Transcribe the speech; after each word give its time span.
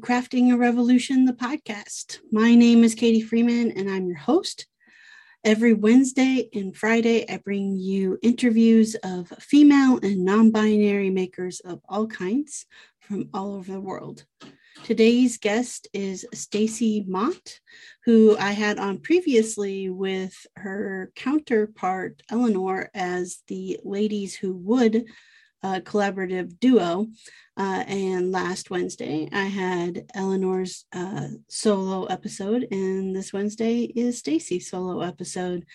Crafting 0.00 0.50
a 0.50 0.56
Revolution, 0.56 1.26
the 1.26 1.34
podcast. 1.34 2.20
My 2.32 2.54
name 2.54 2.84
is 2.84 2.94
Katie 2.94 3.20
Freeman, 3.20 3.72
and 3.72 3.90
I'm 3.90 4.06
your 4.06 4.16
host. 4.16 4.66
Every 5.44 5.74
Wednesday 5.74 6.48
and 6.54 6.74
Friday, 6.74 7.28
I 7.28 7.36
bring 7.36 7.76
you 7.76 8.18
interviews 8.22 8.94
of 9.04 9.28
female 9.40 9.98
and 10.02 10.24
non 10.24 10.52
binary 10.52 11.10
makers 11.10 11.60
of 11.60 11.82
all 11.86 12.06
kinds 12.06 12.64
from 13.00 13.28
all 13.34 13.54
over 13.54 13.72
the 13.72 13.80
world. 13.80 14.24
Today's 14.84 15.36
guest 15.36 15.86
is 15.92 16.24
Stacy 16.32 17.04
Mott, 17.06 17.60
who 18.06 18.38
I 18.38 18.52
had 18.52 18.78
on 18.78 19.00
previously 19.00 19.90
with 19.90 20.34
her 20.56 21.12
counterpart 21.14 22.22
Eleanor 22.30 22.88
as 22.94 23.42
the 23.48 23.78
Ladies 23.84 24.34
Who 24.34 24.56
Would 24.56 25.04
uh, 25.62 25.80
collaborative 25.80 26.58
duo. 26.60 27.08
Uh, 27.56 27.84
and 27.86 28.32
last 28.32 28.70
Wednesday, 28.70 29.28
I 29.32 29.44
had 29.44 30.10
Eleanor's 30.14 30.86
uh, 30.92 31.28
solo 31.48 32.06
episode, 32.06 32.66
and 32.70 33.14
this 33.14 33.32
Wednesday 33.32 33.82
is 33.82 34.18
Stacy's 34.18 34.70
solo 34.70 35.00
episode. 35.00 35.66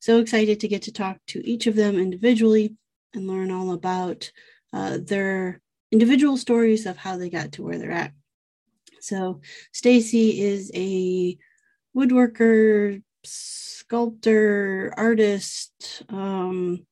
So 0.00 0.18
excited 0.18 0.60
to 0.60 0.68
get 0.68 0.82
to 0.82 0.92
talk 0.92 1.18
to 1.28 1.46
each 1.46 1.66
of 1.66 1.76
them 1.76 1.96
individually 1.96 2.74
and 3.14 3.28
learn 3.28 3.50
all 3.50 3.72
about 3.72 4.30
uh, 4.72 4.98
their 5.00 5.60
individual 5.92 6.36
stories 6.36 6.86
of 6.86 6.96
how 6.96 7.16
they 7.16 7.30
got 7.30 7.52
to 7.52 7.62
where 7.62 7.78
they're 7.78 7.90
at. 7.90 8.12
So 9.00 9.40
Stacy 9.72 10.40
is 10.40 10.70
a 10.74 11.38
woodworker, 11.96 13.02
sculptor, 13.24 14.92
artist, 14.96 16.02
um, 16.08 16.86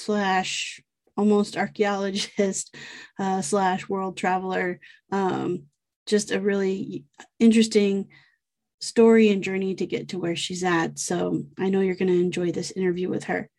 slash 0.00 0.82
almost 1.16 1.56
archaeologist 1.56 2.74
uh, 3.18 3.42
slash 3.42 3.88
world 3.88 4.16
traveler. 4.16 4.80
Um, 5.12 5.64
just 6.06 6.32
a 6.32 6.40
really 6.40 7.04
interesting 7.38 8.08
story 8.80 9.28
and 9.28 9.44
journey 9.44 9.74
to 9.74 9.86
get 9.86 10.08
to 10.08 10.18
where 10.18 10.36
she's 10.36 10.64
at. 10.64 10.98
So 10.98 11.44
I 11.58 11.68
know 11.68 11.80
you're 11.80 11.94
going 11.94 12.08
to 12.08 12.20
enjoy 12.20 12.50
this 12.50 12.70
interview 12.70 13.08
with 13.08 13.24
her. 13.24 13.50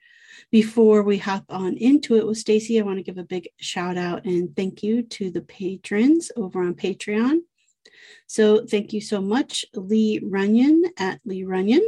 Before 0.50 1.04
we 1.04 1.18
hop 1.18 1.46
on 1.50 1.78
into 1.78 2.18
it 2.18 2.26
with 2.26 2.38
Stacy, 2.38 2.80
I 2.80 2.84
want 2.84 2.98
to 2.98 3.04
give 3.04 3.20
a 3.20 3.24
big 3.24 3.48
shout 3.60 3.96
out 3.96 4.26
and 4.26 4.54
thank 4.56 4.84
you 4.84 5.04
to 5.04 5.30
the 5.30 5.42
patrons 5.42 6.32
over 6.36 6.62
on 6.62 6.74
Patreon. 6.74 7.40
So 8.28 8.66
thank 8.66 8.92
you 8.92 9.02
so 9.02 9.22
much, 9.22 9.66
Lee 9.74 10.20
Runyon 10.24 10.84
at 10.98 11.20
Lee 11.26 11.44
Runyon, 11.44 11.88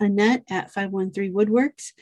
Annette 0.00 0.44
at 0.48 0.72
513 0.72 1.32
Woodworks, 1.32 1.92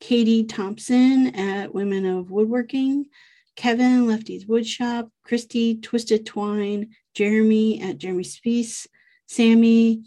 Katie 0.00 0.44
Thompson 0.44 1.34
at 1.34 1.74
Women 1.74 2.06
of 2.06 2.30
Woodworking, 2.30 3.06
Kevin 3.54 4.06
Lefty's 4.06 4.46
Woodshop, 4.46 5.10
Christy 5.24 5.76
Twisted 5.76 6.26
Twine, 6.26 6.90
Jeremy 7.14 7.82
at 7.82 7.98
Jeremy 7.98 8.24
Spies, 8.24 8.86
Sammy 9.26 10.04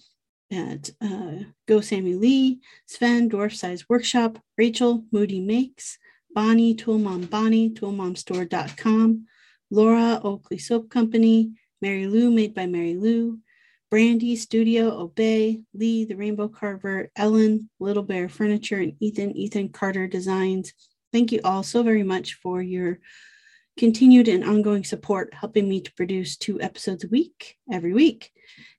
at 0.51 0.89
uh, 1.01 1.43
Go 1.67 1.81
Sammy 1.81 2.15
Lee, 2.15 2.59
Sven 2.87 3.29
Dwarf 3.29 3.55
Size 3.55 3.87
Workshop, 3.87 4.39
Rachel 4.57 5.05
Moody 5.11 5.39
Makes, 5.39 5.97
Bonnie 6.33 6.73
Tool 6.73 6.97
Mom 6.97 7.21
Bonnie, 7.21 7.69
toolmomstore.com, 7.69 9.25
Laura 9.69 10.19
Oakley 10.23 10.57
Soap 10.57 10.89
Company, 10.89 11.51
Mary 11.81 12.07
Lou 12.07 12.31
Made 12.31 12.53
by 12.53 12.65
Mary 12.65 12.95
Lou, 12.95 13.39
Brandy, 13.93 14.35
Studio, 14.35 14.89
Obey, 14.89 15.61
Lee, 15.75 16.03
The 16.03 16.15
Rainbow 16.15 16.47
Carver, 16.47 17.11
Ellen, 17.15 17.69
Little 17.79 18.01
Bear 18.01 18.27
Furniture, 18.27 18.79
and 18.79 18.95
Ethan, 18.99 19.37
Ethan 19.37 19.69
Carter 19.69 20.07
Designs. 20.07 20.73
Thank 21.11 21.31
you 21.31 21.41
all 21.43 21.61
so 21.61 21.83
very 21.83 22.01
much 22.01 22.33
for 22.41 22.59
your 22.59 22.97
continued 23.77 24.27
and 24.27 24.43
ongoing 24.43 24.83
support, 24.83 25.35
helping 25.35 25.69
me 25.69 25.79
to 25.79 25.93
produce 25.93 26.37
two 26.37 26.59
episodes 26.59 27.03
a 27.03 27.07
week 27.09 27.55
every 27.71 27.93
week. 27.93 28.31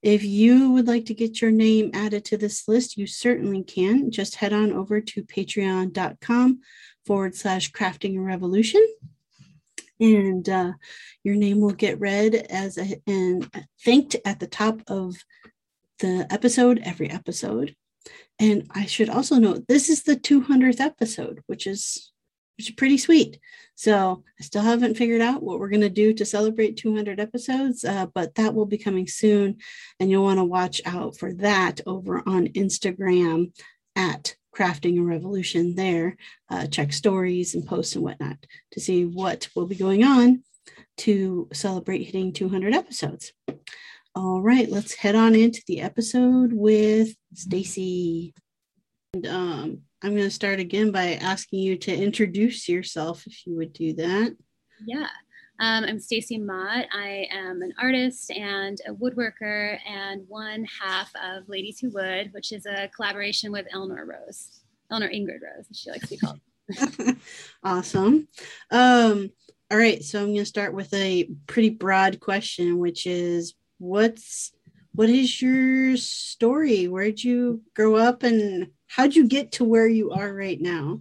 If 0.03 0.25
you 0.25 0.73
would 0.73 0.89
like 0.89 1.05
to 1.05 1.15
get 1.15 1.41
your 1.41 1.53
name 1.53 1.93
added 1.95 2.25
to 2.25 2.37
this 2.37 2.67
list, 2.67 2.97
you 2.97 3.07
certainly 3.07 3.63
can. 3.63 4.11
Just 4.11 4.35
head 4.35 4.53
on 4.53 4.73
over 4.73 5.01
to 5.01 5.23
patreon.com 5.23 6.59
forward 7.07 7.37
slash 7.37 7.71
crafting 7.71 8.17
a 8.17 8.21
revolution 8.21 8.85
and 10.05 10.49
uh, 10.49 10.73
your 11.23 11.35
name 11.35 11.61
will 11.61 11.73
get 11.73 11.99
read 11.99 12.35
as 12.35 12.77
a, 12.77 13.01
and 13.07 13.51
thanked 13.83 14.17
at 14.27 14.39
the 14.39 14.47
top 14.47 14.83
of 14.87 15.17
the 16.01 16.27
episode 16.31 16.81
every 16.85 17.11
episode. 17.11 17.75
And 18.39 18.67
I 18.71 18.85
should 18.85 19.09
also 19.09 19.37
note 19.37 19.67
this 19.67 19.89
is 19.89 20.03
the 20.03 20.17
200th 20.17 20.81
episode, 20.81 21.43
which 21.47 21.67
is 21.67 22.13
which 22.59 22.69
is 22.69 22.75
pretty 22.77 22.99
sweet. 22.99 23.41
So 23.75 24.23
I 24.39 24.43
still 24.45 24.63
haven't 24.63 24.97
figured 24.97 25.21
out 25.21 25.43
what 25.43 25.59
we're 25.59 25.71
going 25.71 25.81
to 25.81 25.89
do 25.89 26.13
to 26.13 26.25
celebrate 26.25 26.77
200 26.77 27.19
episodes, 27.19 27.85
uh, 27.85 28.07
but 28.15 28.37
that 28.37 28.55
will 28.55 28.67
be 28.67 28.79
coming 28.79 29.09
soon, 29.09 29.57
and 29.99 30.09
you'll 30.09 30.23
want 30.23 30.39
to 30.39 30.45
watch 30.45 30.81
out 30.85 31.17
for 31.17 31.33
that 31.35 31.81
over 31.85 32.23
on 32.29 32.47
Instagram 32.49 33.53
at 33.97 34.37
crafting 34.55 34.99
a 34.99 35.03
revolution 35.03 35.75
there. 35.75 36.17
Uh, 36.51 36.67
check 36.67 36.93
stories 36.93 37.55
and 37.55 37.67
posts 37.67 37.95
and 37.95 38.05
whatnot 38.05 38.37
to 38.73 38.81
see 38.81 39.05
what 39.05 39.49
will 39.55 39.67
be 39.67 39.75
going 39.75 40.05
on 40.05 40.43
to 40.99 41.49
celebrate 41.53 42.05
hitting 42.05 42.33
200 42.33 42.75
episodes. 42.75 43.33
All 44.15 44.41
right, 44.41 44.71
let's 44.71 44.95
head 44.95 45.17
on 45.17 45.35
into 45.35 45.63
the 45.67 45.81
episode 45.81 46.53
with 46.53 47.15
Stacy. 47.35 48.33
And 49.13 49.27
um, 49.27 49.79
I'm 50.03 50.11
going 50.11 50.23
to 50.23 50.31
start 50.31 50.61
again 50.61 50.93
by 50.93 51.15
asking 51.15 51.61
you 51.61 51.77
to 51.79 51.95
introduce 51.95 52.69
yourself, 52.69 53.27
if 53.27 53.47
you 53.47 53.57
would 53.57 53.73
do 53.73 53.95
that. 53.95 54.37
Yeah. 54.87 55.09
Um, 55.61 55.85
I'm 55.85 56.01
Stacy 56.01 56.37
Mott. 56.37 56.87
I 56.93 57.29
am 57.31 57.63
an 57.63 57.73
artist 57.79 58.33
and 58.33 58.77
a 58.89 58.93
woodworker 58.93 59.79
and 59.87 60.25
one 60.27 60.65
half 60.65 61.13
of 61.15 61.49
Ladies 61.49 61.79
Who 61.79 61.91
Would, 61.91 62.33
which 62.33 62.51
is 62.51 62.67
a 62.67 62.89
collaboration 62.89 63.53
with 63.53 63.67
Eleanor 63.73 64.05
Rose, 64.05 64.63
Eleanor 64.91 65.11
Ingrid 65.11 65.43
Rose, 65.43 65.67
as 65.71 65.79
she 65.79 65.91
likes 65.93 66.09
to 66.09 66.17
be 66.17 66.17
called. 66.17 66.41
awesome. 67.63 68.27
Um, 68.73 69.31
all 69.71 69.79
right, 69.79 70.03
so 70.03 70.19
I'm 70.19 70.27
going 70.27 70.39
to 70.39 70.45
start 70.45 70.75
with 70.75 70.93
a 70.93 71.31
pretty 71.47 71.71
broad 71.71 72.19
question, 72.19 72.79
which 72.79 73.07
is 73.07 73.55
what's 73.79 74.53
what 74.97 75.09
is 75.09 75.41
your 75.41 75.97
story? 75.97 76.89
Where'd 76.89 77.23
you 77.23 77.63
grow 77.75 77.95
up 77.95 78.25
and 78.25 78.71
how'd 78.89 79.15
you 79.15 79.29
get 79.29 79.53
to 79.53 79.65
where 79.65 79.89
you 79.89 80.11
are 80.11 80.33
right 80.33 80.61
now? 80.61 81.01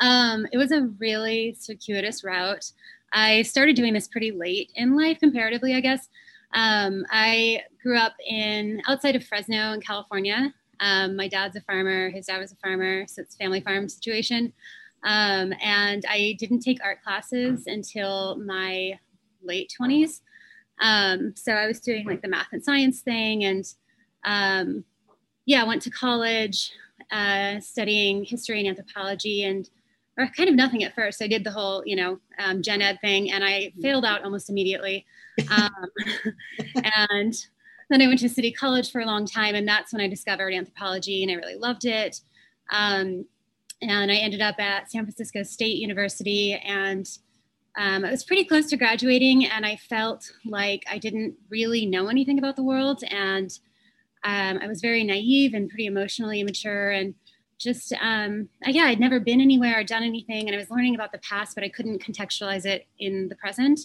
Um, 0.00 0.46
it 0.52 0.58
was 0.58 0.72
a 0.72 0.88
really 0.98 1.56
circuitous 1.58 2.22
route. 2.22 2.70
I 3.12 3.42
started 3.42 3.76
doing 3.76 3.94
this 3.94 4.08
pretty 4.08 4.32
late 4.32 4.72
in 4.74 4.96
life, 4.96 5.18
comparatively, 5.20 5.74
I 5.74 5.80
guess. 5.80 6.08
Um, 6.54 7.04
I 7.10 7.62
grew 7.82 7.98
up 7.98 8.14
in 8.26 8.82
outside 8.88 9.16
of 9.16 9.24
Fresno 9.24 9.72
in 9.72 9.80
California. 9.80 10.52
Um, 10.80 11.16
my 11.16 11.28
dad's 11.28 11.56
a 11.56 11.60
farmer, 11.62 12.10
his 12.10 12.26
dad 12.26 12.38
was 12.38 12.52
a 12.52 12.56
farmer, 12.56 13.06
so 13.06 13.22
it's 13.22 13.36
family 13.36 13.60
farm 13.60 13.88
situation. 13.88 14.52
Um, 15.04 15.52
and 15.62 16.04
I 16.08 16.36
didn't 16.38 16.60
take 16.60 16.82
art 16.84 17.02
classes 17.02 17.64
until 17.66 18.36
my 18.38 18.98
late 19.42 19.72
20s. 19.80 20.20
Um, 20.80 21.34
so 21.36 21.52
I 21.52 21.66
was 21.66 21.80
doing 21.80 22.06
like 22.06 22.22
the 22.22 22.28
math 22.28 22.48
and 22.52 22.62
science 22.62 23.00
thing, 23.00 23.44
and 23.44 23.64
um, 24.24 24.84
yeah, 25.46 25.62
I 25.62 25.66
went 25.66 25.82
to 25.82 25.90
college 25.90 26.72
uh, 27.10 27.60
studying 27.60 28.24
history 28.24 28.58
and 28.58 28.68
anthropology, 28.68 29.44
and 29.44 29.70
or 30.18 30.28
kind 30.28 30.48
of 30.48 30.54
nothing 30.54 30.84
at 30.84 30.94
first. 30.94 31.22
I 31.22 31.26
did 31.26 31.44
the 31.44 31.50
whole, 31.50 31.82
you 31.84 31.96
know, 31.96 32.18
um, 32.38 32.62
gen 32.62 32.82
ed 32.82 32.98
thing, 33.00 33.30
and 33.30 33.44
I 33.44 33.72
failed 33.82 34.04
out 34.04 34.24
almost 34.24 34.50
immediately. 34.50 35.04
Um, 35.50 35.70
and 37.12 37.34
then 37.90 38.00
I 38.00 38.06
went 38.06 38.20
to 38.20 38.28
City 38.30 38.50
College 38.50 38.90
for 38.90 39.02
a 39.02 39.04
long 39.04 39.26
time, 39.26 39.54
and 39.54 39.68
that's 39.68 39.92
when 39.92 40.00
I 40.00 40.08
discovered 40.08 40.54
anthropology, 40.54 41.22
and 41.22 41.30
I 41.30 41.34
really 41.34 41.56
loved 41.56 41.84
it. 41.84 42.20
Um, 42.72 43.26
and 43.82 44.10
I 44.10 44.14
ended 44.14 44.40
up 44.40 44.58
at 44.58 44.90
San 44.90 45.04
Francisco 45.04 45.42
State 45.42 45.76
University, 45.76 46.54
and 46.54 47.06
um, 47.76 48.04
I 48.04 48.10
was 48.10 48.24
pretty 48.24 48.44
close 48.44 48.66
to 48.70 48.76
graduating, 48.76 49.44
and 49.44 49.66
I 49.66 49.76
felt 49.76 50.24
like 50.46 50.84
I 50.90 50.96
didn't 50.96 51.34
really 51.50 51.84
know 51.84 52.08
anything 52.08 52.38
about 52.38 52.56
the 52.56 52.64
world, 52.64 53.02
and 53.10 53.50
um, 54.24 54.58
I 54.62 54.66
was 54.66 54.80
very 54.80 55.04
naive 55.04 55.54
and 55.54 55.68
pretty 55.68 55.86
emotionally 55.86 56.40
immature, 56.40 56.90
and 56.90 57.14
just 57.58 57.92
um, 58.00 58.48
yeah 58.66 58.84
i'd 58.84 59.00
never 59.00 59.18
been 59.18 59.40
anywhere 59.40 59.80
or 59.80 59.84
done 59.84 60.02
anything 60.02 60.46
and 60.46 60.54
i 60.54 60.58
was 60.58 60.70
learning 60.70 60.94
about 60.94 61.12
the 61.12 61.18
past 61.18 61.54
but 61.54 61.64
i 61.64 61.68
couldn't 61.68 62.02
contextualize 62.02 62.66
it 62.66 62.86
in 62.98 63.28
the 63.28 63.36
present. 63.36 63.80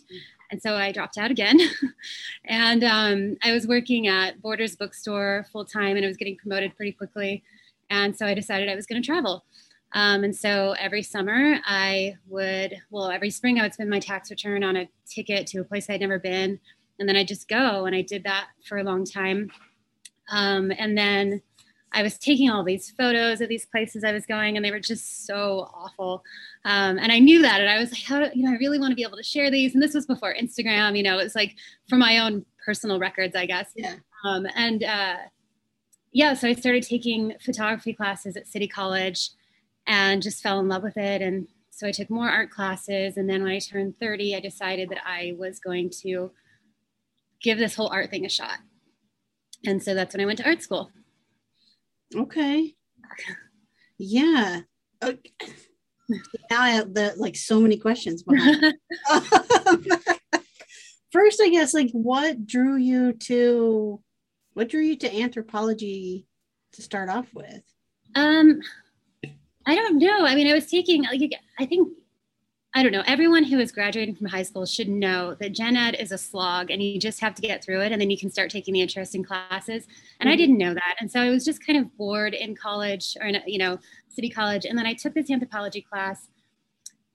And 0.51 0.61
so 0.61 0.75
i 0.75 0.91
dropped 0.91 1.17
out 1.17 1.31
again. 1.31 1.59
And 2.45 2.83
um, 2.83 3.37
i 3.43 3.51
was 3.51 3.67
working 3.67 4.07
at 4.07 4.41
borders 4.41 4.75
bookstore 4.75 5.45
full 5.51 5.65
time 5.65 5.95
and 5.95 6.05
i 6.05 6.07
was 6.07 6.17
getting 6.17 6.37
promoted 6.37 6.75
pretty 6.75 6.91
quickly. 6.91 7.43
And 7.89 8.17
so 8.17 8.25
i 8.25 8.33
decided 8.33 8.69
i 8.69 8.75
was 8.75 8.85
going 8.85 9.01
to 9.01 9.05
travel. 9.05 9.45
Um, 9.93 10.23
and 10.23 10.35
so 10.35 10.75
every 10.79 11.03
summer 11.03 11.59
i 11.65 12.15
would 12.27 12.75
well 12.89 13.09
every 13.09 13.29
spring 13.29 13.59
i 13.59 13.63
would 13.63 13.73
spend 13.73 13.89
my 13.89 13.99
tax 13.99 14.29
return 14.29 14.63
on 14.63 14.75
a 14.77 14.89
ticket 15.05 15.47
to 15.47 15.59
a 15.59 15.65
place 15.65 15.89
i'd 15.89 15.99
never 15.99 16.17
been 16.17 16.59
and 16.97 17.09
then 17.09 17.17
i'd 17.17 17.27
just 17.27 17.49
go 17.49 17.85
and 17.85 17.93
i 17.93 18.01
did 18.01 18.23
that 18.23 18.47
for 18.65 18.77
a 18.77 18.83
long 18.83 19.05
time. 19.05 19.51
Um, 20.31 20.71
and 20.77 20.97
then 20.97 21.41
I 21.93 22.03
was 22.03 22.17
taking 22.17 22.49
all 22.49 22.63
these 22.63 22.89
photos 22.91 23.41
of 23.41 23.49
these 23.49 23.65
places 23.65 24.03
I 24.03 24.13
was 24.13 24.25
going, 24.25 24.55
and 24.55 24.65
they 24.65 24.71
were 24.71 24.79
just 24.79 25.25
so 25.25 25.69
awful. 25.73 26.23
Um, 26.63 26.97
and 26.97 27.11
I 27.11 27.19
knew 27.19 27.41
that, 27.41 27.59
and 27.59 27.69
I 27.69 27.79
was 27.79 27.91
like, 27.91 28.03
how, 28.03 28.19
you 28.33 28.45
know, 28.45 28.51
I 28.51 28.57
really 28.57 28.79
want 28.79 28.91
to 28.91 28.95
be 28.95 29.03
able 29.03 29.17
to 29.17 29.23
share 29.23 29.51
these. 29.51 29.73
And 29.73 29.83
this 29.83 29.93
was 29.93 30.05
before 30.05 30.33
Instagram, 30.33 30.95
you 30.95 31.03
know, 31.03 31.19
it 31.19 31.23
was 31.23 31.35
like 31.35 31.55
for 31.89 31.97
my 31.97 32.19
own 32.19 32.45
personal 32.65 32.99
records, 32.99 33.35
I 33.35 33.45
guess. 33.45 33.71
Yeah. 33.75 33.95
Um, 34.25 34.47
and 34.55 34.83
uh, 34.83 35.15
yeah, 36.11 36.33
so 36.33 36.47
I 36.47 36.53
started 36.53 36.83
taking 36.83 37.33
photography 37.43 37.93
classes 37.93 38.37
at 38.37 38.47
City 38.47 38.67
College, 38.67 39.31
and 39.87 40.21
just 40.21 40.41
fell 40.41 40.59
in 40.59 40.67
love 40.67 40.83
with 40.83 40.97
it. 40.97 41.21
And 41.21 41.47
so 41.69 41.87
I 41.87 41.91
took 41.91 42.09
more 42.09 42.29
art 42.29 42.51
classes. 42.51 43.17
And 43.17 43.29
then 43.29 43.43
when 43.43 43.51
I 43.51 43.59
turned 43.59 43.99
30, 43.99 44.35
I 44.35 44.39
decided 44.39 44.89
that 44.89 45.01
I 45.05 45.33
was 45.37 45.59
going 45.59 45.89
to 46.01 46.31
give 47.41 47.57
this 47.57 47.75
whole 47.75 47.89
art 47.89 48.09
thing 48.09 48.25
a 48.25 48.29
shot. 48.29 48.59
And 49.65 49.81
so 49.81 49.93
that's 49.93 50.13
when 50.13 50.21
I 50.21 50.25
went 50.25 50.39
to 50.39 50.45
art 50.45 50.61
school. 50.61 50.91
Okay. 52.15 52.75
Yeah. 53.97 54.61
Okay. 55.03 55.31
Now 56.49 56.61
I 56.61 56.71
have 56.71 56.93
the, 56.93 57.13
like 57.17 57.35
so 57.35 57.59
many 57.59 57.77
questions. 57.77 58.23
First, 61.11 61.41
I 61.41 61.49
guess, 61.49 61.73
like 61.73 61.91
what 61.91 62.45
drew 62.45 62.77
you 62.77 63.13
to 63.13 64.01
what 64.53 64.69
drew 64.69 64.81
you 64.81 64.97
to 64.97 65.21
anthropology 65.21 66.25
to 66.73 66.81
start 66.81 67.09
off 67.09 67.27
with? 67.33 67.61
Um, 68.15 68.61
I 69.65 69.75
don't 69.75 69.97
know. 69.97 70.25
I 70.25 70.35
mean, 70.35 70.47
I 70.47 70.53
was 70.53 70.67
taking 70.67 71.03
like 71.03 71.33
I 71.59 71.65
think 71.65 71.89
I 72.73 72.83
don't 72.83 72.93
know. 72.93 73.03
Everyone 73.05 73.43
who 73.43 73.59
is 73.59 73.71
graduating 73.71 74.15
from 74.15 74.27
high 74.27 74.43
school 74.43 74.65
should 74.65 74.87
know 74.87 75.35
that 75.41 75.51
gen 75.51 75.75
ed 75.75 75.97
is 75.99 76.13
a 76.13 76.17
slog 76.17 76.71
and 76.71 76.81
you 76.81 76.97
just 76.99 77.19
have 77.19 77.35
to 77.35 77.41
get 77.41 77.61
through 77.61 77.81
it 77.81 77.91
and 77.91 77.99
then 77.99 78.09
you 78.09 78.17
can 78.17 78.31
start 78.31 78.49
taking 78.49 78.73
the 78.73 78.81
interesting 78.81 79.23
classes. 79.23 79.87
And 80.19 80.27
mm-hmm. 80.27 80.29
I 80.29 80.35
didn't 80.37 80.57
know 80.57 80.73
that. 80.73 80.95
And 81.01 81.11
so 81.11 81.19
I 81.19 81.29
was 81.29 81.43
just 81.43 81.65
kind 81.65 81.77
of 81.77 81.95
bored 81.97 82.33
in 82.33 82.55
college 82.55 83.17
or 83.19 83.27
in, 83.27 83.41
you 83.45 83.57
know, 83.57 83.77
city 84.07 84.29
college. 84.29 84.63
And 84.63 84.77
then 84.77 84.85
I 84.85 84.93
took 84.93 85.13
this 85.13 85.29
anthropology 85.29 85.81
class. 85.81 86.29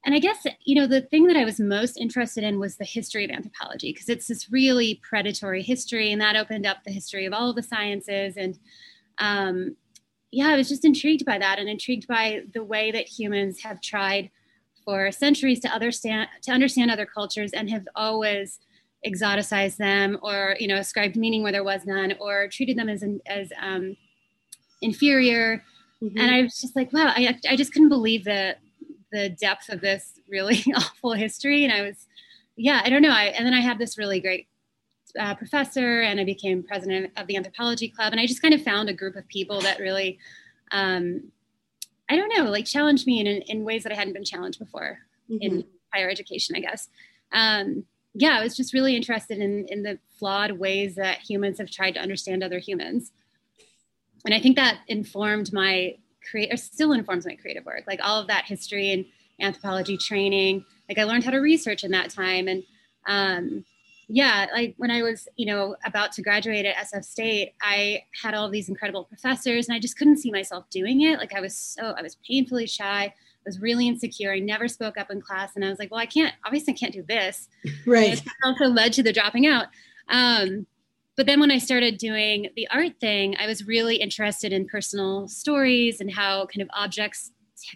And 0.04 0.14
I 0.14 0.18
guess, 0.18 0.46
you 0.66 0.74
know, 0.74 0.86
the 0.86 1.00
thing 1.00 1.26
that 1.26 1.38
I 1.38 1.44
was 1.46 1.58
most 1.58 1.96
interested 1.96 2.44
in 2.44 2.60
was 2.60 2.76
the 2.76 2.84
history 2.84 3.24
of 3.24 3.30
anthropology 3.30 3.92
because 3.94 4.10
it's 4.10 4.28
this 4.28 4.52
really 4.52 5.00
predatory 5.08 5.62
history 5.62 6.12
and 6.12 6.20
that 6.20 6.36
opened 6.36 6.66
up 6.66 6.84
the 6.84 6.92
history 6.92 7.24
of 7.24 7.32
all 7.32 7.48
of 7.48 7.56
the 7.56 7.62
sciences. 7.62 8.36
And 8.36 8.58
um, 9.16 9.74
yeah, 10.30 10.48
I 10.48 10.56
was 10.56 10.68
just 10.68 10.84
intrigued 10.84 11.24
by 11.24 11.38
that 11.38 11.58
and 11.58 11.68
intrigued 11.68 12.06
by 12.06 12.42
the 12.52 12.62
way 12.62 12.90
that 12.90 13.08
humans 13.08 13.62
have 13.62 13.80
tried– 13.80 14.30
for 14.86 15.10
centuries 15.12 15.60
to 15.60 15.68
understand 15.68 16.28
to 16.42 16.52
understand 16.52 16.90
other 16.90 17.04
cultures 17.04 17.52
and 17.52 17.68
have 17.68 17.86
always 17.94 18.60
exoticized 19.04 19.76
them 19.76 20.16
or 20.22 20.56
you 20.58 20.68
know 20.68 20.76
ascribed 20.76 21.16
meaning 21.16 21.42
where 21.42 21.52
there 21.52 21.64
was 21.64 21.84
none 21.84 22.14
or 22.18 22.48
treated 22.48 22.78
them 22.78 22.88
as 22.88 23.04
as 23.26 23.52
um, 23.60 23.94
inferior. 24.80 25.62
Mm-hmm. 26.02 26.18
and 26.18 26.30
i 26.30 26.42
was 26.42 26.60
just 26.60 26.76
like 26.76 26.92
wow 26.92 27.06
I, 27.06 27.38
I 27.48 27.56
just 27.56 27.72
couldn't 27.72 27.88
believe 27.88 28.24
the 28.24 28.54
the 29.12 29.30
depth 29.30 29.70
of 29.70 29.80
this 29.80 30.20
really 30.28 30.62
awful 30.76 31.14
history. 31.14 31.64
And 31.64 31.72
i 31.72 31.82
was 31.82 32.06
yeah 32.56 32.82
i 32.84 32.90
don't 32.90 33.02
know. 33.02 33.10
I, 33.10 33.24
and 33.36 33.46
then 33.46 33.54
i 33.54 33.60
had 33.60 33.78
this 33.78 33.98
really 33.98 34.20
great 34.20 34.46
uh, 35.18 35.34
professor 35.34 36.02
and 36.02 36.20
i 36.20 36.24
became 36.24 36.62
president 36.62 37.12
of 37.16 37.26
the 37.26 37.36
anthropology 37.36 37.88
club. 37.88 38.12
And 38.12 38.20
i 38.20 38.26
just 38.26 38.42
kind 38.42 38.54
of 38.54 38.62
found 38.62 38.88
a 38.88 38.94
group 38.94 39.16
of 39.16 39.26
people 39.28 39.60
that 39.62 39.80
really 39.80 40.18
um, 40.70 41.32
I 42.08 42.16
don't 42.16 42.32
know, 42.36 42.50
like 42.50 42.66
challenged 42.66 43.06
me 43.06 43.20
in, 43.20 43.26
in 43.26 43.64
ways 43.64 43.82
that 43.82 43.92
I 43.92 43.96
hadn't 43.96 44.14
been 44.14 44.24
challenged 44.24 44.58
before 44.58 44.98
mm-hmm. 45.30 45.38
in 45.40 45.64
higher 45.92 46.08
education, 46.08 46.54
I 46.56 46.60
guess. 46.60 46.88
Um, 47.32 47.84
yeah, 48.14 48.38
I 48.38 48.42
was 48.42 48.56
just 48.56 48.72
really 48.72 48.96
interested 48.96 49.38
in, 49.38 49.66
in 49.68 49.82
the 49.82 49.98
flawed 50.18 50.52
ways 50.52 50.94
that 50.94 51.18
humans 51.18 51.58
have 51.58 51.70
tried 51.70 51.92
to 51.92 52.00
understand 52.00 52.42
other 52.42 52.58
humans. 52.58 53.12
And 54.24 54.34
I 54.34 54.40
think 54.40 54.56
that 54.56 54.78
informed 54.88 55.52
my 55.52 55.96
create 56.28 56.52
or 56.52 56.56
still 56.56 56.92
informs 56.92 57.26
my 57.26 57.36
creative 57.36 57.64
work, 57.64 57.84
like 57.86 58.00
all 58.02 58.20
of 58.20 58.26
that 58.28 58.46
history 58.46 58.92
and 58.92 59.04
anthropology 59.40 59.96
training. 59.96 60.64
Like 60.88 60.98
I 60.98 61.04
learned 61.04 61.24
how 61.24 61.30
to 61.30 61.38
research 61.38 61.84
in 61.84 61.90
that 61.92 62.10
time. 62.10 62.48
And 62.48 62.62
um, 63.06 63.64
yeah, 64.08 64.46
like 64.52 64.74
when 64.76 64.90
I 64.90 65.02
was, 65.02 65.26
you 65.36 65.46
know, 65.46 65.76
about 65.84 66.12
to 66.12 66.22
graduate 66.22 66.64
at 66.64 66.76
SF 66.76 67.04
State, 67.04 67.54
I 67.60 68.04
had 68.22 68.34
all 68.34 68.48
these 68.48 68.68
incredible 68.68 69.04
professors 69.04 69.68
and 69.68 69.74
I 69.74 69.80
just 69.80 69.98
couldn't 69.98 70.18
see 70.18 70.30
myself 70.30 70.68
doing 70.70 71.02
it. 71.02 71.18
Like 71.18 71.34
I 71.34 71.40
was 71.40 71.56
so, 71.56 71.94
I 71.96 72.02
was 72.02 72.16
painfully 72.26 72.66
shy. 72.66 73.04
I 73.04 73.12
was 73.44 73.60
really 73.60 73.88
insecure. 73.88 74.32
I 74.32 74.38
never 74.38 74.68
spoke 74.68 74.96
up 74.96 75.10
in 75.10 75.20
class. 75.20 75.56
And 75.56 75.64
I 75.64 75.70
was 75.70 75.80
like, 75.80 75.90
well, 75.90 76.00
I 76.00 76.06
can't, 76.06 76.32
obviously 76.44 76.74
I 76.74 76.76
can't 76.76 76.92
do 76.92 77.02
this. 77.02 77.48
Right. 77.84 78.12
It 78.12 78.22
also 78.44 78.66
led 78.66 78.92
to 78.94 79.02
the 79.02 79.12
dropping 79.12 79.46
out. 79.46 79.66
Um, 80.08 80.66
but 81.16 81.26
then 81.26 81.40
when 81.40 81.50
I 81.50 81.58
started 81.58 81.96
doing 81.96 82.50
the 82.54 82.68
art 82.68 83.00
thing, 83.00 83.36
I 83.38 83.46
was 83.46 83.66
really 83.66 83.96
interested 83.96 84.52
in 84.52 84.66
personal 84.66 85.26
stories 85.26 86.00
and 86.00 86.12
how 86.12 86.46
kind 86.46 86.62
of 86.62 86.68
objects 86.74 87.32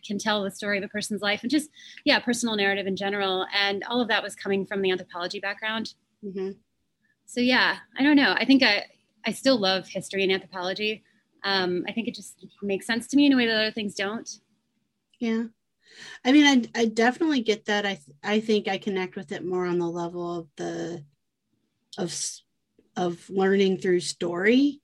can 0.06 0.18
tell 0.18 0.44
the 0.44 0.50
story 0.50 0.78
of 0.78 0.84
a 0.84 0.88
person's 0.88 1.22
life 1.22 1.42
and 1.42 1.50
just, 1.50 1.70
yeah, 2.04 2.20
personal 2.20 2.54
narrative 2.54 2.86
in 2.86 2.96
general. 2.96 3.46
And 3.52 3.82
all 3.84 4.00
of 4.00 4.08
that 4.08 4.22
was 4.22 4.36
coming 4.36 4.66
from 4.66 4.82
the 4.82 4.90
anthropology 4.90 5.40
background. 5.40 5.94
Mm-hmm. 6.24 6.50
So 7.26 7.40
yeah, 7.40 7.76
I 7.98 8.02
don't 8.02 8.16
know. 8.16 8.34
I 8.36 8.44
think 8.44 8.62
I 8.62 8.86
I 9.24 9.32
still 9.32 9.58
love 9.58 9.86
history 9.86 10.22
and 10.22 10.32
anthropology. 10.32 11.04
Um, 11.44 11.84
I 11.88 11.92
think 11.92 12.08
it 12.08 12.14
just 12.14 12.44
makes 12.62 12.86
sense 12.86 13.06
to 13.08 13.16
me 13.16 13.26
in 13.26 13.32
a 13.32 13.36
way 13.36 13.46
that 13.46 13.54
other 13.54 13.70
things 13.70 13.94
don't. 13.94 14.28
Yeah. 15.18 15.44
I 16.24 16.32
mean, 16.32 16.70
I, 16.74 16.80
I 16.80 16.84
definitely 16.86 17.40
get 17.40 17.66
that. 17.66 17.86
I, 17.86 17.98
I 18.22 18.40
think 18.40 18.68
I 18.68 18.78
connect 18.78 19.16
with 19.16 19.32
it 19.32 19.44
more 19.44 19.66
on 19.66 19.78
the 19.78 19.88
level 19.88 20.38
of 20.38 20.48
the, 20.56 21.04
of, 21.98 22.14
of 22.96 23.28
learning 23.28 23.78
through 23.78 24.00
story, 24.00 24.80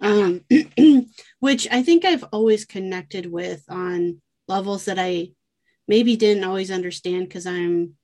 um, 0.00 0.44
which 1.40 1.68
I 1.70 1.82
think 1.82 2.04
I've 2.04 2.24
always 2.32 2.64
connected 2.64 3.26
with 3.30 3.64
on 3.68 4.20
levels 4.48 4.86
that 4.86 4.98
I 4.98 5.30
maybe 5.86 6.16
didn't 6.16 6.44
always 6.44 6.70
understand 6.70 7.28
because 7.28 7.46
I'm 7.46 7.94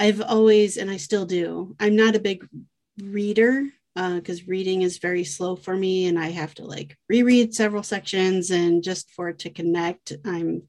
I've 0.00 0.22
always, 0.22 0.78
and 0.78 0.90
I 0.90 0.96
still 0.96 1.26
do, 1.26 1.76
I'm 1.78 1.94
not 1.94 2.16
a 2.16 2.20
big 2.20 2.48
reader 3.02 3.66
because 3.94 4.40
uh, 4.40 4.44
reading 4.46 4.80
is 4.80 4.96
very 4.96 5.24
slow 5.24 5.56
for 5.56 5.76
me 5.76 6.06
and 6.06 6.18
I 6.18 6.30
have 6.30 6.54
to 6.54 6.64
like 6.64 6.96
reread 7.10 7.54
several 7.54 7.82
sections 7.82 8.50
and 8.50 8.82
just 8.82 9.10
for 9.10 9.28
it 9.28 9.40
to 9.40 9.50
connect. 9.50 10.14
I'm 10.24 10.62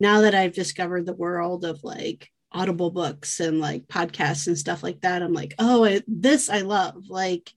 now 0.00 0.22
that 0.22 0.34
I've 0.34 0.54
discovered 0.54 1.04
the 1.04 1.12
world 1.12 1.66
of 1.66 1.84
like 1.84 2.30
audible 2.50 2.90
books 2.90 3.38
and 3.40 3.60
like 3.60 3.86
podcasts 3.86 4.46
and 4.46 4.56
stuff 4.56 4.82
like 4.82 5.02
that, 5.02 5.22
I'm 5.22 5.34
like, 5.34 5.54
oh, 5.58 5.84
I, 5.84 6.00
this 6.06 6.48
I 6.48 6.62
love. 6.62 7.04
Like, 7.10 7.52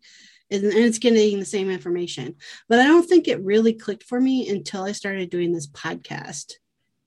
and 0.50 0.65
it's 0.65 1.00
getting 1.00 1.39
the 1.39 1.45
same 1.45 1.69
information. 1.69 2.36
But 2.67 2.79
I 2.79 2.88
don't 2.88 3.07
think 3.07 3.29
it 3.29 3.41
really 3.41 3.74
clicked 3.74 4.03
for 4.03 4.19
me 4.19 4.50
until 4.50 4.83
I 4.83 4.91
started 4.91 5.29
doing 5.29 5.53
this 5.53 5.67
podcast 5.67 6.55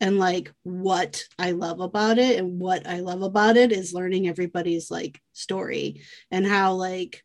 and 0.04 0.18
like 0.18 0.52
what 0.64 1.24
I 1.38 1.52
love 1.52 1.80
about 1.80 2.18
it. 2.18 2.38
And 2.38 2.60
what 2.60 2.86
I 2.86 3.00
love 3.00 3.22
about 3.22 3.56
it 3.56 3.72
is 3.72 3.94
learning 3.94 4.28
everybody's 4.28 4.90
like 4.90 5.18
story 5.32 6.02
and 6.30 6.46
how 6.46 6.74
like 6.74 7.24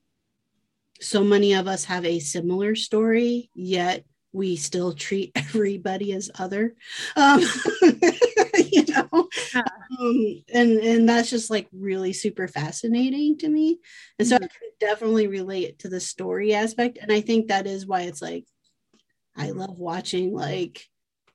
so 1.02 1.22
many 1.22 1.54
of 1.56 1.68
us 1.68 1.84
have 1.86 2.06
a 2.06 2.20
similar 2.20 2.76
story, 2.76 3.50
yet 3.54 4.06
we 4.32 4.56
still 4.56 4.94
treat 4.94 5.34
everybody 5.36 6.14
as 6.14 6.32
other. 6.40 6.74
Um, 7.18 7.42
you 7.82 8.86
know, 8.88 9.28
yeah. 9.54 9.64
um, 10.00 10.44
and 10.54 10.78
and 10.80 11.10
that's 11.10 11.30
just 11.30 11.50
like 11.50 11.68
really 11.74 12.14
super 12.14 12.48
fascinating 12.48 13.38
to 13.40 13.50
me. 13.50 13.80
And 14.20 14.26
so 14.26 14.36
mm-hmm. 14.36 14.46
I 14.46 14.48
can 14.48 14.70
definitely 14.80 15.28
relate 15.28 15.80
to 15.80 15.90
the 15.90 16.00
story 16.00 16.54
aspect, 16.54 16.98
and 17.02 17.12
I 17.12 17.20
think 17.20 17.50
that 17.50 17.68
is 17.68 17.86
why 17.86 18.04
it's 18.04 18.22
like 18.22 18.46
I 19.36 19.52
love 19.52 19.78
watching 19.78 20.34
like 20.34 20.89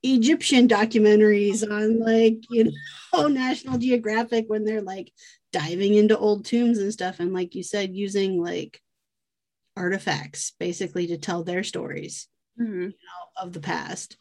Egyptian 0.05 0.69
documentaries 0.69 1.69
on 1.69 1.99
like, 1.99 2.45
you 2.51 2.71
know, 3.13 3.29
National 3.29 3.79
Geographic 3.79 4.45
when 4.49 4.65
they're 4.65 4.83
like 4.83 5.11
diving 5.51 5.95
into 5.95 6.19
old 6.19 6.45
tombs 6.45 6.79
and 6.79 6.93
stuff. 6.93 7.21
And 7.21 7.33
like 7.33 7.55
you 7.55 7.63
said, 7.63 7.95
using 7.95 8.43
like 8.43 8.81
artifacts 9.77 10.53
basically 10.61 11.07
to 11.09 11.17
tell 11.17 11.43
their 11.43 11.65
stories 11.65 12.29
mm-hmm. 12.61 12.83
you 12.83 12.89
know, 12.89 13.43
of 13.43 13.53
the 13.53 13.61
past. 13.61 14.17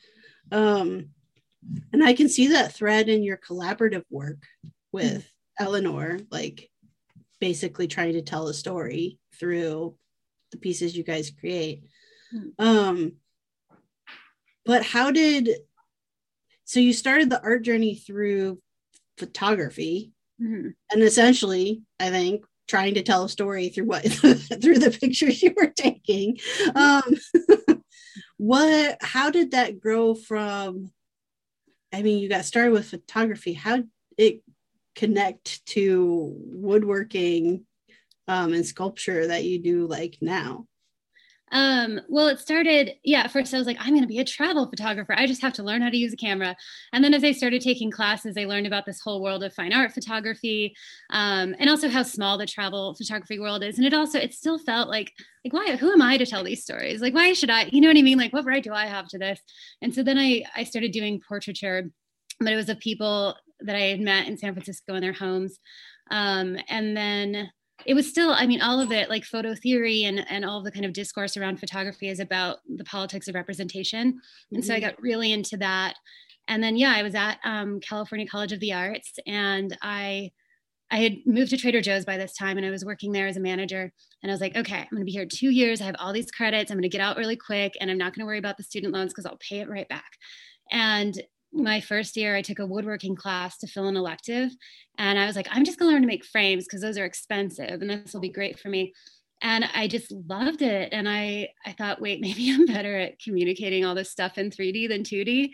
Um, 0.52 1.10
and 1.92 2.04
I 2.04 2.14
can 2.14 2.30
see 2.30 2.48
that 2.48 2.74
thread 2.74 3.10
in 3.10 3.24
your 3.24 3.38
collaborative 3.38 4.04
work 4.10 4.44
with 4.94 5.24
mm-hmm. 5.24 5.66
Eleanor, 5.66 6.20
like 6.32 6.70
basically 7.42 7.88
trying 7.88 8.14
to 8.14 8.22
tell 8.22 8.48
a 8.48 8.54
story 8.54 9.20
through 9.38 9.96
the 10.52 10.58
pieces 10.58 10.96
you 10.96 11.04
guys 11.04 11.30
create. 11.30 11.84
Mm-hmm. 12.34 12.66
Um, 12.66 13.14
but 14.66 14.84
how 14.84 15.12
did 15.12 15.50
so 16.74 16.80
you 16.80 16.92
started 16.92 17.30
the 17.30 17.42
art 17.44 17.62
journey 17.62 17.94
through 17.94 18.60
photography 19.20 20.12
mm-hmm. 20.42 20.70
and 20.92 21.04
essentially 21.04 21.84
i 22.00 22.10
think 22.10 22.44
trying 22.68 22.96
to 22.96 23.04
tell 23.04 23.26
a 23.26 23.30
story 23.30 23.70
through 23.70 23.86
what 23.86 24.02
through 24.12 24.80
the 24.80 24.98
pictures 25.00 25.44
you 25.44 25.54
were 25.56 25.68
taking 25.68 26.36
mm-hmm. 26.36 26.78
um 27.70 27.84
what 28.38 28.98
how 29.02 29.30
did 29.30 29.52
that 29.52 29.80
grow 29.80 30.16
from 30.16 30.92
i 31.94 32.02
mean 32.02 32.18
you 32.18 32.28
got 32.28 32.44
started 32.44 32.72
with 32.72 32.90
photography 32.90 33.54
how 33.54 33.84
it 34.18 34.42
connect 34.96 35.64
to 35.68 36.34
woodworking 36.38 37.66
um 38.28 38.52
and 38.52 38.66
sculpture 38.66 39.28
that 39.28 39.44
you 39.44 39.60
do 39.60 39.86
like 39.86 40.18
now 40.22 40.66
Um, 41.54 42.02
well, 42.10 42.28
it 42.28 42.40
started, 42.40 42.96
yeah, 43.04 43.22
at 43.22 43.32
first 43.32 43.54
I 43.54 43.60
was 43.60 43.68
like, 43.68 43.78
I'm 43.80 43.92
going 43.92 44.02
to 44.02 44.08
be 44.08 44.20
a 44.20 44.26
travel 44.26 44.68
photographer. 44.68 45.14
I 45.16 45.28
just 45.28 45.42
have 45.44 45.54
to 45.54 45.64
learn 45.64 45.84
how 45.84 45.90
to 45.90 45.98
use 45.98 46.12
a 46.12 46.18
camera. 46.18 46.56
And 46.92 47.04
then 47.04 47.14
as 47.14 47.24
I 47.24 47.32
started 47.32 47.62
taking 47.62 47.92
classes, 47.92 48.36
I 48.38 48.46
learned 48.46 48.66
about 48.66 48.88
this 48.88 49.00
whole 49.00 49.22
world 49.22 49.44
of 49.44 49.54
fine 49.54 49.72
art 49.72 49.94
photography 49.94 50.76
um, 51.12 51.56
and 51.60 51.70
also 51.70 51.90
how 51.90 52.02
small 52.02 52.40
the 52.40 52.48
travel 52.48 52.96
photography 52.96 53.40
world 53.40 53.64
is. 53.64 53.78
And 53.78 53.86
it 53.86 53.94
also, 53.94 54.18
it 54.18 54.34
still 54.34 54.58
felt 54.58 54.90
like, 54.90 55.14
like, 55.46 55.54
why, 55.54 55.76
who 55.76 55.92
am 55.92 56.02
I 56.02 56.18
to 56.18 56.26
tell 56.26 56.44
these 56.44 56.64
stories? 56.64 57.02
Like, 57.02 57.14
why 57.14 57.34
should 57.34 57.52
I, 57.52 57.70
you 57.72 57.82
know 57.82 57.88
what 57.88 57.98
I 57.98 58.02
mean? 58.02 58.18
Like, 58.18 58.34
what 58.34 58.46
right 58.46 58.64
do 58.64 58.74
I 58.74 58.88
have 58.88 59.08
to 59.10 59.20
this? 59.20 59.40
And 59.82 59.94
so 59.94 60.02
then 60.02 60.18
I, 60.18 60.44
I 60.56 60.64
started 60.64 60.92
doing 60.92 61.22
portraiture, 61.22 61.92
but 62.40 62.52
it 62.52 62.56
was 62.56 62.70
of 62.70 62.80
people 62.80 63.36
that 63.60 63.76
I 63.76 63.82
had 63.82 64.02
met 64.02 64.28
in 64.28 64.38
San 64.38 64.54
Francisco 64.54 64.96
in 64.96 65.02
their 65.02 65.14
homes. 65.14 65.60
Um, 66.10 66.58
and 66.68 66.98
then 66.98 67.52
it 67.86 67.94
was 67.94 68.08
still 68.08 68.32
i 68.32 68.46
mean 68.46 68.62
all 68.62 68.80
of 68.80 68.92
it 68.92 69.10
like 69.10 69.26
photo 69.26 69.56
theory 69.56 70.04
and 70.04 70.26
and 70.30 70.46
all 70.46 70.62
the 70.62 70.72
kind 70.72 70.86
of 70.86 70.94
discourse 70.94 71.38
around 71.38 71.60
photography 71.60 72.10
is 72.10 72.20
about 72.20 72.58
the 72.68 72.84
politics 72.84 73.28
of 73.28 73.36
representation. 73.36 74.00
And 74.00 74.20
mm-hmm. 74.52 74.62
so 74.62 74.74
i 74.74 74.78
mm-hmm. 74.78 74.90
got 74.90 75.02
really 75.02 75.32
into 75.32 75.58
that. 75.58 75.96
And 76.48 76.64
then 76.64 76.76
yeah 76.76 76.94
i 76.96 77.04
was 77.04 77.16
at 77.16 77.40
um, 77.44 77.80
california 77.80 78.28
college 78.28 78.52
of 78.52 78.60
the 78.60 78.74
arts 78.74 79.14
and 79.26 79.78
i 79.82 80.32
i 80.92 80.98
had 80.98 81.18
moved 81.26 81.52
to 81.52 81.58
trader 81.58 81.82
joe's 81.82 82.06
by 82.06 82.18
this 82.18 82.36
time 82.36 82.58
and 82.58 82.66
i 82.66 82.70
was 82.70 82.86
working 82.86 83.12
there 83.12 83.28
as 83.28 83.38
a 83.38 83.42
manager. 83.42 83.92
And 84.22 84.32
i 84.32 84.34
was 84.34 84.42
like 84.42 84.56
okay 84.56 84.80
i'm 84.80 84.88
going 84.92 85.02
to 85.02 85.06
be 85.06 85.12
here 85.12 85.26
two 85.26 85.50
years. 85.50 85.82
I 85.82 85.86
have 85.86 85.96
all 86.00 86.14
these 86.14 86.32
credits. 86.32 86.72
I'm 86.72 86.78
going 86.78 86.84
to 86.84 86.90
get 86.90 87.02
out 87.02 87.18
really 87.18 87.38
quick 87.38 87.74
and 87.80 87.90
i'm 87.90 87.98
not 87.98 88.14
going 88.14 88.22
to 88.22 88.26
worry 88.26 88.40
about 88.40 88.58
the 88.58 88.64
student 88.64 88.94
loans 88.94 89.14
because 89.14 89.26
i'll 89.26 89.38
pay 89.38 89.60
it 89.60 89.70
right 89.70 89.88
back. 89.88 90.18
And 90.72 91.22
my 91.54 91.80
first 91.82 92.18
year, 92.18 92.36
I 92.36 92.42
took 92.42 92.60
a 92.60 92.66
woodworking 92.66 93.16
class 93.16 93.58
to 93.60 93.68
fill 93.68 93.88
an 93.88 93.96
elective. 93.96 94.52
And 94.98 95.20
I 95.20 95.26
was 95.26 95.36
like, 95.36 95.48
I'm 95.52 95.64
just 95.64 95.78
going 95.78 95.90
to 95.90 95.94
learn 95.94 96.02
to 96.02 96.08
make 96.08 96.26
frames 96.26 96.66
because 96.66 96.82
those 96.82 96.98
are 96.98 97.06
expensive 97.06 97.82
and 97.82 97.90
this 97.90 98.14
will 98.14 98.22
be 98.22 98.30
great 98.30 98.60
for 98.60 98.70
me. 98.70 98.94
And 99.42 99.66
I 99.74 99.88
just 99.88 100.12
loved 100.12 100.62
it. 100.62 100.90
And 100.92 101.08
I, 101.08 101.50
I 101.66 101.74
thought, 101.74 102.02
wait, 102.02 102.22
maybe 102.22 102.52
I'm 102.52 102.66
better 102.66 102.98
at 102.98 103.20
communicating 103.20 103.86
all 103.86 103.96
this 103.96 104.12
stuff 104.12 104.38
in 104.38 104.50
3D 104.50 104.90
than 104.90 105.04
2D. 105.04 105.52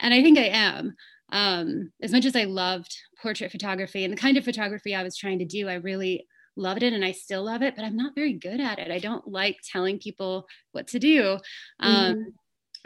And 0.00 0.12
I 0.12 0.22
think 0.22 0.38
I 0.38 0.48
am. 0.48 0.94
Um, 1.32 1.90
as 2.00 2.12
much 2.12 2.24
as 2.24 2.36
I 2.36 2.44
loved 2.44 2.94
portrait 3.20 3.50
photography 3.50 4.04
and 4.04 4.12
the 4.12 4.20
kind 4.20 4.36
of 4.36 4.44
photography 4.44 4.94
I 4.94 5.02
was 5.02 5.16
trying 5.16 5.40
to 5.40 5.44
do, 5.44 5.68
I 5.68 5.74
really 5.74 6.26
loved 6.56 6.82
it 6.82 6.92
and 6.92 7.04
I 7.04 7.12
still 7.12 7.44
love 7.44 7.62
it, 7.62 7.74
but 7.74 7.84
I'm 7.84 7.96
not 7.96 8.14
very 8.14 8.32
good 8.32 8.60
at 8.60 8.78
it. 8.78 8.90
I 8.90 8.98
don't 8.98 9.26
like 9.26 9.56
telling 9.70 9.98
people 9.98 10.46
what 10.72 10.86
to 10.88 10.98
do. 10.98 11.38
Um, 11.80 12.14
mm-hmm 12.14 12.28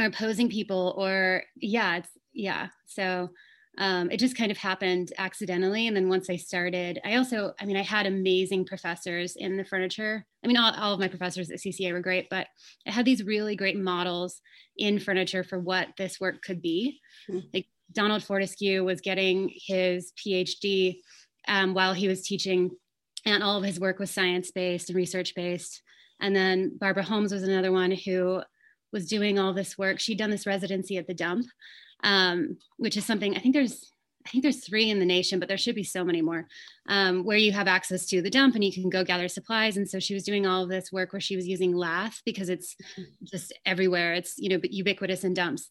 or 0.00 0.10
posing 0.10 0.48
people 0.48 0.94
or 0.96 1.42
yeah 1.56 1.96
it's 1.96 2.10
yeah. 2.32 2.68
So 2.87 3.30
um, 3.78 4.10
it 4.10 4.18
just 4.18 4.37
kind 4.37 4.50
of 4.50 4.58
happened 4.58 5.12
accidentally. 5.18 5.87
And 5.87 5.96
then 5.96 6.08
once 6.08 6.28
i 6.28 6.37
started 6.37 7.00
i 7.04 7.16
also 7.16 7.54
i 7.60 7.64
mean 7.64 7.76
i 7.76 7.82
had 7.82 8.06
amazing 8.06 8.64
professors 8.64 9.37
in 9.37 9.56
the 9.56 9.64
furniture. 9.64 10.26
I 10.44 10.46
mean 10.46 10.56
all, 10.56 10.72
all 10.75 10.94
of 10.94 11.00
my 11.00 11.08
professors 11.08 11.50
at 11.50 11.58
cca 11.60 11.92
were 11.92 12.00
great 12.00 12.28
but 12.30 12.49
i 12.87 12.90
had 12.90 13.04
these 13.04 13.25
really 13.25 13.56
great 13.56 13.78
models 13.78 14.40
in 14.76 14.99
furniture 14.99 15.44
for 15.44 15.58
what 15.58 15.88
this 15.96 16.20
work 16.20 16.42
could 16.42 16.60
be. 16.60 17.00
Mm-hmm. 17.28 17.46
like 17.54 17.66
donald 17.92 18.25
fortescue 18.25 18.84
was 18.84 19.00
getting 19.00 19.50
his 19.54 20.12
phd 20.18 20.99
um, 21.49 21.75
while 21.75 21.92
he 21.92 22.08
was 22.08 22.22
teaching 22.22 22.70
and 23.25 23.42
all 23.42 23.56
of 23.56 23.64
his 23.64 23.80
work 23.80 23.99
was 23.99 24.10
science 24.10 24.50
based 24.50 24.88
and 24.88 24.96
research 24.96 25.34
based 25.34 25.82
and 26.20 26.34
then 26.34 26.76
barbara 26.78 27.02
holmes 27.02 27.32
was 27.32 27.42
another 27.42 27.72
one 27.72 27.90
who 27.90 28.42
was 28.92 29.06
doing 29.06 29.38
all 29.38 29.52
this 29.52 29.78
work. 29.78 30.00
She'd 30.00 30.18
done 30.18 30.30
this 30.30 30.46
residency 30.46 30.96
at 30.96 31.06
the 31.06 31.14
dump 31.14 31.46
um, 32.02 32.59
which 32.76 32.97
is 32.97 33.04
something 33.04 33.37
I 33.37 33.40
think 33.40 33.54
there's 33.54 33.92
I 34.26 34.28
think 34.28 34.42
there's 34.42 34.64
three 34.64 34.90
in 34.90 34.99
the 34.99 35.07
nation, 35.07 35.38
but 35.38 35.49
there 35.49 35.57
should 35.57 35.75
be 35.75 35.83
so 35.83 36.04
many 36.04 36.21
more, 36.21 36.47
um, 36.88 37.25
where 37.25 37.38
you 37.38 37.52
have 37.52 37.66
access 37.66 38.04
to 38.07 38.21
the 38.21 38.28
dump 38.30 38.54
and 38.54 38.62
you 38.62 38.73
can 38.73 38.90
go 38.90 39.02
gather 39.02 39.28
supplies. 39.28 39.78
And 39.78 39.88
so 39.88 39.99
she 39.99 40.12
was 40.12 40.25
doing 40.25 40.47
all 40.47 40.62
of 40.62 40.69
this 40.69 40.92
work 40.92 41.12
where 41.12 41.21
she 41.21 41.37
was 41.37 41.49
using 41.49 41.75
lath 41.75 42.21
because 42.26 42.50
it's 42.50 42.76
just 43.25 43.52
everywhere. 43.64 44.14
It's 44.14 44.35
you 44.38 44.50
know 44.50 44.61
ubiquitous 44.62 45.25
in 45.25 45.35
dumps. 45.35 45.71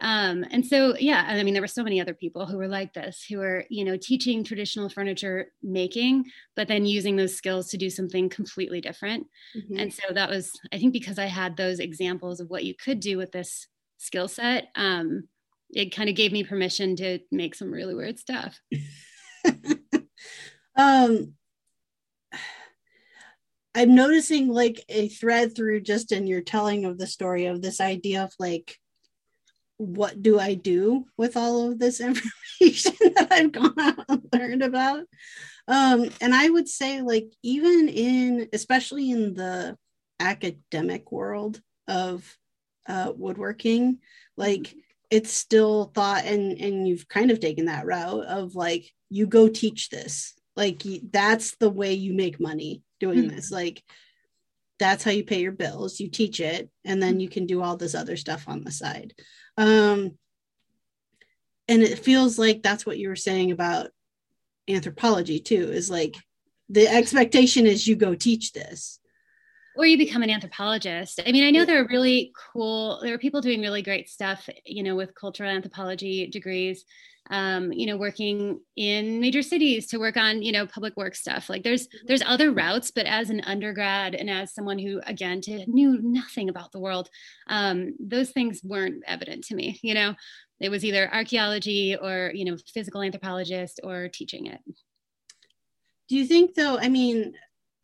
Um, 0.00 0.44
and 0.50 0.66
so 0.66 0.96
yeah, 0.98 1.24
I 1.28 1.40
mean 1.42 1.54
there 1.54 1.62
were 1.62 1.68
so 1.68 1.84
many 1.84 2.00
other 2.00 2.14
people 2.14 2.46
who 2.46 2.56
were 2.56 2.68
like 2.68 2.94
this, 2.94 3.24
who 3.28 3.38
were 3.38 3.64
you 3.68 3.84
know 3.84 3.96
teaching 3.96 4.42
traditional 4.42 4.88
furniture 4.88 5.48
making, 5.62 6.24
but 6.56 6.68
then 6.68 6.86
using 6.86 7.16
those 7.16 7.36
skills 7.36 7.68
to 7.70 7.76
do 7.76 7.90
something 7.90 8.28
completely 8.28 8.80
different. 8.80 9.26
Mm-hmm. 9.56 9.78
And 9.78 9.92
so 9.92 10.02
that 10.12 10.30
was 10.30 10.50
I 10.72 10.78
think 10.78 10.94
because 10.94 11.18
I 11.18 11.26
had 11.26 11.56
those 11.56 11.80
examples 11.80 12.40
of 12.40 12.48
what 12.48 12.64
you 12.64 12.74
could 12.74 13.00
do 13.00 13.18
with 13.18 13.30
this 13.30 13.66
skill 13.98 14.26
set. 14.26 14.68
Um, 14.74 15.28
it 15.74 15.94
kind 15.94 16.08
of 16.08 16.14
gave 16.14 16.32
me 16.32 16.44
permission 16.44 16.96
to 16.96 17.18
make 17.30 17.54
some 17.54 17.70
really 17.70 17.94
weird 17.94 18.18
stuff. 18.18 18.58
um, 20.76 21.34
I'm 23.74 23.94
noticing 23.94 24.48
like 24.48 24.84
a 24.88 25.08
thread 25.08 25.56
through 25.56 25.80
just 25.80 26.12
in 26.12 26.26
your 26.26 26.42
telling 26.42 26.84
of 26.84 26.96
the 26.96 27.08
story 27.08 27.46
of 27.46 27.60
this 27.60 27.80
idea 27.80 28.22
of 28.22 28.32
like, 28.38 28.78
what 29.76 30.22
do 30.22 30.38
I 30.38 30.54
do 30.54 31.06
with 31.16 31.36
all 31.36 31.72
of 31.72 31.78
this 31.80 32.00
information 32.60 32.92
that 33.14 33.28
I've 33.32 33.52
gone 33.52 33.74
out 33.78 34.04
and 34.08 34.22
learned 34.32 34.62
about? 34.62 35.04
Um, 35.66 36.10
and 36.20 36.34
I 36.34 36.48
would 36.48 36.68
say, 36.68 37.00
like, 37.00 37.26
even 37.42 37.88
in, 37.88 38.48
especially 38.52 39.10
in 39.10 39.34
the 39.34 39.76
academic 40.20 41.10
world 41.10 41.60
of 41.88 42.36
uh, 42.86 43.12
woodworking, 43.16 43.98
like, 44.36 44.74
it's 45.10 45.32
still 45.32 45.92
thought 45.94 46.24
and 46.24 46.58
and 46.60 46.88
you've 46.88 47.08
kind 47.08 47.30
of 47.30 47.40
taken 47.40 47.66
that 47.66 47.86
route 47.86 48.24
of 48.26 48.54
like 48.54 48.90
you 49.10 49.26
go 49.26 49.48
teach 49.48 49.90
this. 49.90 50.34
Like 50.56 50.82
that's 51.10 51.56
the 51.56 51.70
way 51.70 51.94
you 51.94 52.14
make 52.14 52.40
money 52.40 52.82
doing 53.00 53.24
mm-hmm. 53.24 53.36
this. 53.36 53.50
Like 53.50 53.82
that's 54.78 55.04
how 55.04 55.10
you 55.10 55.24
pay 55.24 55.40
your 55.40 55.52
bills. 55.52 56.00
You 56.00 56.08
teach 56.08 56.40
it 56.40 56.70
and 56.84 57.02
then 57.02 57.20
you 57.20 57.28
can 57.28 57.46
do 57.46 57.62
all 57.62 57.76
this 57.76 57.94
other 57.94 58.16
stuff 58.16 58.48
on 58.48 58.64
the 58.64 58.72
side. 58.72 59.14
Um 59.56 60.18
and 61.68 61.82
it 61.82 61.98
feels 61.98 62.38
like 62.38 62.62
that's 62.62 62.84
what 62.84 62.98
you 62.98 63.08
were 63.08 63.16
saying 63.16 63.50
about 63.50 63.88
anthropology 64.68 65.38
too 65.40 65.70
is 65.70 65.90
like 65.90 66.16
the 66.68 66.86
expectation 66.88 67.66
is 67.66 67.86
you 67.86 67.96
go 67.96 68.14
teach 68.14 68.52
this 68.52 68.98
or 69.76 69.86
you 69.86 69.98
become 69.98 70.22
an 70.22 70.30
anthropologist. 70.30 71.20
I 71.26 71.32
mean, 71.32 71.44
I 71.44 71.50
know 71.50 71.64
there 71.64 71.82
are 71.82 71.88
really 71.88 72.32
cool, 72.52 73.00
there 73.02 73.14
are 73.14 73.18
people 73.18 73.40
doing 73.40 73.60
really 73.60 73.82
great 73.82 74.08
stuff, 74.08 74.48
you 74.64 74.82
know, 74.82 74.96
with 74.96 75.14
cultural 75.14 75.50
anthropology 75.50 76.26
degrees, 76.28 76.84
um, 77.30 77.72
you 77.72 77.86
know, 77.86 77.96
working 77.96 78.60
in 78.76 79.20
major 79.20 79.42
cities 79.42 79.86
to 79.88 79.98
work 79.98 80.16
on, 80.16 80.42
you 80.42 80.52
know, 80.52 80.66
public 80.66 80.96
work 80.96 81.14
stuff. 81.14 81.48
Like 81.48 81.62
there's 81.62 81.88
there's 82.06 82.22
other 82.22 82.52
routes, 82.52 82.90
but 82.90 83.06
as 83.06 83.30
an 83.30 83.40
undergrad 83.40 84.14
and 84.14 84.28
as 84.28 84.54
someone 84.54 84.78
who 84.78 85.00
again 85.06 85.40
to, 85.42 85.64
knew 85.66 85.98
nothing 86.02 86.48
about 86.48 86.72
the 86.72 86.80
world, 86.80 87.08
um, 87.48 87.94
those 87.98 88.30
things 88.30 88.60
weren't 88.62 89.02
evident 89.06 89.44
to 89.44 89.54
me, 89.54 89.80
you 89.82 89.94
know. 89.94 90.14
It 90.60 90.68
was 90.68 90.84
either 90.84 91.12
archaeology 91.12 91.96
or, 91.96 92.30
you 92.32 92.44
know, 92.44 92.56
physical 92.72 93.02
anthropologist 93.02 93.80
or 93.82 94.08
teaching 94.08 94.46
it. 94.46 94.60
Do 96.08 96.16
you 96.16 96.26
think 96.26 96.54
though, 96.54 96.78
I 96.78 96.88
mean, 96.88 97.34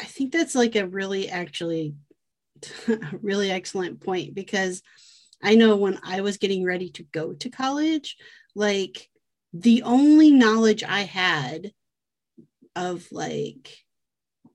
I 0.01 0.05
think 0.05 0.33
that's 0.33 0.55
like 0.55 0.77
a 0.77 0.87
really 0.87 1.29
actually 1.29 1.95
really 3.23 3.51
excellent 3.51 4.01
point 4.01 4.35
because 4.35 4.83
I 5.43 5.55
know 5.55 5.77
when 5.77 5.99
I 6.03 6.21
was 6.21 6.37
getting 6.37 6.65
ready 6.65 6.91
to 6.91 7.03
go 7.03 7.33
to 7.35 7.51
college, 7.51 8.17
like 8.55 9.09
the 9.53 9.83
only 9.83 10.31
knowledge 10.31 10.85
I 10.85 11.01
had 11.01 11.73
of 12.77 13.07
like 13.11 13.77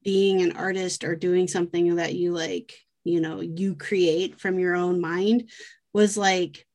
being 0.03 0.41
an 0.41 0.55
artist 0.55 1.03
or 1.03 1.15
doing 1.15 1.47
something 1.47 1.95
that 1.95 2.13
you 2.13 2.31
like, 2.31 2.73
you 3.03 3.19
know, 3.19 3.41
you 3.41 3.75
create 3.75 4.39
from 4.39 4.59
your 4.59 4.75
own 4.75 5.01
mind 5.01 5.49
was 5.93 6.15
like, 6.15 6.65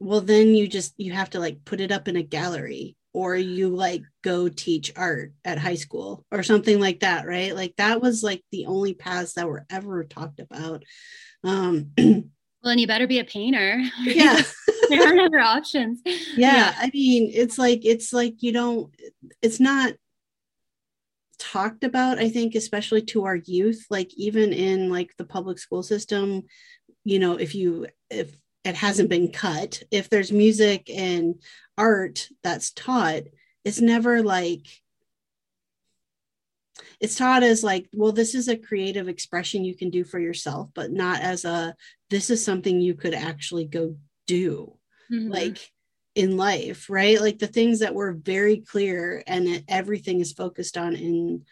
well, 0.00 0.20
then 0.20 0.54
you 0.54 0.68
just, 0.68 0.94
you 0.98 1.12
have 1.12 1.30
to 1.30 1.40
like 1.40 1.64
put 1.64 1.80
it 1.80 1.92
up 1.92 2.08
in 2.08 2.16
a 2.16 2.22
gallery 2.22 2.96
or 3.12 3.34
you 3.34 3.68
like 3.68 4.02
go 4.22 4.48
teach 4.48 4.92
art 4.96 5.32
at 5.44 5.58
high 5.58 5.74
school 5.74 6.24
or 6.30 6.42
something 6.42 6.78
like 6.78 7.00
that 7.00 7.26
right? 7.26 7.54
Like 7.54 7.74
that 7.76 8.00
was 8.00 8.22
like 8.22 8.42
the 8.52 8.66
only 8.66 8.94
paths 8.94 9.34
that 9.34 9.48
were 9.48 9.66
ever 9.70 10.04
talked 10.04 10.40
about. 10.40 10.84
Um 11.44 11.92
well 11.98 12.24
and 12.64 12.80
you 12.80 12.86
better 12.86 13.06
be 13.06 13.18
a 13.18 13.24
painter. 13.24 13.82
Yeah. 14.02 14.40
There 14.88 15.06
aren't 15.06 15.20
other 15.20 15.40
options. 15.40 16.00
Yeah, 16.06 16.14
yeah. 16.34 16.74
I 16.78 16.90
mean 16.94 17.30
it's 17.34 17.58
like 17.58 17.84
it's 17.84 18.14
like 18.14 18.42
you 18.42 18.52
don't 18.52 18.90
it's 19.42 19.60
not 19.60 19.92
talked 21.38 21.84
about 21.84 22.18
i 22.18 22.28
think 22.28 22.54
especially 22.54 23.00
to 23.00 23.24
our 23.24 23.36
youth 23.36 23.86
like 23.90 24.10
even 24.16 24.52
in 24.52 24.90
like 24.90 25.10
the 25.18 25.24
public 25.24 25.58
school 25.58 25.82
system 25.82 26.42
you 27.04 27.18
know 27.18 27.36
if 27.36 27.54
you 27.54 27.86
if 28.10 28.36
it 28.68 28.76
hasn't 28.76 29.08
been 29.08 29.32
cut. 29.32 29.82
If 29.90 30.08
there's 30.08 30.32
music 30.32 30.90
and 30.90 31.36
art 31.78 32.28
that's 32.42 32.72
taught 32.72 33.22
it's 33.64 33.80
never 33.80 34.22
like 34.22 34.66
it's 37.00 37.16
taught 37.16 37.44
as 37.44 37.62
like 37.62 37.88
well 37.92 38.12
this 38.12 38.34
is 38.34 38.48
a 38.48 38.56
creative 38.56 39.08
expression 39.08 39.64
you 39.64 39.76
can 39.76 39.88
do 39.88 40.04
for 40.04 40.18
yourself 40.18 40.68
but 40.74 40.90
not 40.90 41.20
as 41.20 41.44
a 41.44 41.74
this 42.10 42.30
is 42.30 42.44
something 42.44 42.80
you 42.80 42.94
could 42.94 43.14
actually 43.14 43.64
go 43.64 43.94
do 44.26 44.76
mm-hmm. 45.10 45.30
like 45.30 45.70
in 46.14 46.36
life 46.36 46.90
right? 46.90 47.20
Like 47.20 47.38
the 47.38 47.46
things 47.46 47.78
that 47.78 47.94
were 47.94 48.12
very 48.12 48.56
clear 48.56 49.22
and 49.26 49.62
everything 49.68 50.18
is 50.18 50.32
focused 50.32 50.76
on 50.76 50.96
in 50.96 51.44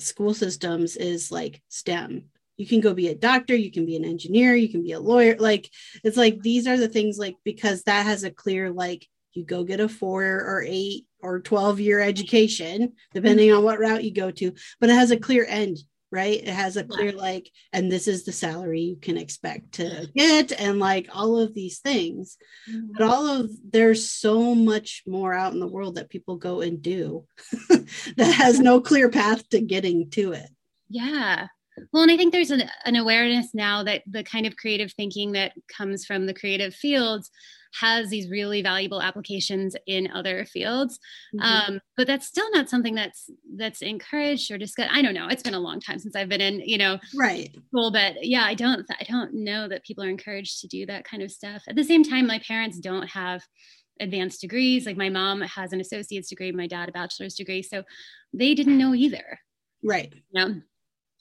school 0.00 0.34
systems 0.34 0.96
is 0.96 1.30
like 1.30 1.62
stem 1.68 2.24
you 2.56 2.66
can 2.66 2.80
go 2.80 2.94
be 2.94 3.08
a 3.08 3.14
doctor 3.14 3.54
you 3.54 3.70
can 3.70 3.86
be 3.86 3.96
an 3.96 4.04
engineer 4.04 4.54
you 4.54 4.68
can 4.68 4.82
be 4.82 4.92
a 4.92 5.00
lawyer 5.00 5.36
like 5.38 5.70
it's 6.04 6.16
like 6.16 6.40
these 6.40 6.66
are 6.66 6.76
the 6.76 6.88
things 6.88 7.18
like 7.18 7.36
because 7.44 7.82
that 7.84 8.06
has 8.06 8.24
a 8.24 8.30
clear 8.30 8.70
like 8.70 9.06
you 9.32 9.44
go 9.44 9.64
get 9.64 9.80
a 9.80 9.88
four 9.88 10.24
or 10.24 10.62
eight 10.66 11.06
or 11.20 11.40
12 11.40 11.80
year 11.80 12.00
education 12.00 12.92
depending 13.14 13.52
on 13.52 13.62
what 13.62 13.78
route 13.78 14.04
you 14.04 14.12
go 14.12 14.30
to 14.30 14.52
but 14.80 14.90
it 14.90 14.94
has 14.94 15.10
a 15.10 15.16
clear 15.16 15.46
end 15.48 15.78
right? 16.12 16.42
It 16.42 16.48
has 16.48 16.76
a 16.76 16.84
clear 16.84 17.10
like 17.10 17.50
and 17.72 17.90
this 17.90 18.06
is 18.06 18.24
the 18.24 18.32
salary 18.32 18.82
you 18.82 18.96
can 18.96 19.16
expect 19.16 19.72
to 19.72 20.08
get 20.14 20.52
and 20.52 20.78
like 20.78 21.08
all 21.10 21.38
of 21.38 21.54
these 21.54 21.78
things. 21.78 22.36
Mm-hmm. 22.70 22.88
but 22.92 23.06
all 23.08 23.26
of 23.26 23.50
there's 23.68 24.10
so 24.10 24.54
much 24.54 25.02
more 25.06 25.32
out 25.32 25.54
in 25.54 25.58
the 25.58 25.66
world 25.66 25.94
that 25.94 26.10
people 26.10 26.36
go 26.36 26.60
and 26.60 26.82
do 26.82 27.24
that 27.70 28.34
has 28.36 28.60
no 28.60 28.80
clear 28.80 29.08
path 29.08 29.48
to 29.48 29.60
getting 29.60 30.10
to 30.10 30.32
it. 30.32 30.50
Yeah 30.90 31.46
well, 31.92 32.02
and 32.02 32.12
I 32.12 32.16
think 32.16 32.32
there's 32.32 32.50
an, 32.50 32.64
an, 32.84 32.96
awareness 32.96 33.54
now 33.54 33.82
that 33.84 34.02
the 34.06 34.22
kind 34.22 34.46
of 34.46 34.56
creative 34.56 34.92
thinking 34.92 35.32
that 35.32 35.52
comes 35.74 36.04
from 36.04 36.26
the 36.26 36.34
creative 36.34 36.74
fields 36.74 37.30
has 37.80 38.10
these 38.10 38.28
really 38.28 38.62
valuable 38.62 39.00
applications 39.00 39.74
in 39.86 40.10
other 40.10 40.44
fields. 40.44 40.98
Mm-hmm. 41.34 41.72
Um, 41.74 41.80
but 41.96 42.06
that's 42.06 42.26
still 42.26 42.50
not 42.52 42.68
something 42.68 42.94
that's 42.94 43.30
that's 43.56 43.80
encouraged 43.80 44.50
or 44.50 44.58
discussed. 44.58 44.90
I 44.92 45.02
don't 45.02 45.14
know. 45.14 45.28
It's 45.28 45.42
been 45.42 45.54
a 45.54 45.60
long 45.60 45.80
time 45.80 45.98
since 45.98 46.14
I've 46.14 46.28
been 46.28 46.40
in, 46.40 46.60
you 46.60 46.78
know, 46.78 46.98
right 47.14 47.50
school, 47.68 47.90
but 47.90 48.24
yeah, 48.24 48.44
I 48.44 48.54
don't 48.54 48.84
I 48.90 49.04
don't 49.04 49.34
know 49.34 49.68
that 49.68 49.84
people 49.84 50.04
are 50.04 50.10
encouraged 50.10 50.60
to 50.60 50.68
do 50.68 50.84
that 50.86 51.04
kind 51.04 51.22
of 51.22 51.30
stuff. 51.30 51.62
At 51.68 51.76
the 51.76 51.84
same 51.84 52.04
time, 52.04 52.26
my 52.26 52.40
parents 52.46 52.78
don't 52.78 53.08
have 53.08 53.42
advanced 54.00 54.40
degrees. 54.40 54.84
Like 54.84 54.96
my 54.96 55.08
mom 55.08 55.40
has 55.40 55.72
an 55.72 55.80
associate's 55.80 56.28
degree, 56.28 56.52
my 56.52 56.66
dad 56.66 56.88
a 56.88 56.92
bachelor's 56.92 57.34
degree, 57.34 57.62
so 57.62 57.82
they 58.32 58.54
didn't 58.54 58.78
know 58.78 58.94
either. 58.94 59.38
Right. 59.82 60.12
You 60.12 60.20
know? 60.46 60.60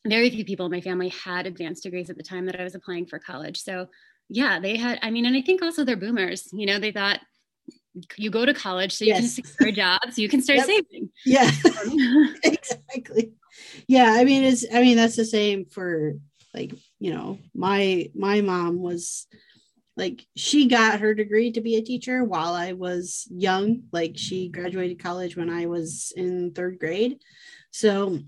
Very 0.08 0.30
few 0.30 0.46
people 0.46 0.66
in 0.66 0.72
my 0.72 0.82
family 0.82 1.10
had 1.10 1.46
advanced 1.46 1.84
degrees 1.84 2.10
at 2.10 2.18
the 2.18 2.24
time 2.24 2.46
that 2.46 2.60
I 2.60 2.64
was 2.64 2.76
applying 2.76 3.06
for 3.06 3.20
college. 3.20 3.62
So 3.62 3.88
yeah, 4.30 4.60
they 4.60 4.78
had, 4.78 5.00
I 5.02 5.12
mean, 5.12 5.26
and 5.26 5.36
I 5.36 5.42
think 5.42 5.62
also 5.62 5.84
they're 5.84 5.98
boomers, 5.98 6.50
you 6.54 6.66
know, 6.66 6.80
they 6.80 6.92
thought 6.92 7.20
you 8.16 8.32
go 8.32 8.46
to 8.46 8.54
college 8.54 8.94
so 8.94 9.06
you 9.06 9.14
yes. 9.14 9.36
can 9.36 9.44
secure 9.44 9.70
a 9.70 9.72
job 9.74 10.00
so 10.12 10.22
you 10.22 10.30
can 10.30 10.42
start 10.42 10.60
yep. 10.60 10.66
saving. 10.66 11.10
Yeah, 11.26 11.52
exactly. 12.44 13.34
Yeah. 13.88 14.14
I 14.14 14.24
mean, 14.24 14.44
it's, 14.44 14.66
I 14.74 14.82
mean, 14.82 14.98
that's 14.98 15.18
the 15.18 15.26
same 15.26 15.66
for 15.66 16.14
like, 16.54 16.74
you 17.00 17.14
know, 17.14 17.40
my, 17.54 18.10
my 18.16 18.42
mom 18.42 18.80
was 18.80 19.28
like, 19.98 20.26
she 20.36 20.68
got 20.68 21.02
her 21.02 21.14
degree 21.14 21.52
to 21.52 21.62
be 21.62 21.76
a 21.76 21.84
teacher 21.84 22.24
while 22.24 22.54
I 22.54 22.72
was 22.72 23.28
young. 23.30 23.84
Like 23.92 24.14
she 24.16 24.50
graduated 24.50 25.04
college 25.04 25.36
when 25.36 25.50
I 25.50 25.66
was 25.66 26.14
in 26.16 26.54
third 26.54 26.80
grade. 26.80 27.20
So 27.72 28.20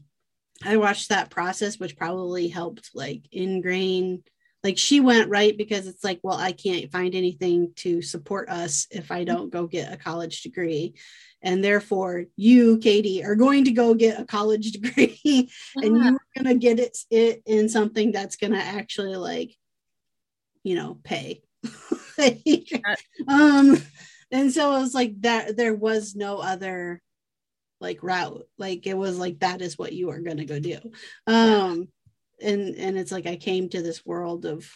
I 0.65 0.77
watched 0.77 1.09
that 1.09 1.29
process, 1.29 1.79
which 1.79 1.97
probably 1.97 2.47
helped 2.47 2.91
like 2.93 3.23
ingrain. 3.31 4.23
Like 4.63 4.77
she 4.77 4.99
went 4.99 5.29
right 5.29 5.57
because 5.57 5.87
it's 5.87 6.03
like, 6.03 6.19
well, 6.23 6.37
I 6.37 6.53
can't 6.53 6.91
find 6.91 7.13
anything 7.15 7.73
to 7.77 8.01
support 8.01 8.49
us 8.49 8.87
if 8.91 9.11
I 9.11 9.23
don't 9.25 9.51
go 9.51 9.67
get 9.67 9.91
a 9.91 9.97
college 9.97 10.41
degree. 10.41 10.95
And 11.41 11.61
therefore, 11.61 12.25
you, 12.37 12.77
Katie, 12.77 13.23
are 13.23 13.35
going 13.35 13.65
to 13.65 13.71
go 13.71 13.93
get 13.93 14.19
a 14.19 14.25
college 14.25 14.71
degree 14.79 15.49
and 15.75 15.97
you're 15.97 16.19
going 16.35 16.45
to 16.45 16.55
get 16.55 16.79
it, 16.79 16.97
it 17.09 17.43
in 17.45 17.67
something 17.67 18.11
that's 18.11 18.37
going 18.37 18.53
to 18.53 18.63
actually, 18.63 19.17
like, 19.17 19.55
you 20.63 20.75
know, 20.75 20.97
pay. 21.03 21.41
um, 23.27 23.77
and 24.31 24.51
so 24.53 24.75
it 24.75 24.79
was 24.79 24.93
like 24.93 25.21
that, 25.21 25.57
there 25.57 25.75
was 25.75 26.15
no 26.15 26.37
other 26.37 27.01
like 27.83 28.01
route. 28.01 28.47
Like 28.57 28.87
it 28.87 28.97
was 28.97 29.19
like 29.19 29.39
that 29.39 29.61
is 29.61 29.77
what 29.77 29.93
you 29.93 30.09
are 30.09 30.19
going 30.19 30.37
to 30.37 30.45
go 30.45 30.59
do. 30.59 30.79
Um 31.27 31.89
yeah. 32.39 32.49
and 32.49 32.75
and 32.75 32.97
it's 32.97 33.11
like 33.11 33.27
i 33.27 33.35
came 33.35 33.69
to 33.69 33.81
this 33.83 34.05
world 34.05 34.45
of 34.45 34.67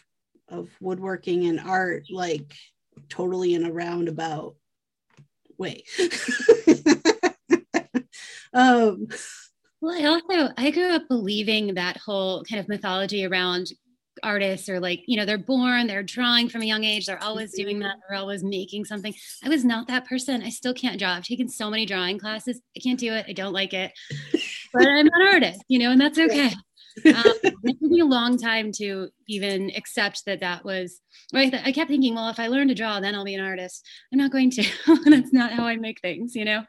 of 0.50 0.70
woodworking 0.80 1.48
and 1.48 1.60
art 1.60 2.04
like 2.12 2.54
totally 3.10 3.56
in 3.56 3.65
a 3.65 3.72
roundabout 3.72 4.56
way. 5.58 5.84
Um 8.54 9.08
well 9.82 10.02
i 10.02 10.06
also 10.06 10.54
i 10.58 10.72
grew 10.72 10.89
up 10.89 11.04
believing 11.08 11.76
that 11.76 11.98
whole 11.98 12.43
kind 12.43 12.60
of 12.60 12.67
mythology 12.67 13.26
around 13.26 13.67
artists 14.23 14.69
or 14.69 14.80
like 14.80 15.03
you 15.08 15.17
know 15.17 15.25
they're 15.25 15.38
born 15.38 15.88
they're 15.88 16.03
drawing 16.03 16.49
from 16.49 16.62
a 16.62 16.65
young 16.65 16.84
age 16.84 17.06
they're 17.06 17.23
always 17.23 17.53
doing 17.53 17.80
that 17.80 17.95
they're 18.08 18.17
always 18.17 18.43
making 18.43 18.86
something. 18.86 19.13
I 19.43 19.49
was 19.49 19.63
not 19.65 19.88
that 19.88 20.08
person 20.08 20.41
i 20.43 20.49
still 20.49 20.73
can't 20.73 20.99
draw 20.99 21.13
i've 21.13 21.23
taken 21.23 21.49
so 21.49 21.69
many 21.69 21.86
drawing 21.86 22.19
classes 22.19 22.62
i 22.75 22.80
can't 22.80 22.99
do 22.99 23.13
it 23.13 23.25
i 23.27 23.34
don't 23.34 23.53
like 23.53 23.73
it 23.73 23.91
but 24.73 24.88
i'm 24.88 25.08
an 25.08 25.27
artist 25.32 25.63
you 25.67 25.80
know 25.80 25.91
and 25.91 26.01
that's 26.01 26.19
okay. 26.19 26.51
Um, 27.06 27.23
it 27.43 27.80
took 27.80 27.91
me 27.91 27.99
a 27.99 28.06
long 28.06 28.39
time 28.39 28.71
to 28.77 29.10
even 29.27 29.71
accept 29.75 30.25
that 30.25 30.39
that 30.39 30.65
was 30.65 30.99
right 31.34 31.53
i 31.63 31.71
kept 31.71 31.89
thinking 31.89 32.15
well 32.15 32.30
if 32.30 32.39
i 32.39 32.47
learn 32.47 32.67
to 32.69 32.75
draw 32.75 32.99
then 32.99 33.13
i'll 33.13 33.23
be 33.23 33.36
an 33.36 33.45
artist. 33.45 33.86
I'm 34.12 34.17
not 34.17 34.32
going 34.32 34.49
to 34.51 34.63
that's 35.06 35.32
not 35.34 35.51
how 35.51 35.65
i 35.65 35.75
make 35.75 36.01
things 36.01 36.36
you 36.36 36.45
know? 36.45 36.63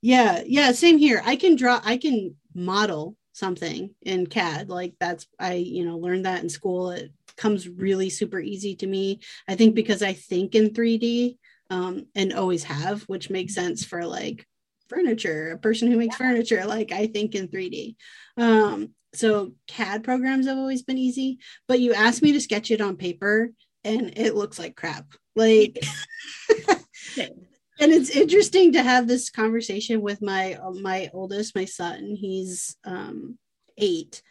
Yeah 0.00 0.42
yeah 0.46 0.72
same 0.72 0.98
here 0.98 1.22
i 1.24 1.36
can 1.36 1.56
draw 1.56 1.80
i 1.84 1.98
can 1.98 2.34
model 2.54 3.16
something 3.34 3.90
in 4.00 4.26
CAD. 4.26 4.70
Like 4.70 4.94
that's 4.98 5.26
I, 5.38 5.54
you 5.54 5.84
know, 5.84 5.98
learned 5.98 6.24
that 6.24 6.42
in 6.42 6.48
school. 6.48 6.90
It 6.90 7.12
comes 7.36 7.68
really 7.68 8.08
super 8.08 8.40
easy 8.40 8.76
to 8.76 8.86
me. 8.86 9.20
I 9.46 9.56
think 9.56 9.74
because 9.74 10.02
I 10.02 10.14
think 10.14 10.54
in 10.54 10.70
3D 10.70 11.36
um, 11.68 12.06
and 12.14 12.32
always 12.32 12.64
have, 12.64 13.02
which 13.02 13.28
makes 13.28 13.54
sense 13.54 13.84
for 13.84 14.06
like 14.06 14.46
furniture, 14.88 15.50
a 15.50 15.58
person 15.58 15.90
who 15.90 15.98
makes 15.98 16.18
yeah. 16.18 16.28
furniture, 16.28 16.64
like 16.64 16.92
I 16.92 17.08
think 17.08 17.34
in 17.34 17.48
3D. 17.48 17.96
Um, 18.36 18.90
so 19.14 19.52
CAD 19.66 20.04
programs 20.04 20.46
have 20.46 20.58
always 20.58 20.82
been 20.82 20.98
easy, 20.98 21.38
but 21.68 21.80
you 21.80 21.92
asked 21.92 22.22
me 22.22 22.32
to 22.32 22.40
sketch 22.40 22.70
it 22.70 22.80
on 22.80 22.96
paper 22.96 23.50
and 23.82 24.16
it 24.16 24.34
looks 24.34 24.58
like 24.58 24.76
crap. 24.76 25.06
Like 25.36 25.84
and 27.80 27.92
it's 27.92 28.10
interesting 28.10 28.72
to 28.72 28.82
have 28.82 29.06
this 29.06 29.30
conversation 29.30 30.00
with 30.00 30.22
my 30.22 30.58
my 30.80 31.10
oldest 31.12 31.54
my 31.54 31.64
son. 31.64 32.16
He's 32.18 32.76
um 32.84 33.38
eight 33.76 34.22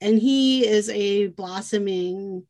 and 0.00 0.18
he 0.18 0.66
is 0.66 0.88
a 0.90 1.28
blossoming 1.28 2.46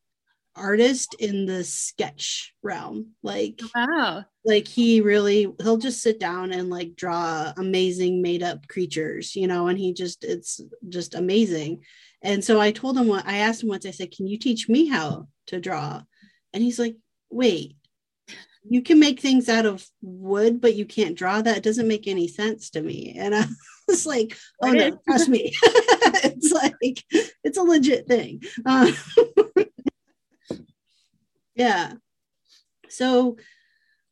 artist 0.54 1.14
in 1.18 1.46
the 1.46 1.64
sketch 1.64 2.54
realm. 2.62 3.12
Like 3.22 3.60
wow. 3.74 4.24
like 4.44 4.68
he 4.68 5.00
really 5.00 5.52
he'll 5.62 5.78
just 5.78 6.02
sit 6.02 6.20
down 6.20 6.52
and 6.52 6.68
like 6.68 6.96
draw 6.96 7.52
amazing 7.56 8.20
made 8.20 8.42
up 8.42 8.68
creatures 8.68 9.34
you 9.34 9.46
know 9.46 9.68
and 9.68 9.78
he 9.78 9.94
just 9.94 10.24
it's 10.24 10.60
just 10.88 11.14
amazing. 11.14 11.82
And 12.22 12.44
so 12.44 12.60
i 12.60 12.70
told 12.70 12.96
him 12.96 13.08
what 13.08 13.26
i 13.26 13.38
asked 13.38 13.62
him 13.62 13.68
once 13.68 13.86
i 13.86 13.90
said 13.90 14.10
can 14.10 14.26
you 14.26 14.38
teach 14.38 14.68
me 14.68 14.86
how 14.86 15.28
to 15.46 15.60
draw? 15.60 16.02
And 16.52 16.62
he's 16.62 16.78
like 16.78 16.96
wait 17.30 17.76
you 18.68 18.82
can 18.82 19.00
make 19.00 19.20
things 19.20 19.48
out 19.48 19.66
of 19.66 19.84
wood, 20.00 20.60
but 20.60 20.74
you 20.74 20.86
can't 20.86 21.16
draw 21.16 21.42
that. 21.42 21.58
It 21.58 21.62
doesn't 21.62 21.88
make 21.88 22.06
any 22.06 22.28
sense 22.28 22.70
to 22.70 22.82
me. 22.82 23.16
And 23.18 23.34
I 23.34 23.44
was 23.88 24.06
like, 24.06 24.36
oh 24.62 24.72
no, 24.72 24.98
trust 25.06 25.28
me. 25.28 25.52
it's 25.62 26.52
like, 26.52 27.04
it's 27.44 27.58
a 27.58 27.62
legit 27.62 28.06
thing. 28.06 28.42
Uh, 28.64 28.92
yeah. 31.54 31.94
So, 32.88 33.36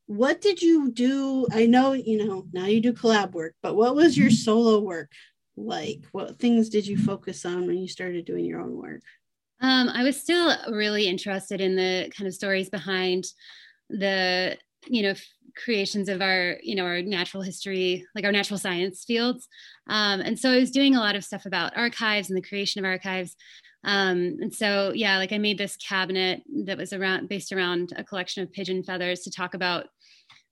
what 0.07 0.41
did 0.41 0.61
you 0.61 0.91
do? 0.91 1.47
I 1.51 1.67
know, 1.67 1.93
you 1.93 2.25
know, 2.25 2.45
now 2.51 2.65
you 2.65 2.81
do 2.81 2.91
collab 2.91 3.31
work, 3.31 3.55
but 3.63 3.75
what 3.75 3.95
was 3.95 4.17
your 4.17 4.29
solo 4.29 4.79
work 4.79 5.11
like? 5.55 6.01
What 6.11 6.37
things 6.39 6.67
did 6.67 6.85
you 6.85 6.97
focus 6.97 7.45
on 7.45 7.65
when 7.65 7.77
you 7.77 7.87
started 7.87 8.25
doing 8.25 8.43
your 8.43 8.59
own 8.59 8.75
work? 8.75 9.01
Um, 9.61 9.89
I 9.89 10.03
was 10.03 10.19
still 10.19 10.53
really 10.69 11.07
interested 11.07 11.61
in 11.61 11.75
the 11.75 12.11
kind 12.17 12.27
of 12.27 12.33
stories 12.33 12.69
behind 12.69 13.25
the 13.91 14.57
you 14.87 15.03
know 15.03 15.13
creations 15.55 16.09
of 16.09 16.21
our 16.21 16.57
you 16.63 16.75
know 16.75 16.85
our 16.85 17.01
natural 17.01 17.43
history 17.43 18.05
like 18.15 18.25
our 18.25 18.31
natural 18.31 18.59
science 18.59 19.03
fields. 19.05 19.47
Um, 19.87 20.21
and 20.21 20.39
so 20.39 20.51
i 20.51 20.57
was 20.57 20.71
doing 20.71 20.95
a 20.95 20.99
lot 20.99 21.15
of 21.15 21.23
stuff 21.23 21.45
about 21.45 21.75
archives 21.75 22.29
and 22.29 22.37
the 22.37 22.47
creation 22.47 22.79
of 22.79 22.89
archives. 22.89 23.35
Um, 23.83 24.37
and 24.41 24.53
so 24.53 24.91
yeah 24.93 25.17
like 25.17 25.33
i 25.33 25.37
made 25.37 25.57
this 25.57 25.75
cabinet 25.77 26.43
that 26.65 26.77
was 26.77 26.93
around 26.93 27.29
based 27.29 27.51
around 27.51 27.93
a 27.95 28.03
collection 28.03 28.43
of 28.43 28.51
pigeon 28.51 28.83
feathers 28.83 29.21
to 29.21 29.31
talk 29.31 29.53
about 29.53 29.87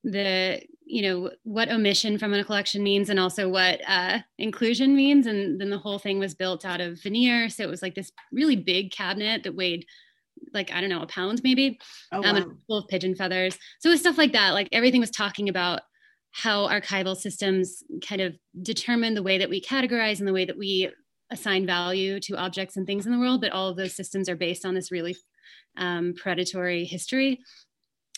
the 0.03 0.61
you 0.85 1.01
know 1.01 1.29
what 1.43 1.69
omission 1.69 2.17
from 2.17 2.33
a 2.33 2.43
collection 2.43 2.81
means 2.81 3.09
and 3.09 3.19
also 3.19 3.47
what 3.47 3.79
uh, 3.87 4.19
inclusion 4.37 4.95
means. 4.95 5.27
And 5.27 5.61
then 5.61 5.69
the 5.69 5.77
whole 5.77 5.99
thing 5.99 6.19
was 6.19 6.33
built 6.33 6.65
out 6.65 6.81
of 6.81 7.01
veneer. 7.01 7.49
So 7.49 7.63
it 7.63 7.69
was 7.69 7.81
like 7.81 7.95
this 7.95 8.11
really 8.31 8.55
big 8.55 8.91
cabinet 8.91 9.43
that 9.43 9.55
weighed 9.55 9.85
like 10.53 10.71
I 10.71 10.81
don't 10.81 10.89
know 10.89 11.01
a 11.01 11.07
pound 11.07 11.41
maybe, 11.43 11.79
oh, 12.11 12.23
um, 12.23 12.35
wow. 12.35 12.51
full 12.67 12.77
of 12.79 12.87
pigeon 12.87 13.15
feathers. 13.15 13.57
So 13.79 13.89
it 13.89 13.93
was 13.93 13.99
stuff 14.01 14.17
like 14.17 14.33
that. 14.33 14.51
Like 14.51 14.69
everything 14.71 15.01
was 15.01 15.11
talking 15.11 15.49
about 15.49 15.81
how 16.31 16.67
archival 16.67 17.15
systems 17.15 17.83
kind 18.07 18.21
of 18.21 18.35
determine 18.61 19.15
the 19.15 19.23
way 19.23 19.37
that 19.39 19.49
we 19.49 19.61
categorize 19.61 20.19
and 20.19 20.27
the 20.27 20.33
way 20.33 20.45
that 20.45 20.57
we 20.57 20.89
assign 21.31 21.65
value 21.65 22.19
to 22.19 22.35
objects 22.35 22.77
and 22.77 22.85
things 22.85 23.05
in 23.05 23.11
the 23.11 23.19
world. 23.19 23.41
But 23.41 23.51
all 23.51 23.69
of 23.69 23.77
those 23.77 23.95
systems 23.95 24.29
are 24.29 24.35
based 24.35 24.65
on 24.65 24.73
this 24.73 24.91
really 24.91 25.15
um, 25.77 26.13
predatory 26.15 26.85
history. 26.85 27.39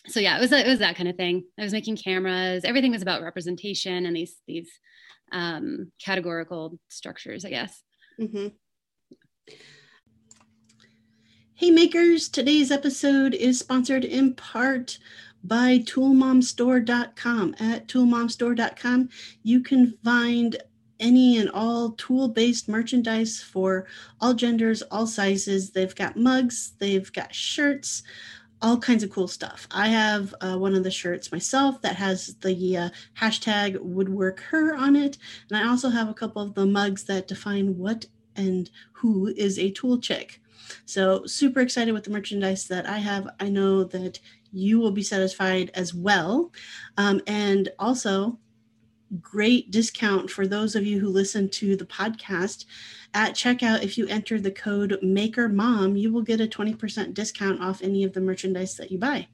So 0.08 0.20
yeah, 0.20 0.38
it 0.38 0.42
was 0.42 0.52
it 0.52 0.68
was 0.68 0.80
that 0.80 0.96
kind 0.96 1.10
of 1.10 1.16
thing. 1.16 1.44
I 1.60 1.64
was 1.64 1.74
making 1.74 1.98
cameras. 1.98 2.66
Everything 2.66 2.92
was 2.92 3.02
about 3.02 3.22
representation 3.22 4.06
and 4.06 4.16
these 4.16 4.36
these 4.48 4.70
um, 5.32 5.92
categorical 6.04 6.78
structures, 6.90 7.46
I 7.46 7.50
guess. 7.50 7.82
Mm-hmm 8.20 8.48
Hey 11.62 11.70
makers, 11.70 12.28
today's 12.28 12.72
episode 12.72 13.36
is 13.36 13.60
sponsored 13.60 14.04
in 14.04 14.34
part 14.34 14.98
by 15.44 15.78
toolmomstore.com. 15.78 17.56
At 17.60 17.88
toolmomstore.com, 17.88 19.10
you 19.44 19.62
can 19.62 19.96
find 20.04 20.58
any 21.00 21.38
and 21.38 21.52
all 21.52 21.92
tool 21.92 22.30
based 22.30 22.68
merchandise 22.68 23.40
for 23.44 23.86
all 24.20 24.34
genders, 24.34 24.82
all 24.82 25.06
sizes. 25.06 25.70
They've 25.70 25.94
got 25.94 26.18
mugs, 26.18 26.74
they've 26.80 27.14
got 27.14 27.36
shirts, 27.36 28.02
all 28.64 28.80
kinds 28.80 29.04
of 29.04 29.12
cool 29.12 29.28
stuff. 29.28 29.68
I 29.70 29.90
have 29.90 30.34
uh, 30.42 30.58
one 30.58 30.74
of 30.74 30.84
the 30.84 30.90
shirts 30.90 31.32
myself 31.32 31.80
that 31.84 31.96
has 31.96 32.38
the 32.42 32.76
uh, 32.76 32.90
hashtag 33.20 33.80
woodwork 33.80 34.40
her 34.50 34.74
on 34.74 34.96
it. 34.96 35.20
And 35.52 35.60
I 35.60 35.70
also 35.70 35.90
have 35.90 36.10
a 36.10 36.16
couple 36.16 36.42
of 36.42 36.56
the 36.56 36.66
mugs 36.66 37.04
that 37.04 37.28
define 37.28 37.78
what 37.78 38.08
and 38.36 38.68
who 38.94 39.28
is 39.28 39.60
a 39.60 39.70
tool 39.70 40.00
chick. 40.00 40.41
So, 40.86 41.26
super 41.26 41.62
excited 41.62 41.94
with 41.94 42.04
the 42.04 42.12
merchandise 42.12 42.68
that 42.68 42.88
I 42.88 42.98
have. 42.98 43.30
I 43.40 43.50
know 43.50 43.84
that 43.86 44.20
you 44.52 44.80
will 44.80 44.92
be 44.92 45.04
satisfied 45.04 45.72
as 45.74 45.94
well. 45.94 46.52
Um, 46.98 47.22
and 47.28 47.70
also, 47.80 48.38
great 49.20 49.72
discount 49.72 50.30
for 50.30 50.48
those 50.48 50.74
of 50.76 50.86
you 50.86 51.00
who 51.00 51.10
listen 51.10 51.50
to 51.50 51.76
the 51.76 51.86
podcast. 51.86 52.66
At 53.14 53.34
checkout, 53.34 53.84
if 53.84 53.98
you 53.98 54.08
enter 54.08 54.40
the 54.40 54.52
code 54.52 54.98
MakerMom, 55.04 56.00
you 56.00 56.14
will 56.14 56.22
get 56.22 56.40
a 56.40 56.48
20% 56.48 57.14
discount 57.14 57.62
off 57.62 57.82
any 57.82 58.06
of 58.06 58.14
the 58.14 58.22
merchandise 58.22 58.78
that 58.78 58.90
you 58.92 58.98
buy. 58.98 59.28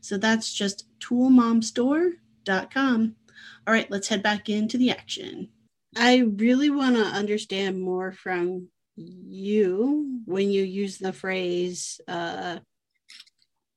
So 0.00 0.16
that's 0.16 0.50
just 0.52 0.86
toolmomstore.com. 1.00 3.16
All 3.66 3.74
right, 3.74 3.90
let's 3.90 4.08
head 4.08 4.22
back 4.22 4.48
into 4.48 4.78
the 4.78 4.90
action. 4.90 5.50
I 5.96 6.18
really 6.36 6.70
want 6.70 6.96
to 6.96 7.02
understand 7.02 7.80
more 7.80 8.12
from 8.12 8.68
you 8.98 10.20
when 10.24 10.50
you 10.50 10.62
use 10.62 10.98
the 10.98 11.12
phrase 11.12 12.00
uh, 12.08 12.58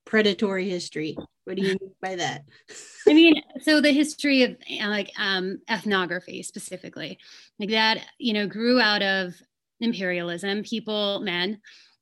predatory 0.06 0.70
history. 0.70 1.18
What 1.46 1.56
do 1.56 1.64
you 1.64 1.70
mean 1.70 1.92
by 2.02 2.16
that? 2.16 2.44
I 3.08 3.14
mean, 3.14 3.42
so 3.62 3.82
the 3.82 3.92
history 3.92 4.44
of 4.44 4.58
uh, 4.82 4.88
like 4.88 5.12
um, 5.18 5.60
ethnography 5.70 6.44
specifically, 6.44 7.18
like 7.60 7.70
that, 7.70 8.00
you 8.18 8.34
know, 8.34 8.48
grew 8.48 8.80
out 8.80 9.02
of 9.02 9.34
imperialism, 9.80 10.64
people, 10.64 11.22
men, 11.22 11.60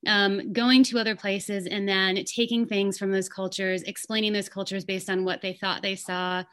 um, 0.07 0.53
going 0.53 0.83
to 0.85 0.99
other 0.99 1.15
places 1.15 1.67
and 1.67 1.87
then 1.87 2.23
taking 2.25 2.65
things 2.65 2.97
from 2.97 3.11
those 3.11 3.29
cultures, 3.29 3.83
explaining 3.83 4.33
those 4.33 4.49
cultures 4.49 4.85
based 4.85 5.09
on 5.09 5.25
what 5.25 5.41
they 5.41 5.53
thought 5.53 5.81
they 5.81 5.95
saw, 5.95 6.43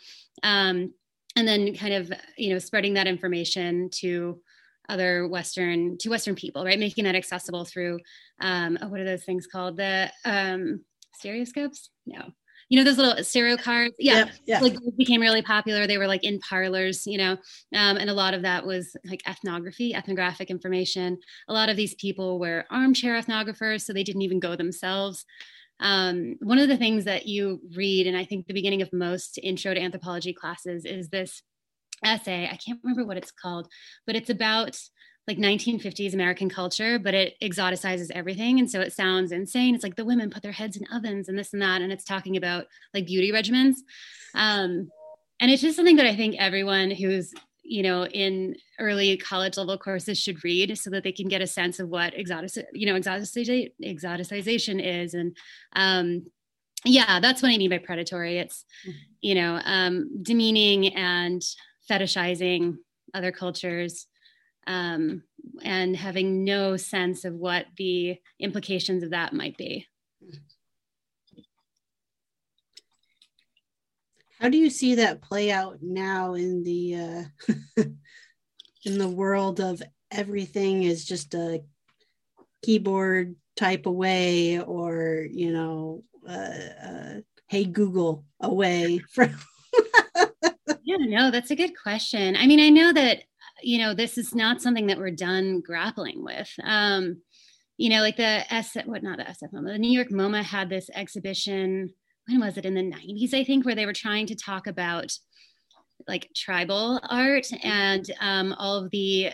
um, 0.43 0.93
and 1.37 1.47
then 1.47 1.75
kind 1.75 1.95
of, 1.95 2.13
you 2.37 2.53
know, 2.53 2.59
spreading 2.59 2.95
that 2.95 3.07
information 3.07 3.89
to 3.91 4.41
other 4.89 5.29
Western 5.29 5.99
to 5.99 6.11
Western 6.11 6.35
people, 6.35 6.65
right? 6.65 6.79
Making 6.79 7.05
that 7.05 7.15
accessible 7.15 7.65
through 7.65 7.99
um, 8.41 8.79
oh, 8.83 8.89
what 8.89 9.01
are 9.01 9.05
those 9.05 9.25
things 9.25 9.47
called? 9.47 9.77
The 9.77 10.11
um, 10.25 10.85
stereoscopes? 11.15 11.91
No. 12.07 12.31
You 12.69 12.79
know 12.79 12.85
those 12.85 12.99
little 12.99 13.23
stereo 13.23 13.57
cards, 13.57 13.95
yeah, 13.97 14.29
yep. 14.45 14.61
like 14.61 14.77
became 14.99 15.21
really 15.21 15.43
popular. 15.43 15.87
They 15.87 15.99
were 15.99 16.09
like 16.09 16.25
in 16.25 16.41
parlors, 16.41 17.07
you 17.07 17.17
know, 17.17 17.33
um, 17.75 17.97
and 17.97 18.11
a 18.11 18.15
lot 18.15 18.35
of 18.35 18.43
that 18.43 18.67
was 18.67 18.97
like 19.05 19.23
ethnography, 19.29 19.95
ethnographic 19.95 20.51
information. 20.51 21.17
A 21.49 21.53
lot 21.53 21.69
of 21.69 21.77
these 21.77 21.95
people 21.95 22.41
were 22.41 22.65
armchair 22.69 23.15
ethnographers, 23.15 23.83
so 23.83 23.93
they 23.93 24.03
didn't 24.03 24.23
even 24.23 24.41
go 24.41 24.57
themselves. 24.57 25.25
Um, 25.79 26.37
one 26.41 26.59
of 26.59 26.69
the 26.69 26.77
things 26.77 27.05
that 27.05 27.27
you 27.27 27.61
read, 27.77 28.09
and 28.09 28.17
I 28.17 28.25
think 28.25 28.47
the 28.47 28.55
beginning 28.55 28.83
of 28.83 28.93
most 28.93 29.39
intro 29.43 29.73
to 29.73 29.81
anthropology 29.81 30.33
classes, 30.33 30.85
is 30.85 31.09
this 31.09 31.43
essay. 32.05 32.49
I 32.51 32.57
can't 32.57 32.81
remember 32.83 33.05
what 33.05 33.17
it's 33.17 33.31
called, 33.31 33.69
but 34.07 34.17
it's 34.17 34.31
about 34.31 34.79
like 35.27 35.39
1950s 35.39 36.15
American 36.15 36.49
culture, 36.49 36.99
but 36.99 37.15
it 37.15 37.35
exoticizes 37.43 38.11
everything. 38.13 38.61
And 38.61 38.71
so 38.71 38.81
it 38.81 38.93
sounds 38.93 39.33
insane. 39.33 39.75
It's 39.75 39.83
like 39.83 39.97
the 39.97 40.05
women 40.05 40.31
put 40.31 40.43
their 40.43 40.53
heads 40.53 40.77
in 40.77 40.87
ovens 40.93 41.29
and 41.29 41.37
this 41.37 41.53
and 41.53 41.61
that. 41.63 41.83
And 41.83 41.93
it's 41.93 42.05
talking 42.05 42.37
about 42.37 42.67
like 42.95 43.07
beauty 43.07 43.33
regimens. 43.33 43.75
Um, 44.35 44.89
and 45.41 45.51
it's 45.51 45.63
just 45.63 45.77
something 45.77 45.97
that 45.97 46.07
I 46.07 46.15
think 46.15 46.37
everyone 46.39 46.93
who's, 46.93 47.35
you 47.65 47.83
know, 47.83 48.07
in 48.07 48.55
early 48.79 49.17
college 49.17 49.57
level 49.57 49.77
courses 49.77 50.19
should 50.19 50.45
read 50.45 50.79
so 50.79 50.91
that 50.91 51.03
they 51.03 51.13
can 51.13 51.27
get 51.27 51.43
a 51.43 51.47
sense 51.47 51.81
of 51.81 51.89
what 51.89 52.17
exotic, 52.17 52.53
you 52.73 52.87
know, 52.87 52.99
exoticization, 52.99 53.73
exoticization 53.85 54.81
is. 54.81 55.15
And 55.15 55.37
um, 55.75 56.27
yeah, 56.85 57.19
that's 57.19 57.43
what 57.43 57.51
I 57.51 57.59
mean 57.59 57.71
by 57.71 57.79
predatory. 57.79 58.39
It's, 58.39 58.65
mm-hmm. 58.87 58.99
you 59.23 59.35
know, 59.35 59.61
um, 59.65 60.23
demeaning 60.23 60.95
and 60.95 61.43
fetishizing 61.91 62.77
other 63.15 63.33
cultures 63.33 64.07
um, 64.67 65.23
and 65.63 65.97
having 65.97 66.45
no 66.45 66.77
sense 66.77 67.25
of 67.25 67.35
what 67.35 67.67
the 67.77 68.19
implications 68.41 69.03
of 69.03 69.11
that 69.11 69.33
might 69.33 69.57
be. 69.57 69.87
How 74.41 74.51
do 74.51 74.59
you 74.59 74.69
see 74.69 74.97
that 74.97 75.23
play 75.23 75.51
out 75.51 75.79
now 75.81 76.35
in 76.35 76.63
the 76.63 76.95
uh, 76.95 77.85
in 78.85 78.99
the 78.99 79.09
world 79.09 79.61
of 79.61 79.83
everything 80.11 80.83
is 80.83 81.05
just 81.05 81.35
a 81.35 81.63
keyboard 82.63 83.37
type 83.57 83.87
away 83.87 84.61
or 84.61 85.27
you 85.31 85.53
know 85.53 86.03
uh, 86.29 86.87
uh, 86.87 87.15
hey 87.49 87.65
Google 87.65 88.25
away 88.41 88.99
from 89.13 89.35
yeah, 90.87 90.99
no, 91.01 91.33
that's 91.33 91.51
a 91.51 91.57
good 91.57 91.73
question. 91.77 92.37
I 92.37 92.47
mean, 92.47 92.61
I 92.61 92.69
know 92.71 92.93
that, 92.93 93.25
you 93.61 93.79
know, 93.79 93.93
this 93.93 94.17
is 94.17 94.37
not 94.37 94.63
something 94.63 94.87
that 94.87 94.99
we're 94.99 95.11
done 95.11 95.61
grappling 95.61 96.23
with. 96.23 96.49
Um, 96.63 97.23
you 97.77 97.91
know, 97.91 98.01
like 98.01 98.17
the 98.17 98.53
S, 98.55 98.77
what 98.85 99.03
not 99.03 99.19
the 99.19 99.25
SF 99.25 99.53
MoMA, 99.53 99.73
the 99.73 99.79
New 99.79 99.91
York 99.91 100.11
MoMA 100.11 100.45
had 100.45 100.71
this 100.71 100.89
exhibition. 100.95 101.93
When 102.29 102.41
was 102.41 102.57
it 102.57 102.65
in 102.65 102.75
the 102.75 102.83
90s, 102.83 103.35
I 103.35 103.43
think, 103.43 103.67
where 103.67 103.75
they 103.75 103.85
were 103.85 103.93
trying 103.93 104.27
to 104.29 104.37
talk 104.37 104.69
about 104.69 105.13
like 106.07 106.31
tribal 106.37 107.01
art 107.03 107.49
and 107.65 108.09
um, 108.21 108.55
all 108.57 108.85
of 108.85 108.91
the, 108.93 109.31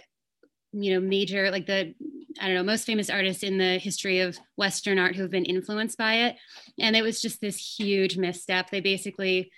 you 0.73 0.95
know, 0.95 1.01
major, 1.01 1.51
like 1.51 1.67
the, 1.67 1.95
I 2.41 2.47
don't 2.47 2.55
know, 2.55 2.63
most 2.63 2.87
famous 2.87 3.11
artists 3.11 3.43
in 3.43 3.59
the 3.59 3.77
history 3.77 4.21
of 4.21 4.39
Western 4.57 4.99
art 4.99 5.17
who 5.17 5.23
have 5.23 5.31
been 5.31 5.45
influenced 5.45 5.99
by 5.99 6.15
it. 6.15 6.37
And 6.79 6.97
it 6.97 7.03
was 7.03 7.21
just 7.21 7.43
this 7.43 7.77
huge 7.79 8.17
misstep. 8.17 8.71
They 8.71 8.81
basically 8.81 9.51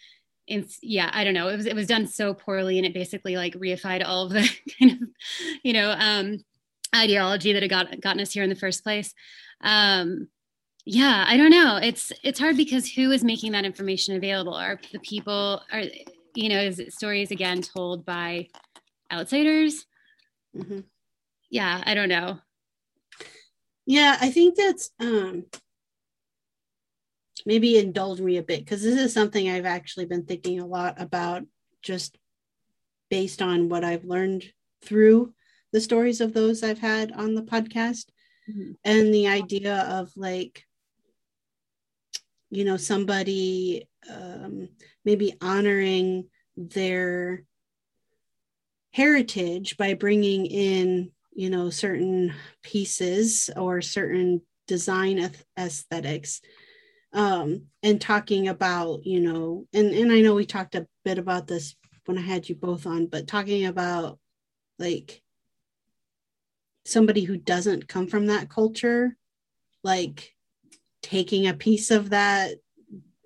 it's 0.47 0.79
yeah 0.83 1.11
i 1.15 1.25
don't 1.25 1.35
know 1.35 1.49
it 1.49 1.57
was 1.57 1.67
it 1.67 1.75
was 1.75 1.87
done 1.87 2.07
so 2.07 2.35
poorly 2.35 2.77
and 2.79 2.87
it 2.87 2.93
basically 2.93 3.37
like 3.37 3.55
reified 3.55 4.05
all 4.05 4.27
of 4.27 4.33
the 4.33 4.49
kind 4.79 4.93
of 4.93 5.09
you 5.63 5.73
know 5.73 5.95
um 5.99 6.39
ideology 6.95 7.53
that 7.53 7.63
had 7.63 7.71
got 7.71 8.01
gotten 8.01 8.21
us 8.21 8.33
here 8.33 8.43
in 8.45 8.51
the 8.51 8.57
first 8.57 8.85
place. 8.85 9.15
Um 9.61 10.29
yeah 10.87 11.25
i 11.27 11.39
don't 11.39 11.51
know 11.51 11.77
it's 11.77 12.13
it's 12.23 12.39
hard 12.39 12.59
because 12.59 12.87
who 12.93 13.11
is 13.11 13.25
making 13.25 13.53
that 13.53 13.65
information 13.65 14.17
available? 14.17 14.55
Are 14.55 14.79
the 14.93 14.99
people 14.99 15.63
are 15.73 15.83
you 16.35 16.49
know 16.51 16.61
is 16.61 16.83
stories 16.91 17.31
again 17.31 17.63
told 17.63 18.05
by 18.05 18.49
outsiders? 19.11 19.87
Mm-hmm. 20.57 20.81
yeah 21.51 21.83
i 21.87 21.95
don't 21.95 22.11
know. 22.11 22.39
Yeah 23.87 24.19
i 24.21 24.31
think 24.31 24.57
that's 24.57 24.91
um 25.01 25.47
maybe 27.47 27.79
indulge 27.79 28.21
me 28.21 28.37
a 28.37 28.43
bit 28.43 28.61
because 28.61 28.83
this 28.83 28.99
is 28.99 29.13
something 29.13 29.49
I've 29.49 29.67
actually 29.67 30.07
been 30.07 30.25
thinking 30.25 30.61
a 30.61 30.67
lot 30.67 31.01
about 31.01 31.45
just 31.83 32.17
based 33.11 33.43
on 33.43 33.69
what 33.69 33.85
I've 33.85 34.05
learned 34.05 34.45
through 34.83 35.35
the 35.73 35.81
stories 35.81 36.21
of 36.21 36.33
those 36.33 36.63
I've 36.63 36.79
had 36.79 37.13
on 37.13 37.35
the 37.35 37.43
podcast 37.43 38.07
mm-hmm. 38.49 38.73
and 38.85 39.13
the 39.13 39.29
idea 39.29 39.83
of 39.83 40.11
like 40.17 40.65
you 42.51 42.65
know 42.65 42.77
somebody 42.77 43.89
um, 44.09 44.69
maybe 45.05 45.37
honoring 45.41 46.29
their 46.57 47.43
heritage 48.93 49.77
by 49.77 49.95
bringing 49.95 50.47
in 50.47 51.11
you 51.35 51.51
know 51.51 51.69
certain 51.71 52.33
pieces 52.63 53.51
or 53.57 53.83
certain 53.83 54.41
design 54.67 55.31
aesthetics 55.59 56.41
um, 57.15 57.67
and 57.83 58.01
talking 58.01 58.49
about, 58.49 59.07
you 59.07 59.21
know, 59.21 59.67
and, 59.73 59.95
and 59.95 60.13
I 60.13 60.21
know 60.21 60.35
we 60.35 60.45
talked 60.45 60.75
a 60.75 60.87
bit 61.05 61.19
about 61.19 61.47
this 61.47 61.77
when 62.07 62.19
I 62.19 62.23
had 62.23 62.49
you 62.49 62.57
both 62.57 62.87
on, 62.87 63.07
but 63.07 63.29
talking 63.29 63.67
about 63.67 64.19
like 64.79 65.23
somebody 66.85 67.23
who 67.23 67.37
doesn't 67.37 67.89
come 67.89 68.09
from 68.09 68.27
that 68.27 68.51
culture, 68.51 69.17
like 69.85 70.35
taking 71.03 71.47
a 71.47 71.55
piece 71.55 71.91
of 71.93 72.11
that 72.11 72.57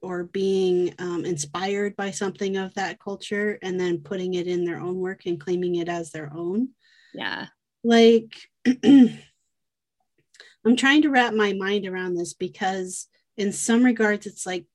or 0.03 0.24
being 0.24 0.94
um, 0.98 1.24
inspired 1.24 1.96
by 1.96 2.11
something 2.11 2.57
of 2.57 2.74
that 2.74 3.01
culture 3.01 3.59
and 3.62 3.81
then 3.81 3.98
putting 3.98 4.35
it 4.35 4.46
in 4.46 4.64
their 4.64 4.79
own 4.79 4.96
work 4.96 5.22
and 5.27 5.40
claiming 5.40 5.77
it 5.77 5.88
as 5.88 6.11
their 6.11 6.31
own. 6.33 6.68
Yeah. 7.14 7.46
Like, 7.83 8.37
I'm 8.85 10.77
trying 10.77 11.03
to 11.03 11.11
wrap 11.11 11.33
my 11.33 11.55
mind 11.55 11.87
around 11.87 12.14
this 12.14 12.35
because 12.35 13.09
in 13.38 13.53
some 13.53 13.85
regards, 13.85 14.27
it's 14.27 14.44
like 14.44 14.66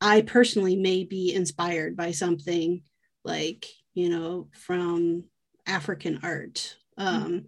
I 0.00 0.20
personally 0.20 0.76
may 0.76 1.04
be 1.04 1.32
inspired 1.32 1.96
by 1.96 2.10
something 2.10 2.82
like, 3.24 3.66
you 3.94 4.10
know, 4.10 4.48
from 4.52 5.24
African 5.66 6.20
art. 6.22 6.76
Um, 6.96 7.46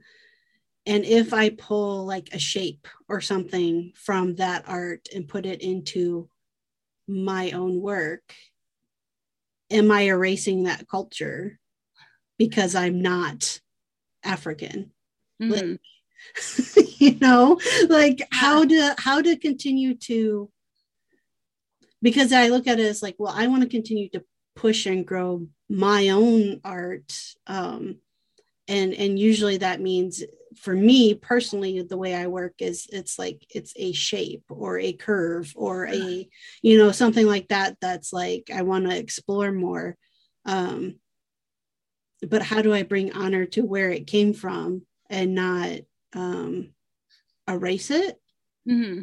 and 0.86 1.04
if 1.04 1.32
i 1.32 1.50
pull 1.50 2.06
like 2.06 2.30
a 2.32 2.38
shape 2.38 2.88
or 3.08 3.20
something 3.20 3.92
from 3.94 4.34
that 4.36 4.64
art 4.66 5.08
and 5.14 5.28
put 5.28 5.46
it 5.46 5.62
into 5.62 6.28
my 7.06 7.50
own 7.52 7.80
work 7.80 8.34
am 9.70 9.90
i 9.90 10.02
erasing 10.02 10.64
that 10.64 10.88
culture 10.88 11.58
because 12.38 12.74
i'm 12.74 13.00
not 13.00 13.60
african 14.24 14.92
mm-hmm. 15.40 15.52
like, 15.52 15.80
you 16.98 17.18
know 17.20 17.58
like 17.88 18.26
how 18.32 18.64
to 18.64 18.94
how 18.98 19.20
to 19.20 19.36
continue 19.36 19.94
to 19.94 20.50
because 22.02 22.32
i 22.32 22.48
look 22.48 22.66
at 22.66 22.80
it 22.80 22.86
as 22.86 23.02
like 23.02 23.16
well 23.18 23.32
i 23.36 23.46
want 23.46 23.62
to 23.62 23.68
continue 23.68 24.08
to 24.08 24.22
push 24.56 24.86
and 24.86 25.06
grow 25.06 25.46
my 25.68 26.08
own 26.08 26.60
art 26.64 27.12
um 27.46 27.96
and 28.68 28.94
and 28.94 29.18
usually 29.18 29.56
that 29.58 29.80
means 29.80 30.22
for 30.56 30.74
me 30.74 31.14
personally 31.14 31.82
the 31.82 31.96
way 31.96 32.14
i 32.14 32.26
work 32.26 32.54
is 32.58 32.86
it's 32.92 33.18
like 33.18 33.44
it's 33.50 33.72
a 33.76 33.92
shape 33.92 34.44
or 34.48 34.78
a 34.78 34.92
curve 34.92 35.52
or 35.56 35.86
a 35.86 36.28
you 36.62 36.78
know 36.78 36.92
something 36.92 37.26
like 37.26 37.48
that 37.48 37.76
that's 37.80 38.12
like 38.12 38.50
i 38.54 38.62
want 38.62 38.88
to 38.88 38.96
explore 38.96 39.52
more. 39.52 39.96
Um 40.44 40.96
but 42.28 42.42
how 42.42 42.62
do 42.62 42.74
i 42.74 42.82
bring 42.82 43.12
honor 43.12 43.46
to 43.46 43.62
where 43.62 43.90
it 43.90 44.06
came 44.06 44.32
from 44.34 44.82
and 45.08 45.34
not 45.34 45.80
um 46.14 46.70
erase 47.48 47.90
it 47.90 48.20
mm-hmm. 48.68 49.02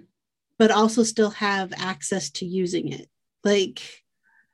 but 0.58 0.72
also 0.72 1.04
still 1.04 1.32
have 1.32 1.74
access 1.78 2.30
to 2.30 2.46
using 2.46 2.92
it 2.92 3.10
like 3.44 3.82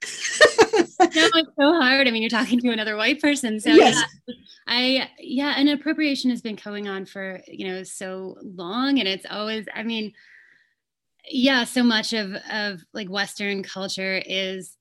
no, 0.99 1.29
it's 1.35 1.51
so 1.59 1.79
hard. 1.79 2.07
I 2.07 2.11
mean, 2.11 2.21
you're 2.21 2.29
talking 2.29 2.59
to 2.59 2.71
another 2.71 2.95
white 2.95 3.21
person. 3.21 3.59
So 3.59 3.69
yes. 3.69 4.03
yeah, 4.27 4.33
I 4.67 5.09
yeah, 5.19 5.53
and 5.57 5.69
appropriation 5.69 6.29
has 6.29 6.41
been 6.41 6.55
going 6.55 6.87
on 6.87 7.05
for, 7.05 7.41
you 7.47 7.67
know, 7.67 7.83
so 7.83 8.37
long. 8.41 8.99
And 8.99 9.07
it's 9.07 9.25
always, 9.29 9.65
I 9.73 9.83
mean, 9.83 10.13
yeah, 11.29 11.63
so 11.63 11.83
much 11.83 12.13
of 12.13 12.33
of 12.51 12.81
like 12.93 13.09
Western 13.09 13.63
culture 13.63 14.21
is 14.25 14.77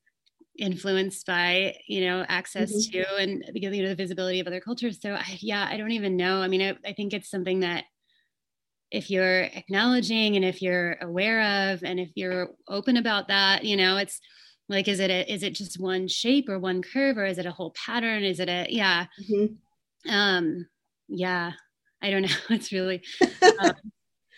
influenced 0.58 1.26
by 1.26 1.74
you 1.88 2.04
know 2.04 2.24
access 2.28 2.70
mm-hmm. 2.72 3.00
to 3.00 3.16
and 3.16 3.44
because 3.54 3.74
you 3.74 3.82
know 3.82 3.88
the 3.88 3.94
visibility 3.94 4.40
of 4.40 4.46
other 4.46 4.60
cultures. 4.60 5.00
So 5.00 5.14
I, 5.14 5.38
yeah 5.40 5.66
i 5.70 5.76
don't 5.76 5.92
even 5.92 6.16
know. 6.16 6.42
I 6.42 6.48
mean 6.48 6.62
I, 6.62 6.88
I 6.88 6.92
think 6.92 7.12
it's 7.12 7.30
something 7.30 7.60
that 7.60 7.84
if 8.90 9.10
you're 9.10 9.42
acknowledging 9.42 10.36
and 10.36 10.44
if 10.44 10.60
you're 10.60 10.96
aware 11.00 11.72
of 11.72 11.82
and 11.82 11.98
if 11.98 12.10
you're 12.14 12.50
open 12.68 12.98
about 12.98 13.28
that 13.28 13.64
you 13.64 13.74
know 13.74 13.96
it's 13.96 14.20
like 14.68 14.88
is 14.88 15.00
it 15.00 15.10
a, 15.10 15.32
is 15.32 15.42
it 15.42 15.54
just 15.54 15.80
one 15.80 16.08
shape 16.08 16.48
or 16.48 16.58
one 16.58 16.82
curve 16.82 17.18
or 17.18 17.24
is 17.24 17.38
it 17.38 17.46
a 17.46 17.50
whole 17.50 17.72
pattern? 17.72 18.22
Is 18.24 18.40
it 18.40 18.48
a 18.48 18.66
yeah. 18.68 19.06
Mm-hmm. 19.20 20.10
um 20.10 20.66
yeah 21.08 21.52
i 22.00 22.10
don't 22.10 22.22
know. 22.28 22.36
It's 22.50 22.72
really 22.72 23.02
um, 23.60 23.74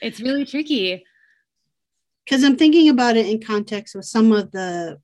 it's 0.01 0.21
really 0.21 0.45
tricky. 0.45 1.05
Because 2.25 2.45
i'm 2.45 2.57
thinking 2.57 2.89
about 2.89 3.17
it 3.17 3.27
in 3.27 3.43
context 3.43 3.95
with 3.95 4.07
some 4.07 4.33
of 4.33 4.51
the 4.53 4.99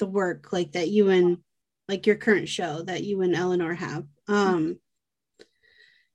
the 0.00 0.06
work 0.06 0.52
like 0.52 0.72
that 0.72 0.88
you 0.88 1.10
and 1.10 1.38
like 1.88 2.06
your 2.06 2.16
current 2.16 2.48
show 2.48 2.82
that 2.82 3.04
you 3.04 3.22
and 3.22 3.36
eleanor 3.36 3.74
have. 3.74 4.04
Um 4.26 4.78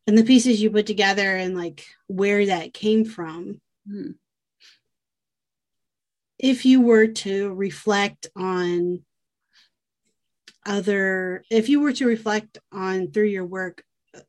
and 0.08 0.18
the 0.18 0.24
pieces 0.24 0.62
you 0.62 0.70
put 0.70 0.86
together 0.86 1.36
and 1.38 1.58
like 1.58 1.86
where 2.08 2.46
that 2.48 2.74
came 2.74 3.06
from. 3.06 3.62
Mm-hmm 3.90 4.12
if 6.38 6.66
you 6.66 6.82
were 6.82 7.08
to 7.08 7.54
reflect 7.54 8.28
on 8.36 9.04
other 10.66 11.44
if 11.50 11.70
you 11.70 11.80
were 11.80 11.94
to 11.94 12.08
reflect 12.08 12.58
on 12.72 13.12
through 13.12 13.26
your 13.26 13.46
work 13.46 13.84
uh, 14.16 14.20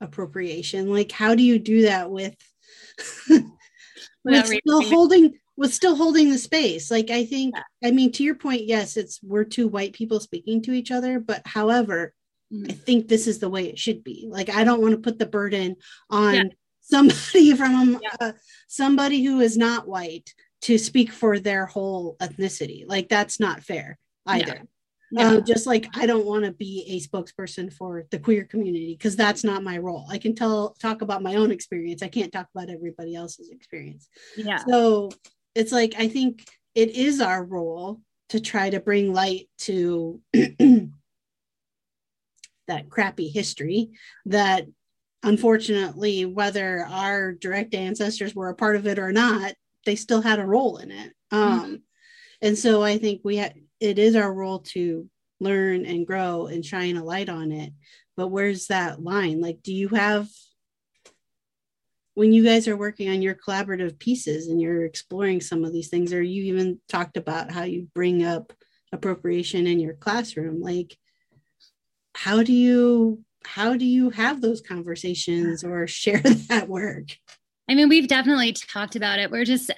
appropriation 0.00 0.90
like 0.90 1.12
how 1.12 1.34
do 1.34 1.42
you 1.42 1.58
do 1.58 1.82
that 1.82 2.10
with 2.10 2.34
with 4.24 4.46
still 4.46 4.82
holding 4.82 5.34
with 5.60 5.72
still 5.72 5.94
holding 5.94 6.30
the 6.30 6.38
space 6.38 6.90
like 6.90 7.10
i 7.10 7.24
think 7.24 7.54
yeah. 7.54 7.88
i 7.88 7.92
mean 7.92 8.10
to 8.10 8.24
your 8.24 8.34
point 8.34 8.64
yes 8.64 8.96
it's 8.96 9.20
we're 9.22 9.44
two 9.44 9.68
white 9.68 9.92
people 9.92 10.18
speaking 10.18 10.60
to 10.60 10.72
each 10.72 10.90
other 10.90 11.20
but 11.20 11.42
however 11.46 12.12
mm-hmm. 12.52 12.70
i 12.70 12.74
think 12.74 13.06
this 13.06 13.28
is 13.28 13.38
the 13.38 13.48
way 13.48 13.68
it 13.68 13.78
should 13.78 14.02
be 14.02 14.26
like 14.28 14.50
i 14.50 14.64
don't 14.64 14.80
want 14.80 14.92
to 14.92 14.98
put 14.98 15.18
the 15.18 15.26
burden 15.26 15.76
on 16.08 16.34
yeah. 16.34 16.42
somebody 16.80 17.54
from 17.56 18.00
yeah. 18.02 18.16
uh, 18.20 18.32
somebody 18.66 19.22
who 19.22 19.40
is 19.40 19.56
not 19.56 19.86
white 19.86 20.32
to 20.62 20.78
speak 20.78 21.12
for 21.12 21.38
their 21.38 21.66
whole 21.66 22.16
ethnicity. 22.20 22.84
Like 22.86 23.08
that's 23.08 23.40
not 23.40 23.62
fair 23.62 23.98
either. 24.26 24.62
Yeah. 25.12 25.32
Uh, 25.32 25.40
just 25.40 25.66
like 25.66 25.88
I 25.96 26.06
don't 26.06 26.26
want 26.26 26.44
to 26.44 26.52
be 26.52 26.84
a 26.88 27.00
spokesperson 27.00 27.72
for 27.72 28.04
the 28.10 28.18
queer 28.18 28.44
community 28.44 28.94
because 28.96 29.16
that's 29.16 29.42
not 29.42 29.64
my 29.64 29.78
role. 29.78 30.06
I 30.08 30.18
can 30.18 30.36
tell 30.36 30.76
talk 30.80 31.02
about 31.02 31.22
my 31.22 31.34
own 31.34 31.50
experience. 31.50 32.02
I 32.02 32.08
can't 32.08 32.30
talk 32.30 32.46
about 32.54 32.70
everybody 32.70 33.16
else's 33.16 33.50
experience. 33.50 34.08
Yeah. 34.36 34.58
So 34.68 35.10
it's 35.60 35.72
like 35.72 35.94
I 35.98 36.08
think 36.08 36.46
it 36.74 36.90
is 36.90 37.20
our 37.20 37.44
role 37.44 38.00
to 38.30 38.40
try 38.40 38.70
to 38.70 38.80
bring 38.80 39.12
light 39.12 39.48
to 39.58 40.20
that 42.68 42.88
crappy 42.88 43.28
history 43.28 43.90
that 44.26 44.66
unfortunately 45.22 46.24
whether 46.24 46.86
our 46.88 47.32
direct 47.32 47.74
ancestors 47.74 48.34
were 48.34 48.48
a 48.48 48.54
part 48.54 48.76
of 48.76 48.86
it 48.86 48.98
or 48.98 49.12
not 49.12 49.52
they 49.86 49.96
still 49.96 50.22
had 50.22 50.38
a 50.38 50.46
role 50.46 50.78
in 50.78 50.90
it. 50.90 51.12
Um, 51.30 51.60
mm-hmm. 51.60 51.74
And 52.42 52.58
so 52.58 52.82
I 52.82 52.98
think 52.98 53.20
we 53.24 53.38
ha- 53.38 53.52
it 53.80 53.98
is 53.98 54.16
our 54.16 54.32
role 54.32 54.60
to 54.60 55.08
learn 55.40 55.86
and 55.86 56.06
grow 56.06 56.46
and 56.46 56.64
shine 56.64 56.96
a 56.96 57.04
light 57.04 57.28
on 57.28 57.52
it. 57.52 57.72
But 58.16 58.28
where's 58.28 58.66
that 58.66 59.02
line? 59.02 59.40
Like, 59.40 59.62
do 59.62 59.72
you 59.72 59.88
have 59.88 60.28
when 62.14 62.32
you 62.32 62.44
guys 62.44 62.68
are 62.68 62.76
working 62.76 63.08
on 63.08 63.22
your 63.22 63.34
collaborative 63.34 63.98
pieces 63.98 64.48
and 64.48 64.60
you're 64.60 64.84
exploring 64.84 65.40
some 65.40 65.64
of 65.64 65.72
these 65.72 65.88
things, 65.88 66.12
or 66.12 66.22
you 66.22 66.44
even 66.44 66.80
talked 66.88 67.16
about 67.16 67.50
how 67.50 67.62
you 67.62 67.88
bring 67.94 68.24
up 68.24 68.52
appropriation 68.92 69.66
in 69.66 69.78
your 69.78 69.94
classroom, 69.94 70.60
like 70.60 70.96
how 72.14 72.42
do 72.42 72.52
you 72.52 73.24
how 73.46 73.76
do 73.76 73.86
you 73.86 74.10
have 74.10 74.40
those 74.40 74.60
conversations 74.60 75.64
or 75.64 75.86
share 75.86 76.20
that 76.20 76.68
work? 76.68 77.08
I 77.68 77.74
mean, 77.74 77.88
we've 77.88 78.08
definitely 78.08 78.52
talked 78.52 78.96
about 78.96 79.20
it. 79.20 79.30
We're 79.30 79.44
just, 79.44 79.70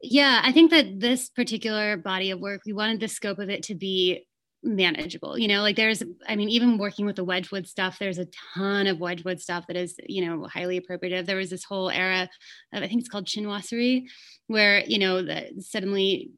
yeah, 0.00 0.40
I 0.44 0.52
think 0.52 0.70
that 0.70 1.00
this 1.00 1.28
particular 1.28 1.96
body 1.96 2.30
of 2.30 2.38
work, 2.38 2.60
we 2.64 2.72
wanted 2.72 3.00
the 3.00 3.08
scope 3.08 3.40
of 3.40 3.50
it 3.50 3.64
to 3.64 3.74
be 3.74 4.26
manageable 4.64 5.38
you 5.38 5.46
know 5.46 5.60
like 5.60 5.76
there's 5.76 6.02
i 6.26 6.34
mean 6.34 6.48
even 6.48 6.78
working 6.78 7.04
with 7.06 7.16
the 7.16 7.24
wedgwood 7.24 7.66
stuff 7.66 7.98
there's 7.98 8.18
a 8.18 8.26
ton 8.54 8.86
of 8.86 8.98
wedgwood 8.98 9.40
stuff 9.40 9.66
that 9.66 9.76
is 9.76 9.96
you 10.08 10.24
know 10.24 10.44
highly 10.46 10.80
appropriative. 10.80 11.26
There 11.26 11.36
was 11.36 11.50
this 11.50 11.64
whole 11.64 11.90
era 11.90 12.28
of 12.72 12.82
i 12.82 12.88
think 12.88 13.00
it's 13.00 13.08
called 13.08 13.26
chinoiserie 13.26 14.04
where 14.46 14.82
you 14.86 14.98
know 14.98 15.22
the, 15.22 15.52
suddenly 15.60 16.30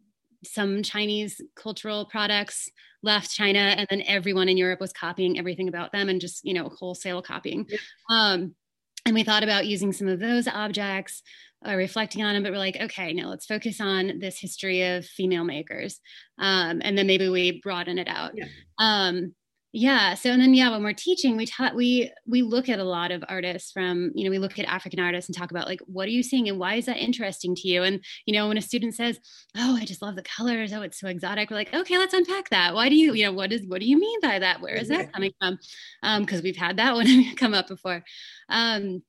some 0.45 0.83
chinese 0.83 1.41
cultural 1.55 2.07
products 2.07 2.69
left 3.03 3.31
china 3.31 3.59
and 3.59 3.87
then 3.91 4.03
everyone 4.07 4.49
in 4.49 4.57
europe 4.57 4.81
was 4.81 4.93
copying 4.93 5.39
everything 5.39 5.69
about 5.69 5.93
them 5.93 6.09
and 6.09 6.21
just 6.21 6.45
you 6.45 6.55
know 6.55 6.69
wholesale 6.69 7.23
copying. 7.23 7.67
Um 8.11 8.55
and 9.07 9.15
we 9.15 9.25
thought 9.25 9.45
about 9.45 9.67
using 9.67 9.93
some 9.93 10.09
of 10.09 10.21
those 10.21 10.47
objects 10.49 11.23
uh, 11.67 11.75
reflecting 11.75 12.23
on 12.23 12.35
them 12.35 12.43
but 12.43 12.53
we're 12.53 12.59
like 12.59 12.77
okay 12.81 13.13
now 13.13 13.29
let's 13.29 13.47
focus 13.47 13.81
on 13.81 14.19
this 14.19 14.39
history 14.39 14.83
of 14.83 15.07
female 15.07 15.45
makers 15.45 16.01
um, 16.39 16.83
and 16.85 16.99
then 16.99 17.07
maybe 17.07 17.29
we 17.29 17.61
broaden 17.63 17.99
it 17.99 18.09
out 18.09 18.33
yeah. 18.35 18.47
Um, 18.79 19.35
yeah 19.77 20.15
so 20.15 20.31
and 20.31 20.41
then 20.41 20.55
yeah 20.55 20.71
when 20.71 20.83
we're 20.83 20.95
teaching 20.95 21.37
we 21.37 21.45
taught 21.45 21.75
we 21.75 22.11
we 22.27 22.41
look 22.41 22.67
at 22.71 22.79
a 22.79 22.85
lot 22.85 23.11
of 23.11 23.23
artists 23.29 23.71
from 23.71 24.11
you 24.15 24.25
know 24.25 24.31
we 24.31 24.39
look 24.39 24.59
at 24.59 24.65
african 24.65 24.99
artists 24.99 25.29
and 25.29 25.37
talk 25.37 25.51
about 25.51 25.67
like 25.67 25.81
what 25.81 26.07
are 26.07 26.13
you 26.13 26.23
seeing 26.23 26.49
and 26.49 26.59
why 26.59 26.77
is 26.77 26.87
that 26.87 26.97
interesting 26.97 27.55
to 27.55 27.69
you? 27.69 27.83
And 27.83 28.03
you 28.25 28.33
know 28.33 28.49
when 28.49 28.57
a 28.57 28.63
student 28.63 28.95
says 28.95 29.21
oh 29.55 29.77
i 29.77 29.85
just 29.85 30.01
love 30.01 30.17
the 30.17 30.23
colors. 30.23 30.73
Oh 30.73 30.81
it's 30.81 30.99
so 30.99 31.09
exotic 31.09 31.51
we're 31.51 31.57
like 31.57 31.75
okay 31.75 31.99
let's 31.99 32.15
unpack 32.15 32.49
that. 32.49 32.75
Why 32.75 32.89
do 32.89 32.95
you 32.95 33.13
you 33.13 33.27
know 33.27 33.35
what 33.35 33.53
is 33.53 33.67
what 33.67 33.83
do 33.83 33.87
you 33.87 34.01
mean 34.01 34.19
by 34.23 34.39
that? 34.39 34.63
Where 34.63 34.77
is 34.77 34.89
that 34.89 35.13
coming 35.13 35.33
from? 35.39 35.59
Because 36.23 36.39
um, 36.39 36.43
we've 36.43 36.57
had 36.57 36.79
that 36.79 36.95
one 36.95 37.37
come 37.37 37.53
up 37.53 37.69
before. 37.69 38.03
Um, 38.49 39.03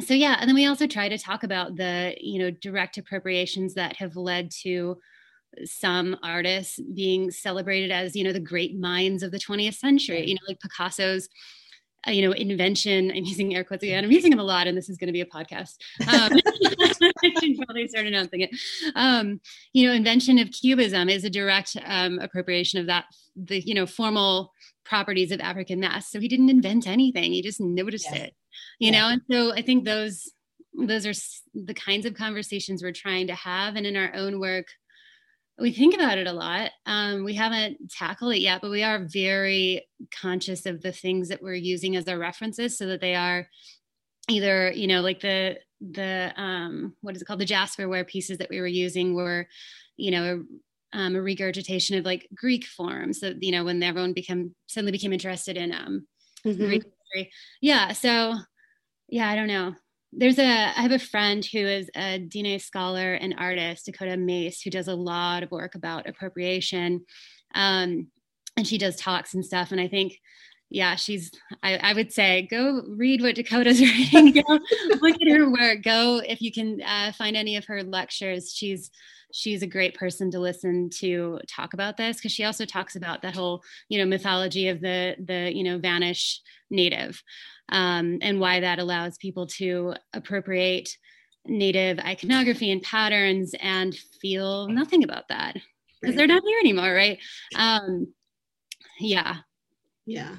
so 0.00 0.14
yeah 0.14 0.36
and 0.38 0.48
then 0.48 0.54
we 0.54 0.66
also 0.66 0.86
try 0.86 1.08
to 1.08 1.18
talk 1.18 1.42
about 1.42 1.74
the 1.74 2.14
you 2.20 2.38
know 2.38 2.52
direct 2.52 2.98
appropriations 2.98 3.74
that 3.74 3.96
have 3.96 4.14
led 4.14 4.52
to 4.62 4.96
some 5.64 6.16
artists 6.22 6.80
being 6.94 7.30
celebrated 7.30 7.90
as 7.90 8.16
you 8.16 8.24
know 8.24 8.32
the 8.32 8.40
great 8.40 8.78
minds 8.78 9.22
of 9.22 9.30
the 9.30 9.38
20th 9.38 9.74
century. 9.74 10.26
You 10.26 10.34
know 10.34 10.40
like 10.48 10.60
picasso's 10.60 11.28
uh, 12.06 12.10
you 12.10 12.22
know 12.22 12.32
invention 12.32 13.10
i'm 13.10 13.24
using 13.24 13.54
air 13.54 13.64
quotes 13.64 13.82
again 13.82 14.04
i'm 14.04 14.12
using 14.12 14.30
them 14.30 14.40
a 14.40 14.44
lot 14.44 14.66
and 14.66 14.76
this 14.76 14.88
is 14.88 14.98
going 14.98 15.08
to 15.08 15.12
be 15.12 15.20
a 15.20 15.26
podcast. 15.26 15.76
Um, 16.08 16.38
i 17.24 17.32
should 17.40 17.56
probably 17.56 17.88
start 17.88 18.06
announcing 18.06 18.42
it. 18.42 18.50
Um, 18.94 19.40
you 19.72 19.86
know 19.86 19.92
invention 19.92 20.38
of 20.38 20.50
cubism 20.50 21.08
is 21.08 21.24
a 21.24 21.30
direct 21.30 21.76
um, 21.84 22.18
appropriation 22.18 22.80
of 22.80 22.86
that 22.86 23.06
the 23.36 23.60
you 23.60 23.74
know 23.74 23.86
formal 23.86 24.52
properties 24.84 25.32
of 25.32 25.40
african 25.40 25.80
masks 25.80 26.12
so 26.12 26.20
he 26.20 26.28
didn't 26.28 26.50
invent 26.50 26.86
anything 26.86 27.32
he 27.32 27.42
just 27.42 27.60
noticed 27.60 28.06
yes. 28.10 28.24
it 28.24 28.34
you 28.78 28.92
yeah. 28.92 29.00
know? 29.00 29.08
And 29.08 29.22
so 29.30 29.52
i 29.54 29.62
think 29.62 29.84
those 29.84 30.30
those 30.74 31.06
are 31.06 31.14
the 31.54 31.74
kinds 31.74 32.04
of 32.04 32.14
conversations 32.14 32.82
we're 32.82 32.92
trying 32.92 33.26
to 33.28 33.34
have 33.34 33.76
and 33.76 33.86
in 33.86 33.96
our 33.96 34.12
own 34.14 34.40
work 34.40 34.66
we 35.58 35.72
think 35.72 35.94
about 35.94 36.18
it 36.18 36.26
a 36.26 36.32
lot. 36.32 36.70
Um, 36.84 37.24
we 37.24 37.34
haven't 37.34 37.90
tackled 37.90 38.34
it 38.34 38.40
yet, 38.40 38.60
but 38.60 38.70
we 38.70 38.82
are 38.82 39.06
very 39.06 39.86
conscious 40.10 40.66
of 40.66 40.82
the 40.82 40.92
things 40.92 41.28
that 41.28 41.42
we're 41.42 41.54
using 41.54 41.96
as 41.96 42.08
our 42.08 42.18
references 42.18 42.76
so 42.76 42.86
that 42.86 43.00
they 43.00 43.14
are 43.14 43.48
either 44.28 44.72
you 44.72 44.86
know 44.86 45.02
like 45.02 45.20
the 45.20 45.58
the 45.80 46.32
um 46.36 46.94
what 47.02 47.14
is 47.14 47.20
it 47.20 47.26
called 47.26 47.40
the 47.40 47.44
jasperware 47.44 48.06
pieces 48.06 48.38
that 48.38 48.48
we 48.48 48.58
were 48.58 48.66
using 48.66 49.14
were 49.14 49.46
you 49.98 50.10
know 50.10 50.42
um, 50.94 51.16
a 51.16 51.20
regurgitation 51.20 51.98
of 51.98 52.04
like 52.04 52.28
Greek 52.34 52.64
forms. 52.64 53.20
So 53.20 53.34
you 53.38 53.52
know 53.52 53.64
when 53.64 53.82
everyone 53.82 54.12
became 54.12 54.54
suddenly 54.66 54.92
became 54.92 55.12
interested 55.12 55.56
in 55.56 55.72
um, 55.72 56.06
mm-hmm. 56.46 56.64
Greek 56.64 56.84
history. 56.84 57.32
Yeah. 57.60 57.92
So 57.92 58.36
yeah, 59.08 59.28
I 59.28 59.34
don't 59.34 59.48
know. 59.48 59.74
There's 60.16 60.38
a 60.38 60.44
I 60.44 60.82
have 60.82 60.92
a 60.92 60.98
friend 60.98 61.44
who 61.44 61.58
is 61.58 61.90
a 61.96 62.20
Diné 62.20 62.60
scholar 62.60 63.14
and 63.14 63.34
artist, 63.36 63.86
Dakota 63.86 64.16
Mace, 64.16 64.60
who 64.62 64.70
does 64.70 64.88
a 64.88 64.94
lot 64.94 65.42
of 65.42 65.50
work 65.50 65.74
about 65.74 66.08
appropriation. 66.08 67.04
Um, 67.54 68.08
and 68.56 68.66
she 68.66 68.78
does 68.78 68.96
talks 68.96 69.34
and 69.34 69.44
stuff. 69.44 69.72
And 69.72 69.80
I 69.80 69.88
think 69.88 70.18
yeah, 70.74 70.96
she's, 70.96 71.30
I, 71.62 71.76
I, 71.76 71.92
would 71.92 72.12
say 72.12 72.48
go 72.50 72.82
read 72.88 73.22
what 73.22 73.36
Dakota's 73.36 73.80
writing. 74.12 74.32
go 74.32 74.58
look 75.00 75.16
at 75.22 75.28
her 75.28 75.48
work. 75.48 75.84
Go 75.84 76.20
if 76.26 76.42
you 76.42 76.50
can 76.50 76.82
uh, 76.82 77.12
find 77.12 77.36
any 77.36 77.54
of 77.54 77.64
her 77.66 77.84
lectures. 77.84 78.52
She's, 78.52 78.90
she's 79.32 79.62
a 79.62 79.68
great 79.68 79.94
person 79.94 80.32
to 80.32 80.40
listen 80.40 80.90
to 80.98 81.38
talk 81.46 81.74
about 81.74 81.96
this 81.96 82.16
because 82.16 82.32
she 82.32 82.42
also 82.42 82.64
talks 82.64 82.96
about 82.96 83.22
that 83.22 83.36
whole, 83.36 83.62
you 83.88 84.00
know, 84.00 84.04
mythology 84.04 84.66
of 84.66 84.80
the, 84.80 85.14
the, 85.24 85.52
you 85.54 85.62
know, 85.62 85.78
vanish 85.78 86.40
native 86.70 87.22
um, 87.68 88.18
and 88.20 88.40
why 88.40 88.58
that 88.58 88.80
allows 88.80 89.16
people 89.18 89.46
to 89.46 89.94
appropriate 90.12 90.98
native 91.46 92.00
iconography 92.00 92.72
and 92.72 92.82
patterns 92.82 93.54
and 93.60 93.94
feel 94.20 94.66
nothing 94.66 95.04
about 95.04 95.28
that 95.28 95.56
because 96.00 96.16
they're 96.16 96.26
not 96.26 96.42
here 96.44 96.58
anymore. 96.58 96.92
Right. 96.92 97.20
Um, 97.54 98.12
yeah. 98.98 99.36
Yeah 100.04 100.34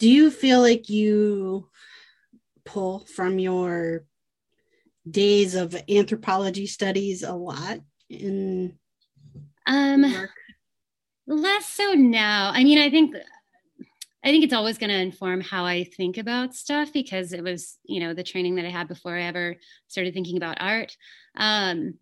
do 0.00 0.10
you 0.10 0.30
feel 0.30 0.60
like 0.60 0.88
you 0.88 1.68
pull 2.64 3.06
from 3.14 3.38
your 3.38 4.04
days 5.08 5.54
of 5.54 5.76
anthropology 5.88 6.66
studies 6.66 7.22
a 7.22 7.32
lot 7.32 7.78
in 8.08 8.78
um 9.66 10.02
work? 10.02 10.30
less 11.26 11.66
so 11.66 11.92
now. 11.92 12.50
I 12.52 12.64
mean 12.64 12.78
i 12.78 12.90
think 12.90 13.14
i 14.24 14.30
think 14.30 14.42
it's 14.42 14.54
always 14.54 14.78
going 14.78 14.90
to 14.90 14.96
inform 14.96 15.40
how 15.40 15.64
i 15.64 15.84
think 15.84 16.18
about 16.18 16.54
stuff 16.54 16.92
because 16.92 17.32
it 17.32 17.42
was 17.42 17.78
you 17.84 18.00
know 18.00 18.14
the 18.14 18.24
training 18.24 18.56
that 18.56 18.66
i 18.66 18.70
had 18.70 18.88
before 18.88 19.16
i 19.16 19.22
ever 19.22 19.56
started 19.86 20.14
thinking 20.14 20.36
about 20.36 20.58
art. 20.60 20.96
Um 21.36 21.94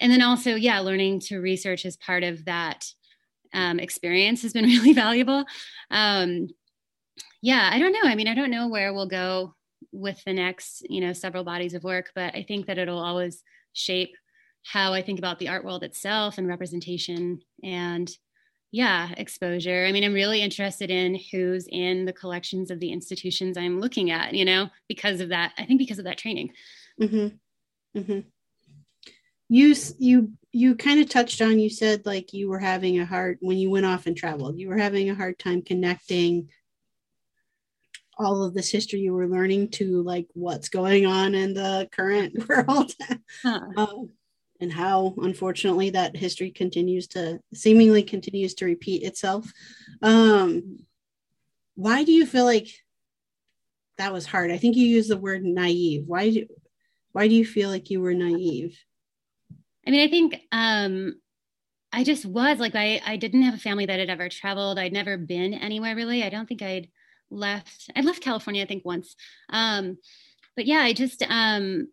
and 0.00 0.10
then 0.10 0.22
also 0.22 0.56
yeah 0.56 0.80
learning 0.80 1.20
to 1.20 1.38
research 1.38 1.86
as 1.86 1.96
part 1.96 2.24
of 2.24 2.44
that 2.46 2.84
um, 3.52 3.78
experience 3.78 4.42
has 4.42 4.52
been 4.52 4.64
really 4.74 4.92
valuable. 4.92 5.44
Um 5.90 6.48
yeah, 7.42 7.68
I 7.72 7.78
don't 7.78 7.92
know. 7.92 8.02
I 8.04 8.14
mean, 8.14 8.28
I 8.28 8.34
don't 8.34 8.50
know 8.50 8.68
where 8.68 8.92
we'll 8.92 9.06
go 9.06 9.54
with 9.92 10.22
the 10.24 10.32
next, 10.32 10.86
you 10.88 11.00
know, 11.00 11.12
several 11.12 11.44
bodies 11.44 11.74
of 11.74 11.84
work, 11.84 12.10
but 12.14 12.34
I 12.34 12.44
think 12.46 12.66
that 12.66 12.78
it'll 12.78 13.02
always 13.02 13.42
shape 13.72 14.14
how 14.64 14.94
I 14.94 15.02
think 15.02 15.18
about 15.18 15.38
the 15.38 15.48
art 15.48 15.64
world 15.64 15.84
itself 15.84 16.38
and 16.38 16.48
representation 16.48 17.40
and 17.62 18.10
yeah, 18.72 19.10
exposure. 19.16 19.84
I 19.86 19.92
mean, 19.92 20.02
I'm 20.02 20.14
really 20.14 20.42
interested 20.42 20.90
in 20.90 21.20
who's 21.30 21.68
in 21.70 22.06
the 22.06 22.12
collections 22.12 22.72
of 22.72 22.80
the 22.80 22.90
institutions 22.90 23.56
I'm 23.56 23.80
looking 23.80 24.10
at, 24.10 24.34
you 24.34 24.44
know, 24.44 24.68
because 24.88 25.20
of 25.20 25.28
that. 25.28 25.52
I 25.56 25.64
think 25.64 25.78
because 25.78 26.00
of 26.00 26.06
that 26.06 26.18
training. 26.18 26.50
Mm-hmm. 27.00 27.98
Mm-hmm. 27.98 28.20
You, 29.48 29.74
you, 29.98 30.32
you 30.50 30.74
kind 30.74 31.00
of 31.00 31.08
touched 31.08 31.40
on, 31.40 31.60
you 31.60 31.70
said 31.70 32.04
like 32.04 32.32
you 32.32 32.48
were 32.48 32.58
having 32.58 32.98
a 32.98 33.04
hard, 33.06 33.38
when 33.40 33.58
you 33.58 33.70
went 33.70 33.86
off 33.86 34.06
and 34.06 34.16
traveled, 34.16 34.58
you 34.58 34.68
were 34.68 34.78
having 34.78 35.08
a 35.08 35.14
hard 35.14 35.38
time 35.38 35.62
connecting 35.62 36.48
all 38.18 38.44
of 38.44 38.54
this 38.54 38.70
history 38.70 39.00
you 39.00 39.12
were 39.12 39.28
learning 39.28 39.70
to 39.70 40.02
like 40.02 40.26
what's 40.34 40.68
going 40.68 41.06
on 41.06 41.34
in 41.34 41.54
the 41.54 41.88
current 41.92 42.48
world. 42.48 42.92
Huh. 43.42 43.60
um, 43.76 44.10
and 44.60 44.72
how 44.72 45.14
unfortunately 45.18 45.90
that 45.90 46.16
history 46.16 46.50
continues 46.50 47.08
to 47.08 47.40
seemingly 47.52 48.02
continues 48.02 48.54
to 48.54 48.64
repeat 48.64 49.02
itself. 49.02 49.52
Um, 50.02 50.78
why 51.74 52.04
do 52.04 52.12
you 52.12 52.24
feel 52.24 52.44
like 52.44 52.68
that 53.98 54.12
was 54.12 54.26
hard? 54.26 54.50
I 54.50 54.58
think 54.58 54.76
you 54.76 54.86
used 54.86 55.10
the 55.10 55.16
word 55.16 55.44
naive. 55.44 56.04
Why 56.06 56.30
do 56.30 56.46
why 57.12 57.28
do 57.28 57.34
you 57.34 57.44
feel 57.44 57.68
like 57.68 57.90
you 57.90 58.00
were 58.00 58.14
naive? 58.14 58.78
I 59.86 59.90
mean 59.90 60.06
i 60.06 60.10
think 60.10 60.40
um 60.50 61.20
i 61.92 62.04
just 62.04 62.24
was 62.24 62.58
like 62.58 62.74
i 62.74 63.00
i 63.04 63.16
didn't 63.16 63.42
have 63.42 63.54
a 63.54 63.58
family 63.58 63.86
that 63.86 64.00
had 64.00 64.10
ever 64.10 64.28
traveled. 64.28 64.78
I'd 64.78 64.92
never 64.92 65.18
been 65.18 65.52
anywhere 65.52 65.94
really. 65.94 66.22
I 66.22 66.30
don't 66.30 66.48
think 66.48 66.62
i'd 66.62 66.88
left 67.30 67.90
i 67.96 68.00
left 68.00 68.22
california 68.22 68.62
i 68.62 68.66
think 68.66 68.84
once. 68.84 69.16
Um, 69.50 69.98
but 70.56 70.66
yeah 70.66 70.80
i 70.80 70.92
just 70.92 71.22
um, 71.28 71.88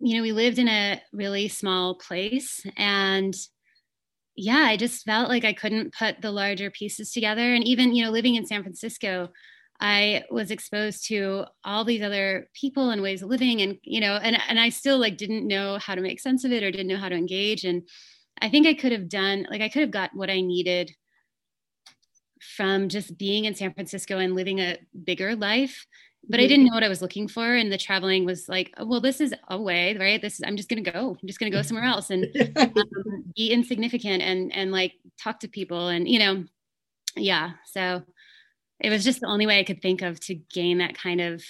you 0.00 0.16
know 0.16 0.22
we 0.22 0.32
lived 0.32 0.58
in 0.58 0.68
a 0.68 1.00
really 1.12 1.48
small 1.48 1.96
place 1.96 2.64
and 2.76 3.34
yeah 4.36 4.64
i 4.66 4.76
just 4.76 5.04
felt 5.04 5.28
like 5.28 5.44
i 5.44 5.52
couldn't 5.52 5.94
put 5.94 6.20
the 6.20 6.30
larger 6.30 6.70
pieces 6.70 7.12
together. 7.12 7.54
And 7.54 7.64
even 7.64 7.94
you 7.94 8.04
know 8.04 8.10
living 8.10 8.34
in 8.34 8.46
san 8.46 8.62
francisco 8.62 9.30
i 9.80 10.24
was 10.30 10.50
exposed 10.50 11.06
to 11.08 11.44
all 11.64 11.84
these 11.84 12.02
other 12.02 12.48
people 12.54 12.90
and 12.90 13.02
ways 13.02 13.22
of 13.22 13.28
living 13.28 13.60
and 13.60 13.78
you 13.82 14.00
know 14.00 14.14
and, 14.16 14.38
and 14.48 14.58
i 14.58 14.68
still 14.68 14.98
like 14.98 15.16
didn't 15.16 15.46
know 15.46 15.78
how 15.78 15.94
to 15.94 16.00
make 16.00 16.20
sense 16.20 16.44
of 16.44 16.52
it 16.52 16.62
or 16.62 16.70
didn't 16.70 16.88
know 16.88 16.96
how 16.96 17.08
to 17.08 17.16
engage. 17.16 17.64
And 17.64 17.82
i 18.40 18.48
think 18.48 18.66
i 18.66 18.74
could 18.74 18.92
have 18.92 19.08
done 19.08 19.46
like 19.50 19.62
i 19.62 19.68
could 19.68 19.82
have 19.82 19.90
got 19.90 20.10
what 20.14 20.30
i 20.30 20.40
needed 20.40 20.94
from 22.56 22.88
just 22.88 23.18
being 23.18 23.44
in 23.44 23.54
San 23.54 23.72
Francisco 23.72 24.18
and 24.18 24.34
living 24.34 24.60
a 24.60 24.78
bigger 25.04 25.34
life. 25.34 25.86
But 26.28 26.40
I 26.40 26.42
mm-hmm. 26.42 26.48
didn't 26.48 26.66
know 26.66 26.74
what 26.74 26.84
I 26.84 26.88
was 26.88 27.02
looking 27.02 27.28
for. 27.28 27.54
And 27.54 27.70
the 27.70 27.78
traveling 27.78 28.24
was 28.24 28.48
like, 28.48 28.74
oh, 28.78 28.86
well, 28.86 29.00
this 29.00 29.20
is 29.20 29.34
a 29.48 29.60
way, 29.60 29.96
right? 29.96 30.20
This 30.20 30.34
is, 30.34 30.44
I'm 30.46 30.56
just 30.56 30.68
going 30.68 30.82
to 30.82 30.90
go. 30.90 31.16
I'm 31.20 31.26
just 31.26 31.38
going 31.38 31.50
to 31.50 31.56
go 31.56 31.62
somewhere 31.62 31.86
else 31.86 32.10
and 32.10 32.26
um, 32.56 33.24
be 33.36 33.52
insignificant 33.52 34.22
and, 34.22 34.54
and 34.54 34.72
like 34.72 34.94
talk 35.20 35.40
to 35.40 35.48
people. 35.48 35.88
And, 35.88 36.08
you 36.08 36.18
know, 36.18 36.44
yeah. 37.16 37.52
So 37.66 38.02
it 38.80 38.90
was 38.90 39.04
just 39.04 39.20
the 39.20 39.28
only 39.28 39.46
way 39.46 39.60
I 39.60 39.64
could 39.64 39.80
think 39.80 40.02
of 40.02 40.18
to 40.20 40.34
gain 40.34 40.78
that 40.78 40.98
kind 40.98 41.20
of, 41.20 41.44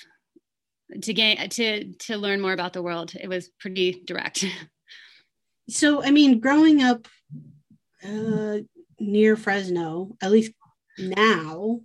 to 1.03 1.15
gain, 1.15 1.49
to, 1.49 1.93
to 1.93 2.17
learn 2.17 2.41
more 2.41 2.53
about 2.53 2.73
the 2.75 2.83
world. 2.83 3.13
It 3.19 3.29
was 3.29 3.49
pretty 3.59 4.03
direct. 4.05 4.45
so, 5.71 6.05
I 6.05 6.11
mean, 6.11 6.39
growing 6.39 6.83
up 6.83 7.09
uh, 8.05 8.59
near 9.01 9.37
Fresno, 9.37 10.17
at 10.23 10.31
least 10.31 10.53
now 10.99 11.81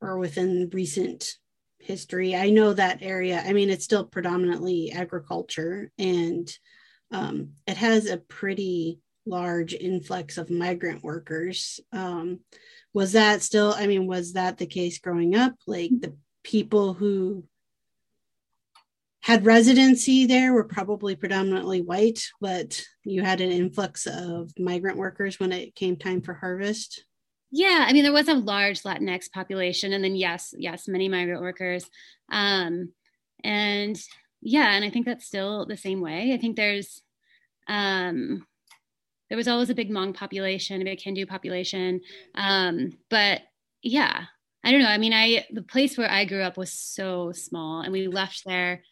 or 0.00 0.18
within 0.18 0.70
recent 0.72 1.36
history. 1.78 2.34
I 2.34 2.50
know 2.50 2.72
that 2.72 3.02
area, 3.02 3.42
I 3.44 3.52
mean, 3.52 3.70
it's 3.70 3.84
still 3.84 4.04
predominantly 4.04 4.92
agriculture 4.92 5.90
and 5.98 6.50
um, 7.10 7.50
it 7.66 7.76
has 7.76 8.06
a 8.06 8.16
pretty 8.16 9.00
large 9.26 9.74
influx 9.74 10.38
of 10.38 10.50
migrant 10.50 11.04
workers. 11.04 11.80
Um, 11.92 12.40
was 12.94 13.12
that 13.12 13.42
still, 13.42 13.74
I 13.76 13.86
mean, 13.86 14.06
was 14.06 14.32
that 14.32 14.58
the 14.58 14.66
case 14.66 14.98
growing 14.98 15.34
up? 15.34 15.54
Like 15.66 15.90
the 15.90 16.16
people 16.42 16.94
who 16.94 17.44
had 19.20 19.46
residency 19.46 20.26
there 20.26 20.52
were 20.52 20.64
probably 20.64 21.14
predominantly 21.14 21.80
white, 21.80 22.26
but 22.40 22.82
you 23.04 23.22
had 23.22 23.40
an 23.40 23.52
influx 23.52 24.06
of 24.06 24.50
migrant 24.58 24.98
workers 24.98 25.38
when 25.38 25.52
it 25.52 25.76
came 25.76 25.96
time 25.96 26.22
for 26.22 26.34
harvest. 26.34 27.04
Yeah, 27.54 27.84
I 27.86 27.92
mean, 27.92 28.02
there 28.02 28.12
was 28.12 28.28
a 28.28 28.34
large 28.34 28.82
Latinx 28.82 29.30
population, 29.30 29.92
and 29.92 30.02
then 30.02 30.16
yes, 30.16 30.54
yes, 30.56 30.88
many 30.88 31.08
migrant 31.08 31.42
workers, 31.42 31.84
um, 32.30 32.92
and 33.44 34.00
yeah, 34.40 34.72
and 34.72 34.84
I 34.84 34.90
think 34.90 35.04
that's 35.04 35.26
still 35.26 35.66
the 35.66 35.76
same 35.76 36.00
way. 36.00 36.32
I 36.32 36.38
think 36.38 36.56
there's 36.56 37.02
um, 37.68 38.46
there 39.28 39.36
was 39.36 39.48
always 39.48 39.68
a 39.68 39.74
big 39.74 39.90
Hmong 39.90 40.14
population, 40.14 40.80
a 40.80 40.84
big 40.84 41.00
Hindu 41.02 41.26
population, 41.26 42.00
um, 42.34 42.92
but 43.10 43.42
yeah, 43.82 44.24
I 44.64 44.70
don't 44.70 44.80
know. 44.80 44.88
I 44.88 44.96
mean, 44.98 45.12
I 45.12 45.44
the 45.50 45.62
place 45.62 45.98
where 45.98 46.10
I 46.10 46.24
grew 46.24 46.40
up 46.40 46.56
was 46.56 46.72
so 46.72 47.32
small, 47.32 47.82
and 47.82 47.92
we 47.92 48.08
left 48.08 48.44
there 48.46 48.82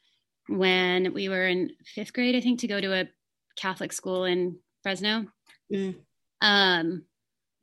when 0.48 1.14
we 1.14 1.30
were 1.30 1.46
in 1.46 1.70
fifth 1.94 2.12
grade, 2.12 2.36
I 2.36 2.42
think, 2.42 2.60
to 2.60 2.68
go 2.68 2.78
to 2.78 2.92
a 2.92 3.08
Catholic 3.56 3.92
school 3.92 4.24
in 4.24 4.58
Fresno. 4.82 5.26
Mm. 5.72 5.96
Um, 6.42 7.04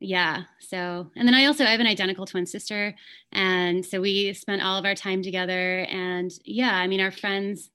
yeah 0.00 0.44
so 0.60 1.10
and 1.16 1.26
then 1.26 1.34
i 1.34 1.44
also 1.46 1.64
I 1.64 1.70
have 1.70 1.80
an 1.80 1.86
identical 1.86 2.26
twin 2.26 2.46
sister 2.46 2.94
and 3.32 3.84
so 3.84 4.00
we 4.00 4.32
spent 4.32 4.62
all 4.62 4.78
of 4.78 4.84
our 4.84 4.94
time 4.94 5.22
together 5.22 5.80
and 5.90 6.30
yeah 6.44 6.74
i 6.74 6.86
mean 6.86 7.00
our 7.00 7.10
friends 7.10 7.70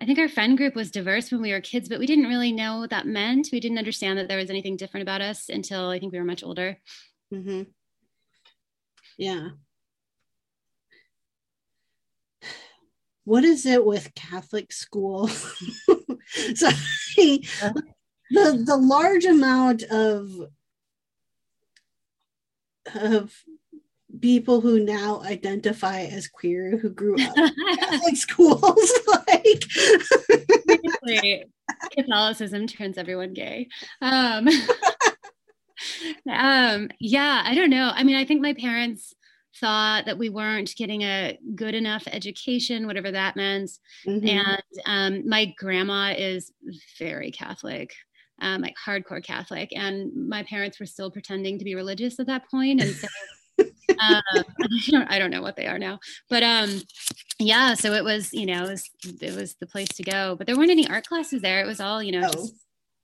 i 0.00 0.04
think 0.04 0.18
our 0.18 0.28
friend 0.28 0.58
group 0.58 0.74
was 0.74 0.90
diverse 0.90 1.30
when 1.32 1.40
we 1.40 1.52
were 1.52 1.60
kids 1.60 1.88
but 1.88 1.98
we 1.98 2.06
didn't 2.06 2.26
really 2.26 2.52
know 2.52 2.80
what 2.80 2.90
that 2.90 3.06
meant. 3.06 3.48
We 3.50 3.60
didn't 3.60 3.78
understand 3.78 4.18
that 4.18 4.28
there 4.28 4.38
was 4.38 4.50
anything 4.50 4.76
different 4.76 5.02
about 5.02 5.22
us 5.22 5.48
until 5.48 5.88
i 5.88 5.98
think 5.98 6.12
we 6.12 6.18
were 6.18 6.24
much 6.24 6.44
older. 6.44 6.76
Mm-hmm. 7.32 7.62
yeah. 9.16 9.48
What 13.24 13.44
is 13.44 13.64
it 13.66 13.86
with 13.86 14.14
catholic 14.14 14.72
school? 14.72 15.30
So 16.54 16.68
the 17.16 18.62
the 18.64 18.76
large 18.76 19.24
amount 19.26 19.82
of 19.82 20.30
of 22.94 23.32
people 24.20 24.60
who 24.60 24.84
now 24.84 25.22
identify 25.22 26.02
as 26.02 26.28
queer 26.28 26.76
who 26.78 26.90
grew 26.90 27.14
up 27.14 27.36
in 27.36 27.50
Catholic 27.78 28.16
schools. 28.16 28.92
like 31.02 31.48
Catholicism 31.92 32.66
turns 32.66 32.98
everyone 32.98 33.32
gay. 33.32 33.68
Um, 34.00 34.48
um, 36.30 36.90
yeah, 37.00 37.42
I 37.44 37.54
don't 37.54 37.70
know. 37.70 37.90
I 37.94 38.04
mean, 38.04 38.16
I 38.16 38.24
think 38.24 38.42
my 38.42 38.54
parents 38.54 39.14
thought 39.60 40.06
that 40.06 40.18
we 40.18 40.28
weren't 40.28 40.74
getting 40.76 41.02
a 41.02 41.38
good 41.54 41.74
enough 41.74 42.04
education, 42.06 42.86
whatever 42.86 43.10
that 43.10 43.36
meant. 43.36 43.70
Mm-hmm. 44.06 44.28
And 44.28 44.62
um, 44.86 45.28
my 45.28 45.54
grandma 45.56 46.14
is 46.16 46.52
very 46.98 47.30
Catholic. 47.30 47.94
Um, 48.40 48.60
like 48.60 48.74
hardcore 48.84 49.22
Catholic, 49.24 49.70
and 49.76 50.28
my 50.28 50.42
parents 50.42 50.80
were 50.80 50.86
still 50.86 51.12
pretending 51.12 51.58
to 51.58 51.64
be 51.64 51.76
religious 51.76 52.18
at 52.18 52.26
that 52.26 52.50
point, 52.50 52.80
and 52.80 52.90
so 52.90 53.06
um, 53.58 54.22
I 55.08 55.18
don't 55.18 55.30
know 55.30 55.42
what 55.42 55.56
they 55.56 55.66
are 55.66 55.78
now, 55.78 56.00
but 56.28 56.42
um, 56.42 56.82
yeah. 57.38 57.74
So 57.74 57.92
it 57.92 58.04
was, 58.04 58.32
you 58.32 58.46
know, 58.46 58.64
it 58.64 58.70
was, 58.70 58.90
it 59.20 59.36
was 59.36 59.54
the 59.54 59.66
place 59.66 59.88
to 59.88 60.02
go. 60.02 60.36
But 60.36 60.46
there 60.46 60.56
weren't 60.56 60.70
any 60.70 60.88
art 60.88 61.06
classes 61.06 61.42
there. 61.42 61.62
It 61.62 61.66
was 61.66 61.80
all, 61.80 62.02
you 62.02 62.12
know, 62.12 62.26
oh, 62.26 62.32
just, 62.32 62.54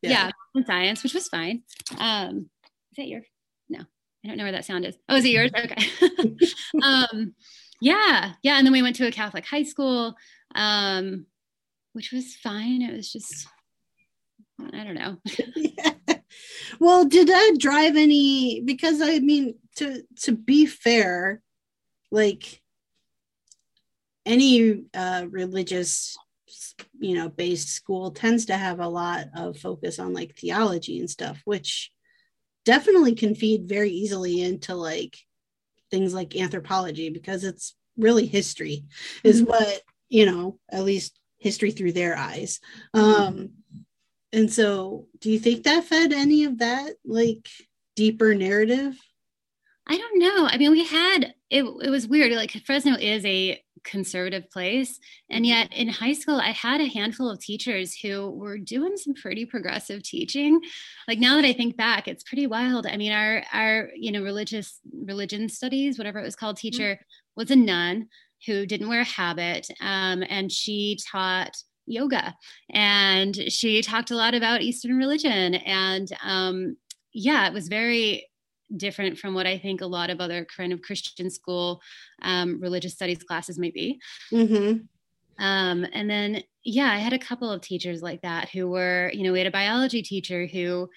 yeah, 0.02 0.30
yeah 0.56 0.62
science, 0.66 1.02
which 1.02 1.14
was 1.14 1.28
fine. 1.28 1.62
Um, 1.98 2.50
is 2.92 2.96
that 2.96 3.08
your? 3.08 3.22
No, 3.68 3.80
I 3.80 4.28
don't 4.28 4.36
know 4.36 4.44
where 4.44 4.52
that 4.52 4.64
sound 4.64 4.84
is. 4.84 4.96
Oh, 5.08 5.16
is 5.16 5.24
it 5.24 5.28
yours? 5.28 5.50
Okay. 5.56 6.36
um, 6.82 7.34
yeah, 7.80 8.32
yeah. 8.42 8.58
And 8.58 8.66
then 8.66 8.72
we 8.72 8.82
went 8.82 8.96
to 8.96 9.06
a 9.06 9.12
Catholic 9.12 9.44
high 9.44 9.62
school, 9.62 10.14
um, 10.54 11.26
which 11.92 12.12
was 12.12 12.34
fine. 12.36 12.82
It 12.82 12.94
was 12.94 13.12
just, 13.12 13.46
I 14.60 14.84
don't 14.84 14.94
know. 14.94 15.16
yeah. 15.56 15.92
Well, 16.80 17.04
did 17.04 17.28
that 17.28 17.56
drive 17.58 17.96
any? 17.96 18.60
Because 18.60 19.00
I 19.00 19.18
mean, 19.18 19.54
to 19.76 20.02
to 20.22 20.32
be 20.32 20.66
fair, 20.66 21.42
like 22.10 22.62
any 24.26 24.84
uh, 24.94 25.26
religious 25.30 26.16
you 26.98 27.14
know 27.14 27.28
based 27.28 27.68
school 27.68 28.10
tends 28.10 28.46
to 28.46 28.54
have 28.56 28.80
a 28.80 28.88
lot 28.88 29.26
of 29.34 29.56
focus 29.56 29.98
on 29.98 30.12
like 30.12 30.36
theology 30.36 30.98
and 30.98 31.10
stuff 31.10 31.40
which 31.44 31.90
definitely 32.64 33.14
can 33.14 33.34
feed 33.34 33.68
very 33.68 33.90
easily 33.90 34.40
into 34.42 34.74
like 34.74 35.16
things 35.90 36.14
like 36.14 36.36
anthropology 36.36 37.10
because 37.10 37.44
it's 37.44 37.74
really 37.96 38.26
history 38.26 38.84
is 39.24 39.42
mm-hmm. 39.42 39.50
what 39.50 39.82
you 40.08 40.26
know 40.26 40.58
at 40.70 40.84
least 40.84 41.18
history 41.38 41.70
through 41.70 41.92
their 41.92 42.16
eyes 42.16 42.60
um 42.94 43.50
and 44.32 44.52
so 44.52 45.06
do 45.20 45.30
you 45.30 45.38
think 45.38 45.64
that 45.64 45.84
fed 45.84 46.12
any 46.12 46.44
of 46.44 46.58
that 46.58 46.94
like 47.04 47.48
deeper 47.96 48.34
narrative 48.34 48.96
i 49.86 49.96
don't 49.96 50.18
know 50.18 50.46
i 50.46 50.56
mean 50.56 50.70
we 50.70 50.84
had 50.84 51.34
it, 51.50 51.64
it 51.82 51.90
was 51.90 52.06
weird 52.06 52.32
like 52.32 52.50
fresno 52.64 52.94
is 52.94 53.24
a 53.24 53.62
conservative 53.84 54.50
place. 54.50 54.98
And 55.30 55.46
yet 55.46 55.72
in 55.72 55.88
high 55.88 56.12
school, 56.12 56.36
I 56.36 56.50
had 56.50 56.80
a 56.80 56.86
handful 56.86 57.30
of 57.30 57.40
teachers 57.40 57.96
who 57.96 58.30
were 58.30 58.58
doing 58.58 58.96
some 58.96 59.14
pretty 59.14 59.44
progressive 59.46 60.02
teaching. 60.02 60.60
Like 61.06 61.18
now 61.18 61.36
that 61.36 61.44
I 61.44 61.52
think 61.52 61.76
back, 61.76 62.06
it's 62.06 62.22
pretty 62.22 62.46
wild. 62.46 62.86
I 62.86 62.96
mean, 62.96 63.12
our 63.12 63.42
our, 63.52 63.90
you 63.96 64.12
know, 64.12 64.22
religious 64.22 64.80
religion 65.04 65.48
studies, 65.48 65.98
whatever 65.98 66.18
it 66.18 66.24
was 66.24 66.36
called, 66.36 66.56
mm-hmm. 66.56 66.68
teacher 66.68 66.94
mm-hmm. 66.94 67.40
was 67.40 67.50
a 67.50 67.56
nun 67.56 68.08
who 68.46 68.66
didn't 68.66 68.88
wear 68.88 69.00
a 69.00 69.04
habit. 69.04 69.68
Um, 69.80 70.22
and 70.28 70.52
she 70.52 70.98
taught 71.10 71.56
yoga 71.88 72.34
and 72.70 73.34
she 73.50 73.82
talked 73.82 74.10
a 74.10 74.16
lot 74.16 74.34
about 74.34 74.62
Eastern 74.62 74.96
religion. 74.96 75.54
And 75.54 76.08
um, 76.22 76.76
yeah, 77.12 77.46
it 77.46 77.52
was 77.52 77.68
very 77.68 78.28
different 78.76 79.18
from 79.18 79.34
what 79.34 79.46
I 79.46 79.58
think 79.58 79.80
a 79.80 79.86
lot 79.86 80.10
of 80.10 80.20
other 80.20 80.44
kind 80.44 80.72
of 80.72 80.82
Christian 80.82 81.30
school 81.30 81.80
um, 82.22 82.60
religious 82.60 82.94
studies 82.94 83.22
classes 83.22 83.58
might 83.58 83.74
be. 83.74 84.00
Mm-hmm. 84.32 84.78
Um, 85.42 85.86
and 85.92 86.10
then, 86.10 86.42
yeah, 86.64 86.90
I 86.90 86.98
had 86.98 87.12
a 87.12 87.18
couple 87.18 87.50
of 87.50 87.60
teachers 87.60 88.02
like 88.02 88.22
that 88.22 88.50
who 88.50 88.68
were, 88.68 89.10
you 89.14 89.22
know, 89.22 89.32
we 89.32 89.38
had 89.38 89.46
a 89.46 89.52
biology 89.52 90.02
teacher 90.02 90.46
who 90.46 90.88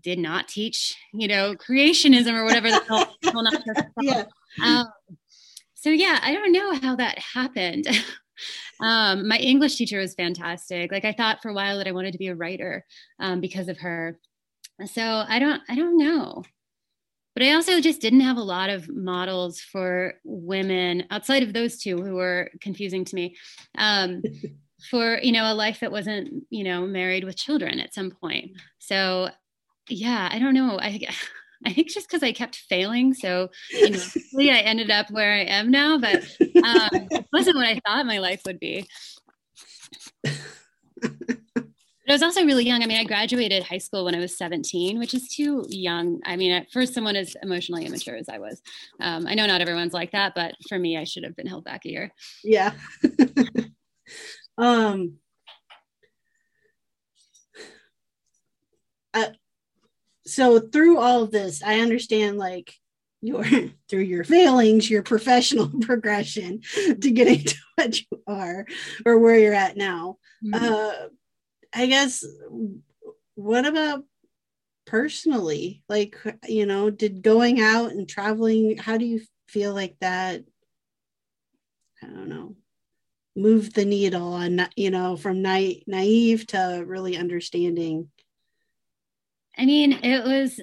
did 0.00 0.18
not 0.18 0.48
teach, 0.48 0.94
you 1.12 1.28
know, 1.28 1.54
creationism 1.54 2.32
or 2.32 2.44
whatever 2.44 2.70
the 2.70 2.82
hell. 2.88 3.88
yeah. 4.00 4.24
Um, 4.62 4.86
so 5.74 5.90
yeah, 5.90 6.20
I 6.22 6.32
don't 6.32 6.52
know 6.52 6.74
how 6.74 6.96
that 6.96 7.18
happened. 7.18 7.86
um, 8.80 9.28
my 9.28 9.38
English 9.38 9.76
teacher 9.76 9.98
was 9.98 10.14
fantastic. 10.14 10.90
Like 10.90 11.04
I 11.04 11.12
thought 11.12 11.42
for 11.42 11.50
a 11.50 11.54
while 11.54 11.78
that 11.78 11.88
I 11.88 11.92
wanted 11.92 12.12
to 12.12 12.18
be 12.18 12.28
a 12.28 12.34
writer 12.34 12.84
um, 13.18 13.40
because 13.40 13.68
of 13.68 13.78
her. 13.78 14.18
So 14.86 15.02
I 15.28 15.38
don't, 15.38 15.62
I 15.68 15.74
don't 15.74 15.98
know 15.98 16.42
but 17.34 17.42
I 17.42 17.54
also 17.54 17.80
just 17.80 18.00
didn't 18.00 18.20
have 18.20 18.36
a 18.36 18.42
lot 18.42 18.68
of 18.68 18.88
models 18.88 19.60
for 19.60 20.14
women 20.24 21.04
outside 21.10 21.42
of 21.42 21.52
those 21.52 21.78
two 21.78 22.02
who 22.02 22.14
were 22.14 22.50
confusing 22.60 23.04
to 23.06 23.14
me 23.14 23.36
um, 23.78 24.22
for 24.90 25.18
you 25.22 25.32
know 25.32 25.50
a 25.50 25.54
life 25.54 25.80
that 25.80 25.92
wasn't 25.92 26.44
you 26.50 26.64
know 26.64 26.86
married 26.86 27.24
with 27.24 27.36
children 27.36 27.80
at 27.80 27.94
some 27.94 28.10
point. 28.10 28.52
So 28.78 29.30
yeah, 29.88 30.28
I 30.30 30.38
don't 30.38 30.54
know. 30.54 30.78
I 30.78 31.00
I 31.64 31.72
think 31.72 31.90
just 31.90 32.08
because 32.08 32.22
I 32.22 32.32
kept 32.32 32.56
failing, 32.56 33.14
so 33.14 33.50
you 33.70 33.90
know, 33.90 34.52
I 34.52 34.60
ended 34.60 34.90
up 34.90 35.10
where 35.10 35.32
I 35.32 35.44
am 35.44 35.70
now. 35.70 35.98
But 35.98 36.16
um, 36.40 36.90
it 37.10 37.26
wasn't 37.32 37.56
what 37.56 37.66
I 37.66 37.80
thought 37.86 38.06
my 38.06 38.18
life 38.18 38.42
would 38.46 38.58
be. 38.58 38.86
But 42.04 42.10
I 42.10 42.14
was 42.14 42.22
also 42.22 42.44
really 42.44 42.64
young. 42.64 42.82
I 42.82 42.86
mean, 42.86 42.98
I 42.98 43.04
graduated 43.04 43.62
high 43.62 43.78
school 43.78 44.04
when 44.04 44.14
I 44.16 44.18
was 44.18 44.36
17, 44.36 44.98
which 44.98 45.14
is 45.14 45.28
too 45.28 45.64
young. 45.68 46.20
I 46.24 46.34
mean, 46.34 46.66
for 46.72 46.84
someone 46.84 47.14
as 47.14 47.36
emotionally 47.42 47.86
immature 47.86 48.16
as 48.16 48.28
I 48.28 48.38
was, 48.38 48.60
um, 48.98 49.26
I 49.28 49.34
know 49.34 49.46
not 49.46 49.60
everyone's 49.60 49.92
like 49.92 50.10
that, 50.10 50.34
but 50.34 50.54
for 50.68 50.80
me, 50.80 50.98
I 50.98 51.04
should 51.04 51.22
have 51.22 51.36
been 51.36 51.46
held 51.46 51.64
back 51.64 51.84
a 51.84 51.90
year. 51.90 52.12
Yeah. 52.42 52.72
um, 54.58 55.18
uh, 59.14 59.26
so 60.26 60.60
through 60.60 60.98
all 60.98 61.22
of 61.22 61.30
this, 61.30 61.62
I 61.62 61.80
understand 61.80 62.38
like 62.38 62.74
your 63.20 63.44
through 63.88 64.02
your 64.02 64.24
failings, 64.24 64.90
your 64.90 65.02
professional 65.02 65.70
progression 65.80 66.60
to 66.74 67.10
getting 67.10 67.44
to 67.44 67.56
what 67.76 68.00
you 68.00 68.22
are 68.26 68.66
or 69.06 69.18
where 69.18 69.38
you're 69.38 69.54
at 69.54 69.76
now. 69.76 70.18
Mm-hmm. 70.44 70.64
Uh, 70.64 70.92
I 71.74 71.86
guess 71.86 72.24
what 73.34 73.64
about 73.64 74.04
personally? 74.86 75.82
Like, 75.88 76.16
you 76.46 76.66
know, 76.66 76.90
did 76.90 77.22
going 77.22 77.60
out 77.60 77.92
and 77.92 78.08
traveling, 78.08 78.76
how 78.76 78.98
do 78.98 79.06
you 79.06 79.22
feel 79.48 79.72
like 79.72 79.96
that? 80.00 80.42
I 82.02 82.06
don't 82.06 82.28
know, 82.28 82.56
move 83.36 83.72
the 83.72 83.84
needle 83.84 84.34
on, 84.34 84.66
you 84.76 84.90
know, 84.90 85.16
from 85.16 85.40
na- 85.40 85.80
naive 85.86 86.46
to 86.48 86.84
really 86.86 87.16
understanding? 87.16 88.10
I 89.56 89.66
mean, 89.66 89.92
it 89.92 90.24
was 90.24 90.60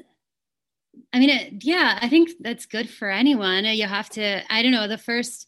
I 1.13 1.19
mean, 1.19 1.29
it, 1.29 1.63
yeah, 1.63 1.97
I 2.01 2.09
think 2.09 2.31
that's 2.39 2.65
good 2.65 2.89
for 2.89 3.09
anyone. 3.09 3.65
You 3.65 3.87
have 3.87 4.09
to, 4.11 4.41
I 4.53 4.61
don't 4.61 4.71
know, 4.71 4.87
the 4.87 4.97
first 4.97 5.47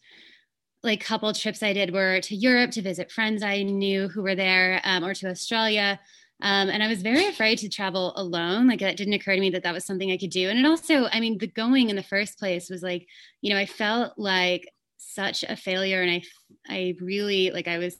like 0.82 1.04
couple 1.04 1.32
trips 1.32 1.62
I 1.62 1.72
did 1.72 1.92
were 1.92 2.20
to 2.20 2.34
Europe 2.34 2.72
to 2.72 2.82
visit 2.82 3.12
friends 3.12 3.42
I 3.42 3.62
knew 3.62 4.08
who 4.08 4.22
were 4.22 4.34
there, 4.34 4.80
um, 4.84 5.04
or 5.04 5.14
to 5.14 5.28
Australia. 5.28 6.00
Um, 6.42 6.68
and 6.70 6.82
I 6.82 6.88
was 6.88 7.02
very 7.02 7.26
afraid 7.26 7.58
to 7.58 7.68
travel 7.68 8.12
alone. 8.16 8.66
Like 8.66 8.82
it 8.82 8.96
didn't 8.96 9.12
occur 9.12 9.36
to 9.36 9.40
me 9.40 9.50
that 9.50 9.62
that 9.62 9.74
was 9.74 9.84
something 9.84 10.10
I 10.10 10.16
could 10.16 10.30
do. 10.30 10.48
And 10.48 10.58
it 10.58 10.66
also, 10.66 11.06
I 11.12 11.20
mean, 11.20 11.38
the 11.38 11.46
going 11.46 11.88
in 11.88 11.94
the 11.94 12.02
first 12.02 12.36
place 12.38 12.68
was 12.68 12.82
like, 12.82 13.06
you 13.42 13.54
know, 13.54 13.60
I 13.60 13.66
felt 13.66 14.18
like 14.18 14.68
such 14.98 15.44
a 15.44 15.56
failure, 15.56 16.02
and 16.02 16.10
I, 16.10 16.22
I 16.68 16.94
really 17.00 17.50
like 17.52 17.68
I 17.68 17.78
was 17.78 17.96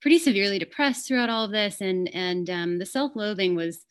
pretty 0.00 0.18
severely 0.18 0.58
depressed 0.58 1.06
throughout 1.06 1.30
all 1.30 1.44
of 1.44 1.50
this, 1.50 1.82
and 1.82 2.08
and 2.14 2.48
um, 2.48 2.78
the 2.78 2.86
self-loathing 2.86 3.54
was 3.54 3.84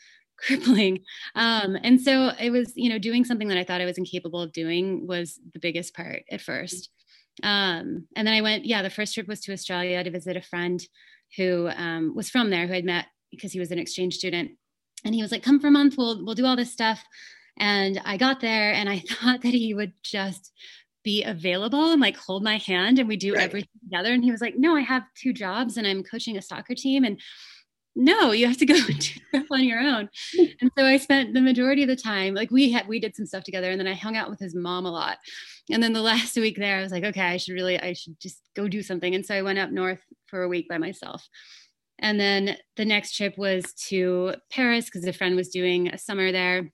crippling. 0.46 1.00
Um, 1.36 1.78
and 1.84 2.00
so 2.00 2.32
it 2.40 2.52
was, 2.52 2.74
you 2.76 2.90
know, 2.90 3.00
doing 3.00 3.26
something 3.26 3.48
that 3.48 3.58
I 3.58 3.64
thought 3.64 3.82
I 3.82 3.86
was 3.86 3.98
incapable 3.98 4.42
of 4.42 4.52
doing 4.52 5.08
was 5.08 5.40
the 5.54 5.60
biggest 5.60 5.96
part 5.96 6.24
at 6.30 6.42
first. 6.42 6.90
Um, 7.42 8.08
and 8.16 8.28
then 8.28 8.34
I 8.34 8.42
went, 8.42 8.66
yeah, 8.66 8.82
the 8.82 8.90
first 8.90 9.14
trip 9.14 9.28
was 9.28 9.42
to 9.42 9.54
Australia 9.54 10.04
to 10.04 10.12
visit 10.12 10.38
a 10.38 10.42
friend 10.42 10.82
who 11.38 11.70
um, 11.76 12.14
was 12.16 12.30
from 12.30 12.50
there, 12.50 12.68
who 12.68 12.74
I'd 12.74 12.86
met 12.86 13.08
because 13.32 13.52
he 13.52 13.60
was 13.60 13.72
an 13.72 13.80
exchange 13.80 14.16
student. 14.16 14.52
And 15.04 15.16
he 15.16 15.22
was 15.22 15.32
like, 15.32 15.44
come 15.44 15.60
for 15.60 15.68
a 15.68 15.72
month, 15.72 15.96
we'll, 15.98 16.24
we'll 16.24 16.36
do 16.36 16.46
all 16.46 16.56
this 16.56 16.72
stuff. 16.72 17.04
And 17.58 18.00
I 18.06 18.18
got 18.18 18.40
there 18.40 18.74
and 18.74 18.90
I 18.90 19.00
thought 19.10 19.42
that 19.42 19.54
he 19.54 19.74
would 19.74 19.94
just 20.04 20.52
be 21.04 21.24
available 21.24 21.92
and 21.92 22.02
like 22.02 22.16
hold 22.16 22.44
my 22.44 22.58
hand 22.58 22.98
and 22.98 23.10
we 23.10 23.18
do 23.18 23.34
right. 23.34 23.44
everything 23.44 23.70
together. 23.84 24.14
And 24.14 24.24
he 24.24 24.32
was 24.32 24.42
like, 24.42 24.56
no, 24.58 24.76
I 24.76 24.82
have 24.82 25.04
two 25.16 25.34
jobs 25.34 25.78
and 25.78 25.86
I'm 25.86 26.04
coaching 26.04 26.38
a 26.38 26.42
soccer 26.42 26.76
team. 26.76 27.04
And 27.04 27.20
no, 27.96 28.32
you 28.32 28.48
have 28.48 28.58
to 28.58 28.66
go 28.66 28.76
on 29.52 29.64
your 29.64 29.80
own. 29.80 30.10
And 30.62 30.72
so 30.78 30.86
I 30.86 30.98
spent 30.98 31.34
the 31.34 31.42
majority 31.42 31.84
of 31.84 31.90
the 31.90 31.96
time, 31.96 32.34
like 32.34 32.50
we 32.50 32.72
had, 32.72 32.88
we 32.88 33.00
did 33.00 33.16
some 33.16 33.26
stuff 33.26 33.44
together 33.44 33.70
and 33.70 33.80
then 33.80 33.88
I 33.88 33.94
hung 33.94 34.18
out 34.18 34.30
with 34.30 34.40
his 34.40 34.56
mom 34.56 34.86
a 34.86 34.92
lot. 34.92 35.18
And 35.70 35.82
then 35.82 35.94
the 35.94 36.02
last 36.02 36.36
week 36.38 36.58
there, 36.58 36.78
I 36.78 36.82
was 36.82 36.92
like, 36.92 37.04
okay, 37.04 37.22
I 37.22 37.38
should 37.38 37.54
really, 37.54 37.80
I 37.80 37.94
should 37.94 38.20
just 38.20 38.40
go 38.56 38.68
do 38.68 38.82
something. 38.82 39.14
And 39.14 39.26
so 39.26 39.36
I 39.36 39.42
went 39.42 39.60
up 39.60 39.72
north 39.72 40.02
for 40.28 40.44
a 40.44 40.50
week 40.50 40.68
by 40.68 40.78
myself. 40.78 41.28
And 42.00 42.20
then 42.20 42.58
the 42.76 42.86
next 42.86 43.16
trip 43.16 43.38
was 43.38 43.74
to 43.90 44.36
Paris 44.52 44.86
because 44.86 45.06
a 45.06 45.14
friend 45.14 45.36
was 45.36 45.50
doing 45.50 45.90
a 45.90 45.98
summer 45.98 46.32
there. 46.32 46.72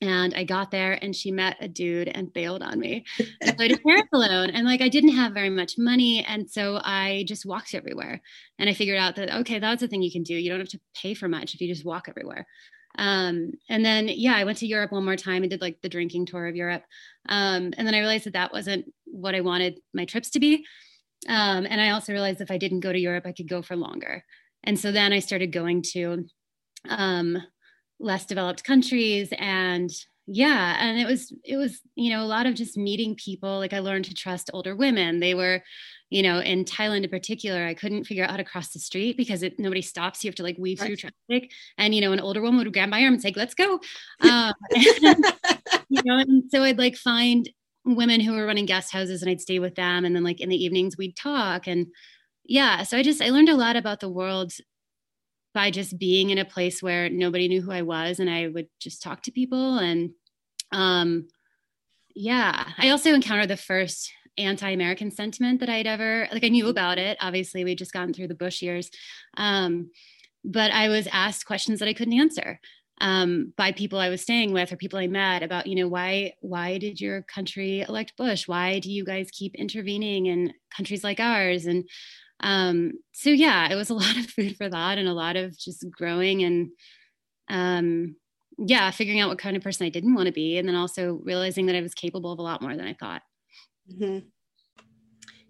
And 0.00 0.32
I 0.34 0.44
got 0.44 0.70
there 0.70 0.92
and 1.02 1.14
she 1.14 1.32
met 1.32 1.56
a 1.60 1.68
dude 1.68 2.08
and 2.08 2.32
bailed 2.32 2.62
on 2.62 2.78
me. 2.78 3.04
so 3.18 3.54
I 3.58 3.68
did 3.68 3.80
alone 4.12 4.50
and 4.50 4.66
like 4.66 4.80
I 4.80 4.88
didn't 4.88 5.16
have 5.16 5.32
very 5.32 5.50
much 5.50 5.74
money. 5.76 6.24
And 6.24 6.48
so 6.48 6.80
I 6.84 7.24
just 7.26 7.44
walked 7.44 7.74
everywhere. 7.74 8.20
And 8.58 8.70
I 8.70 8.74
figured 8.74 8.98
out 8.98 9.16
that, 9.16 9.34
okay, 9.40 9.58
that's 9.58 9.82
a 9.82 9.88
thing 9.88 10.02
you 10.02 10.12
can 10.12 10.22
do. 10.22 10.34
You 10.34 10.50
don't 10.50 10.60
have 10.60 10.68
to 10.68 10.80
pay 10.94 11.14
for 11.14 11.28
much 11.28 11.54
if 11.54 11.60
you 11.60 11.72
just 11.72 11.84
walk 11.84 12.08
everywhere. 12.08 12.46
Um, 12.96 13.52
and 13.68 13.84
then, 13.84 14.08
yeah, 14.08 14.36
I 14.36 14.44
went 14.44 14.58
to 14.58 14.66
Europe 14.66 14.92
one 14.92 15.04
more 15.04 15.16
time 15.16 15.42
and 15.42 15.50
did 15.50 15.60
like 15.60 15.80
the 15.82 15.88
drinking 15.88 16.26
tour 16.26 16.46
of 16.46 16.56
Europe. 16.56 16.84
Um, 17.28 17.72
and 17.76 17.86
then 17.86 17.94
I 17.94 17.98
realized 17.98 18.24
that 18.24 18.32
that 18.34 18.52
wasn't 18.52 18.86
what 19.04 19.34
I 19.34 19.40
wanted 19.40 19.80
my 19.92 20.04
trips 20.04 20.30
to 20.30 20.40
be. 20.40 20.64
Um, 21.28 21.66
and 21.68 21.80
I 21.80 21.90
also 21.90 22.12
realized 22.12 22.40
if 22.40 22.50
I 22.50 22.58
didn't 22.58 22.80
go 22.80 22.92
to 22.92 22.98
Europe, 22.98 23.26
I 23.26 23.32
could 23.32 23.48
go 23.48 23.62
for 23.62 23.76
longer. 23.76 24.24
And 24.62 24.78
so 24.78 24.92
then 24.92 25.12
I 25.12 25.18
started 25.18 25.52
going 25.52 25.82
to 25.92 26.24
um, 26.88 27.38
less 28.00 28.24
developed 28.24 28.64
countries 28.64 29.30
and 29.38 29.90
yeah 30.26 30.76
and 30.78 30.98
it 30.98 31.06
was 31.06 31.32
it 31.44 31.56
was 31.56 31.80
you 31.94 32.10
know 32.10 32.22
a 32.22 32.26
lot 32.26 32.46
of 32.46 32.54
just 32.54 32.76
meeting 32.76 33.16
people. 33.16 33.58
Like 33.58 33.72
i 33.72 33.78
learned 33.78 34.04
to 34.06 34.14
trust 34.14 34.50
older 34.52 34.76
women. 34.76 35.20
They 35.20 35.34
were 35.34 35.62
you 36.10 36.22
know 36.22 36.38
in 36.38 36.64
thailand 36.64 37.04
in 37.04 37.10
particular 37.10 37.66
i 37.66 37.74
couldn't 37.74 38.04
figure 38.04 38.24
out 38.24 38.30
how 38.30 38.38
to 38.38 38.44
cross 38.44 38.70
the 38.70 38.78
street 38.78 39.16
because 39.16 39.42
it, 39.42 39.58
nobody 39.58 39.82
stops. 39.82 40.22
You 40.22 40.28
have 40.28 40.36
to 40.36 40.42
like 40.42 40.56
weave 40.58 40.80
right. 40.80 40.86
through 40.86 40.96
traffic. 40.96 41.50
And 41.78 41.94
you 41.94 42.00
know 42.00 42.12
an 42.12 42.20
older 42.20 42.42
woman 42.42 42.62
would 42.64 42.72
grab 42.72 42.90
my 42.90 43.02
arm 43.02 43.14
and 43.14 43.22
say 43.22 43.32
let's 43.34 43.54
go. 43.54 43.80
Um, 44.20 44.52
and, 44.74 45.24
you 45.88 46.02
know 46.04 46.18
and 46.18 46.50
so 46.50 46.62
i'd 46.62 46.78
like 46.78 46.96
find 46.96 47.48
women 47.84 48.20
who 48.20 48.34
were 48.34 48.44
running 48.44 48.66
guest 48.66 48.92
houses 48.92 49.22
and 49.22 49.30
i'd 49.30 49.40
stay 49.40 49.58
with 49.58 49.74
them. 49.74 50.04
And 50.04 50.14
then 50.14 50.24
like 50.24 50.40
in 50.40 50.50
the 50.50 50.62
evenings 50.62 50.98
we'd 50.98 51.16
talk. 51.16 51.66
And 51.66 51.86
yeah 52.44 52.82
so 52.82 52.96
i 52.96 53.02
just 53.02 53.22
i 53.22 53.30
learned 53.30 53.48
a 53.48 53.56
lot 53.56 53.76
about 53.76 54.00
the 54.00 54.08
world 54.08 54.52
by 55.58 55.72
just 55.72 55.98
being 55.98 56.30
in 56.30 56.38
a 56.38 56.44
place 56.44 56.80
where 56.80 57.10
nobody 57.10 57.48
knew 57.48 57.60
who 57.60 57.72
I 57.72 57.82
was 57.82 58.20
and 58.20 58.30
I 58.30 58.46
would 58.46 58.68
just 58.78 59.02
talk 59.02 59.22
to 59.22 59.32
people 59.32 59.78
and 59.78 60.10
um 60.70 61.26
yeah 62.14 62.68
I 62.78 62.90
also 62.90 63.12
encountered 63.12 63.48
the 63.48 63.56
first 63.56 64.12
anti-American 64.36 65.10
sentiment 65.10 65.58
that 65.58 65.68
I'd 65.68 65.88
ever 65.88 66.28
like 66.30 66.44
I 66.44 66.48
knew 66.48 66.68
about 66.68 66.98
it 66.98 67.18
obviously 67.20 67.64
we'd 67.64 67.76
just 67.78 67.92
gotten 67.92 68.14
through 68.14 68.28
the 68.28 68.36
Bush 68.36 68.62
years 68.62 68.88
um 69.36 69.90
but 70.44 70.70
I 70.70 70.86
was 70.90 71.08
asked 71.10 71.44
questions 71.44 71.80
that 71.80 71.88
I 71.88 71.92
couldn't 71.92 72.20
answer 72.20 72.60
um, 73.00 73.52
by 73.56 73.72
people 73.72 73.98
I 73.98 74.10
was 74.10 74.22
staying 74.22 74.52
with 74.52 74.72
or 74.72 74.76
people 74.76 74.98
I 74.98 75.06
met 75.06 75.44
about, 75.44 75.68
you 75.68 75.76
know, 75.76 75.86
why 75.86 76.34
why 76.40 76.78
did 76.78 77.00
your 77.00 77.22
country 77.22 77.84
elect 77.88 78.16
Bush? 78.16 78.48
Why 78.48 78.80
do 78.80 78.90
you 78.90 79.04
guys 79.04 79.30
keep 79.30 79.54
intervening 79.54 80.26
in 80.26 80.52
countries 80.76 81.04
like 81.04 81.20
ours? 81.20 81.66
And 81.66 81.88
um, 82.40 82.92
so 83.12 83.30
yeah, 83.30 83.70
it 83.70 83.74
was 83.74 83.90
a 83.90 83.94
lot 84.02 84.16
of 84.16 84.26
food 84.26 84.56
for 84.56 84.68
thought 84.68 84.98
and 84.98 85.08
a 85.08 85.14
lot 85.14 85.36
of 85.36 85.58
just 85.58 85.84
growing 85.90 86.44
and 86.44 86.70
um, 87.48 88.16
yeah, 88.58 88.90
figuring 88.90 89.20
out 89.20 89.28
what 89.28 89.38
kind 89.38 89.56
of 89.56 89.62
person 89.62 89.86
I 89.86 89.90
didn't 89.90 90.14
want 90.14 90.26
to 90.26 90.32
be, 90.32 90.58
and 90.58 90.68
then 90.68 90.74
also 90.74 91.20
realizing 91.24 91.66
that 91.66 91.76
I 91.76 91.80
was 91.80 91.94
capable 91.94 92.32
of 92.32 92.38
a 92.38 92.42
lot 92.42 92.60
more 92.60 92.76
than 92.76 92.86
I 92.86 92.94
thought. 92.94 93.22
Mm-hmm. 93.90 94.26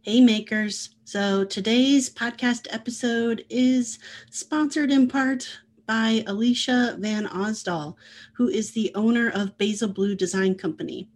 Hey, 0.03 0.21
makers. 0.21 0.91
So 1.05 1.45
today's 1.45 2.09
podcast 2.11 2.67
episode 2.71 3.45
is 3.51 3.99
sponsored 4.31 4.91
in 4.91 5.09
part 5.09 5.49
by 5.87 6.23
Alicia 6.27 6.97
Van 7.01 7.27
Osdal, 7.27 7.97
who 8.35 8.49
is 8.49 8.73
the 8.73 8.93
owner 8.95 9.31
of 9.31 9.57
Basil 9.59 9.89
Blue 9.89 10.15
Design 10.15 10.55
Company. 10.55 11.09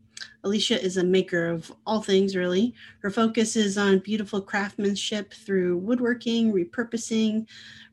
Alicia 0.45 0.83
is 0.83 0.97
a 0.97 1.05
maker 1.05 1.47
of 1.49 1.71
all 1.87 2.03
things, 2.03 2.35
really. 2.35 2.75
Her 3.01 3.11
focus 3.11 3.55
is 3.55 3.79
on 3.79 4.01
beautiful 4.01 4.41
craftsmanship 4.41 5.33
through 5.33 5.79
woodworking, 5.79 6.53
repurposing, 6.53 7.47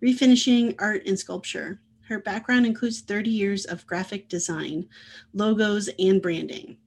refinishing, 0.03 0.73
art, 0.79 1.03
and 1.05 1.19
sculpture. 1.19 1.79
Her 2.07 2.17
background 2.19 2.65
includes 2.65 3.01
30 3.01 3.29
years 3.29 3.65
of 3.65 3.85
graphic 3.85 4.29
design, 4.29 4.89
logos, 5.33 5.91
and 5.99 6.19
branding. 6.19 6.77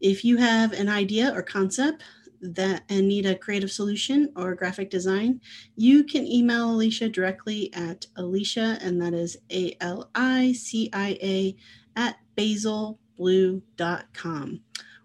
If 0.00 0.24
you 0.24 0.38
have 0.38 0.72
an 0.72 0.88
idea 0.88 1.30
or 1.34 1.42
concept 1.42 2.02
that 2.40 2.82
and 2.88 3.06
need 3.06 3.26
a 3.26 3.36
creative 3.36 3.70
solution 3.70 4.32
or 4.34 4.54
graphic 4.54 4.88
design, 4.88 5.42
you 5.76 6.04
can 6.04 6.26
email 6.26 6.70
Alicia 6.70 7.10
directly 7.10 7.70
at 7.74 8.06
Alicia, 8.16 8.78
and 8.80 9.00
that 9.02 9.12
is 9.12 9.36
A 9.52 9.76
L 9.80 10.10
I 10.14 10.52
C 10.52 10.88
I 10.94 11.18
A 11.22 11.54
at 11.96 12.16
basilblue.com 12.36 12.98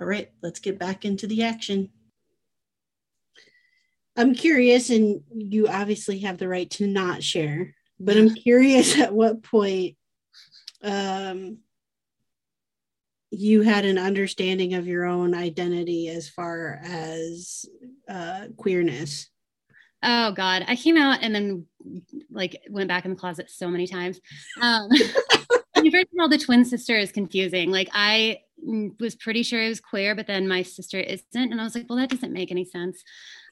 All 0.00 0.06
right, 0.06 0.30
let's 0.42 0.60
get 0.60 0.78
back 0.78 1.04
into 1.04 1.26
the 1.26 1.42
action. 1.42 1.90
I'm 4.16 4.34
curious, 4.34 4.90
and 4.90 5.22
you 5.34 5.68
obviously 5.68 6.20
have 6.20 6.38
the 6.38 6.48
right 6.48 6.68
to 6.72 6.86
not 6.86 7.22
share, 7.22 7.74
but 7.98 8.16
I'm 8.16 8.34
curious 8.34 8.98
at 8.98 9.14
what 9.14 9.42
point 9.42 9.96
um, 10.82 11.58
you 13.30 13.62
had 13.62 13.84
an 13.84 13.98
understanding 13.98 14.74
of 14.74 14.86
your 14.86 15.04
own 15.04 15.34
identity 15.34 16.08
as 16.08 16.28
far 16.28 16.80
as 16.84 17.64
uh, 18.08 18.48
queerness. 18.56 19.28
Oh 20.02 20.32
God, 20.32 20.64
I 20.66 20.76
came 20.76 20.96
out 20.96 21.20
and 21.22 21.34
then 21.34 21.66
like 22.30 22.60
went 22.68 22.88
back 22.88 23.04
in 23.04 23.12
the 23.12 23.16
closet 23.16 23.50
so 23.50 23.68
many 23.68 23.86
times. 23.86 24.20
Um, 24.60 24.88
first 25.92 26.08
of 26.12 26.20
all, 26.20 26.28
the 26.28 26.38
twin 26.38 26.64
sister 26.64 26.96
is 26.96 27.12
confusing. 27.12 27.70
Like 27.70 27.88
I 27.92 28.40
was 28.98 29.14
pretty 29.14 29.42
sure 29.42 29.60
I 29.60 29.68
was 29.68 29.80
queer, 29.80 30.14
but 30.14 30.26
then 30.26 30.48
my 30.48 30.62
sister 30.62 30.98
isn't, 30.98 31.26
and 31.34 31.60
I 31.60 31.64
was 31.64 31.74
like, 31.74 31.86
well, 31.88 31.98
that 31.98 32.10
doesn't 32.10 32.32
make 32.32 32.50
any 32.50 32.64
sense. 32.64 33.02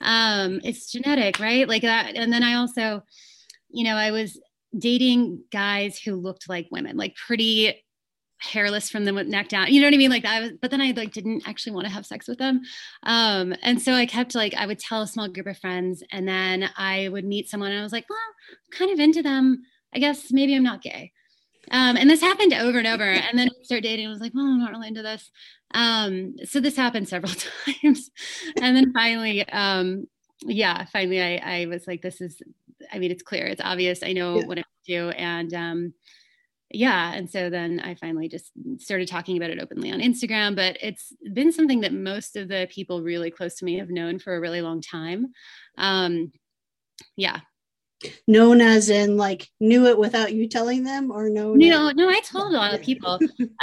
Um, 0.00 0.60
it's 0.64 0.90
genetic, 0.90 1.38
right? 1.38 1.68
Like 1.68 1.82
that. 1.82 2.14
And 2.16 2.32
then 2.32 2.42
I 2.42 2.54
also, 2.54 3.02
you 3.70 3.84
know, 3.84 3.96
I 3.96 4.10
was 4.10 4.40
dating 4.76 5.42
guys 5.50 5.98
who 5.98 6.14
looked 6.14 6.48
like 6.48 6.68
women, 6.70 6.96
like 6.96 7.16
pretty 7.16 7.82
hairless 8.38 8.88
from 8.88 9.04
the 9.04 9.12
neck 9.12 9.48
down. 9.48 9.72
You 9.72 9.80
know 9.80 9.86
what 9.86 9.94
I 9.94 9.98
mean? 9.98 10.10
Like 10.10 10.24
I 10.24 10.40
was, 10.40 10.52
but 10.60 10.70
then 10.70 10.80
I 10.80 10.92
like 10.92 11.12
didn't 11.12 11.46
actually 11.46 11.72
want 11.72 11.86
to 11.86 11.92
have 11.92 12.06
sex 12.06 12.26
with 12.26 12.38
them. 12.38 12.62
Um, 13.02 13.54
and 13.62 13.80
so 13.80 13.92
I 13.92 14.06
kept 14.06 14.34
like 14.34 14.54
I 14.54 14.66
would 14.66 14.78
tell 14.78 15.02
a 15.02 15.06
small 15.06 15.28
group 15.28 15.46
of 15.46 15.58
friends, 15.58 16.02
and 16.10 16.26
then 16.26 16.70
I 16.76 17.08
would 17.08 17.24
meet 17.24 17.48
someone, 17.48 17.70
and 17.70 17.80
I 17.80 17.82
was 17.82 17.92
like, 17.92 18.08
well, 18.08 18.18
I'm 18.18 18.78
kind 18.78 18.90
of 18.92 18.98
into 18.98 19.22
them. 19.22 19.62
I 19.92 19.98
guess 19.98 20.32
maybe 20.32 20.54
I'm 20.54 20.62
not 20.62 20.82
gay. 20.82 21.12
Um, 21.70 21.96
and 21.96 22.08
this 22.08 22.20
happened 22.20 22.54
over 22.54 22.78
and 22.78 22.86
over. 22.86 23.04
And 23.04 23.38
then 23.38 23.48
we 23.56 23.64
start 23.64 23.82
dating. 23.82 24.06
I 24.06 24.10
was 24.10 24.20
like, 24.20 24.32
well, 24.34 24.44
I'm 24.44 24.58
not 24.58 24.70
really 24.70 24.88
into 24.88 25.02
this. 25.02 25.30
Um, 25.72 26.34
so 26.44 26.60
this 26.60 26.76
happened 26.76 27.08
several 27.08 27.32
times. 27.82 28.10
and 28.60 28.76
then 28.76 28.92
finally, 28.92 29.48
um, 29.48 30.06
yeah, 30.42 30.84
finally 30.86 31.20
I, 31.20 31.62
I 31.62 31.66
was 31.66 31.86
like, 31.86 32.02
this 32.02 32.20
is, 32.20 32.40
I 32.92 32.98
mean, 32.98 33.10
it's 33.10 33.22
clear, 33.22 33.46
it's 33.46 33.60
obvious. 33.62 34.02
I 34.02 34.12
know 34.12 34.40
yeah. 34.40 34.46
what 34.46 34.58
I 34.58 34.64
do. 34.86 35.10
And 35.10 35.52
um, 35.54 35.94
yeah. 36.70 37.12
And 37.12 37.28
so 37.30 37.50
then 37.50 37.80
I 37.80 37.94
finally 37.94 38.28
just 38.28 38.52
started 38.78 39.08
talking 39.08 39.36
about 39.36 39.50
it 39.50 39.60
openly 39.60 39.92
on 39.92 40.00
Instagram, 40.00 40.54
but 40.54 40.76
it's 40.80 41.12
been 41.32 41.52
something 41.52 41.80
that 41.80 41.92
most 41.92 42.36
of 42.36 42.48
the 42.48 42.68
people 42.70 43.02
really 43.02 43.30
close 43.30 43.56
to 43.56 43.64
me 43.64 43.78
have 43.78 43.90
known 43.90 44.18
for 44.18 44.34
a 44.34 44.40
really 44.40 44.62
long 44.62 44.80
time. 44.80 45.32
Um, 45.76 46.32
yeah, 47.16 47.40
known 48.26 48.60
as 48.60 48.88
in 48.90 49.16
like 49.16 49.48
knew 49.60 49.86
it 49.86 49.98
without 49.98 50.32
you 50.32 50.48
telling 50.48 50.84
them 50.84 51.10
or 51.10 51.28
no 51.28 51.54
no 51.54 51.90
no 51.90 52.08
i 52.08 52.20
told 52.20 52.52
a 52.52 52.56
lot 52.56 52.74
of 52.74 52.80
people. 52.80 53.18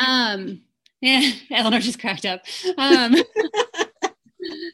Um 0.05 0.61
yeah 1.01 1.31
eleanor 1.51 1.79
just 1.79 1.99
cracked 1.99 2.25
up. 2.25 2.41
Um 2.77 3.15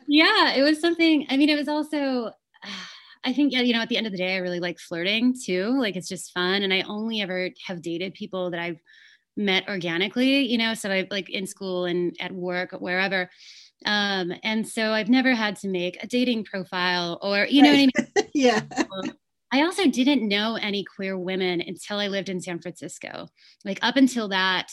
yeah 0.07 0.53
it 0.53 0.61
was 0.61 0.80
something 0.80 1.26
i 1.30 1.38
mean 1.38 1.49
it 1.49 1.57
was 1.57 1.68
also 1.68 2.32
i 3.24 3.34
think 3.34 3.53
you 3.53 3.74
know 3.74 3.80
at 3.80 3.89
the 3.89 3.97
end 3.97 4.05
of 4.05 4.11
the 4.11 4.18
day 4.18 4.36
i 4.36 4.38
really 4.38 4.59
like 4.59 4.78
flirting 4.80 5.34
too 5.34 5.80
like 5.80 5.95
it's 5.95 6.07
just 6.07 6.32
fun 6.34 6.64
and 6.64 6.74
i 6.74 6.82
only 6.82 7.22
ever 7.22 7.49
have 7.66 7.82
dated 7.82 8.14
people 8.14 8.51
that 8.51 8.59
i've 8.59 8.80
met 9.36 9.68
organically 9.68 10.45
you 10.45 10.57
know 10.57 10.74
so 10.74 10.91
i 10.91 11.07
like 11.09 11.30
in 11.30 11.47
school 11.47 11.86
and 11.86 12.16
at 12.20 12.32
work 12.32 12.72
wherever. 12.74 13.30
Um 13.86 14.32
and 14.43 14.68
so 14.68 14.91
i've 14.91 15.09
never 15.09 15.34
had 15.34 15.55
to 15.57 15.68
make 15.68 16.01
a 16.03 16.07
dating 16.07 16.45
profile 16.45 17.18
or 17.22 17.47
you 17.49 17.64
know 17.64 17.70
what 17.70 17.76
i 17.76 17.88
mean? 18.16 18.30
Yeah 18.34 18.61
I 19.54 19.62
also 19.62 19.86
didn't 19.88 20.28
know 20.28 20.56
any 20.56 20.84
queer 20.84 21.16
women 21.16 21.62
until 21.62 21.99
I 21.99 22.08
lived 22.08 22.28
in 22.28 22.41
San 22.41 22.60
Francisco. 22.60 23.28
Like 23.64 23.78
up 23.84 23.97
until 23.97 24.30
that, 24.30 24.72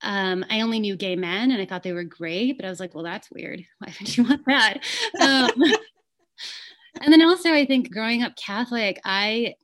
um, 0.00 0.44
I 0.48 0.60
only 0.60 0.78
knew 0.78 0.96
gay 0.96 1.16
men 1.16 1.50
and 1.50 1.60
I 1.60 1.66
thought 1.66 1.82
they 1.82 1.92
were 1.92 2.04
great, 2.04 2.56
but 2.56 2.64
I 2.64 2.68
was 2.68 2.78
like, 2.78 2.94
well, 2.94 3.02
that's 3.02 3.32
weird. 3.32 3.64
Why 3.80 3.92
would 3.98 4.16
you 4.16 4.22
want 4.22 4.42
that? 4.46 4.78
Um, 5.20 5.50
and 7.00 7.12
then 7.12 7.20
also, 7.20 7.52
I 7.52 7.66
think 7.66 7.92
growing 7.92 8.22
up 8.22 8.36
Catholic, 8.36 9.00
I, 9.04 9.54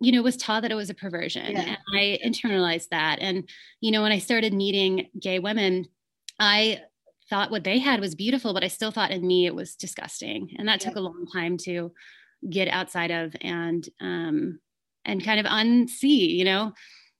you 0.00 0.10
know, 0.10 0.22
was 0.22 0.36
taught 0.36 0.62
that 0.62 0.72
it 0.72 0.76
was 0.76 0.90
a 0.90 0.94
perversion 0.94 1.52
yeah. 1.52 1.60
and 1.60 1.78
I 1.96 2.18
internalized 2.26 2.88
that. 2.90 3.20
And, 3.20 3.48
you 3.80 3.92
know, 3.92 4.02
when 4.02 4.10
I 4.10 4.18
started 4.18 4.52
meeting 4.52 5.06
gay 5.20 5.38
women, 5.38 5.86
I 6.40 6.80
thought 7.30 7.52
what 7.52 7.62
they 7.62 7.78
had 7.78 8.00
was 8.00 8.16
beautiful, 8.16 8.54
but 8.54 8.64
I 8.64 8.68
still 8.68 8.90
thought 8.90 9.12
in 9.12 9.24
me 9.24 9.46
it 9.46 9.54
was 9.54 9.76
disgusting. 9.76 10.56
And 10.58 10.66
that 10.66 10.82
Yeah. 10.82 10.88
took 10.88 10.96
a 10.96 11.00
long 11.00 11.28
time 11.32 11.56
to 11.58 11.92
get 12.48 12.68
outside 12.68 13.10
of 13.10 13.34
and 13.40 13.88
um 14.00 14.58
and 15.04 15.24
kind 15.24 15.40
of 15.40 15.46
unsee, 15.46 16.34
you 16.34 16.44
know. 16.44 16.72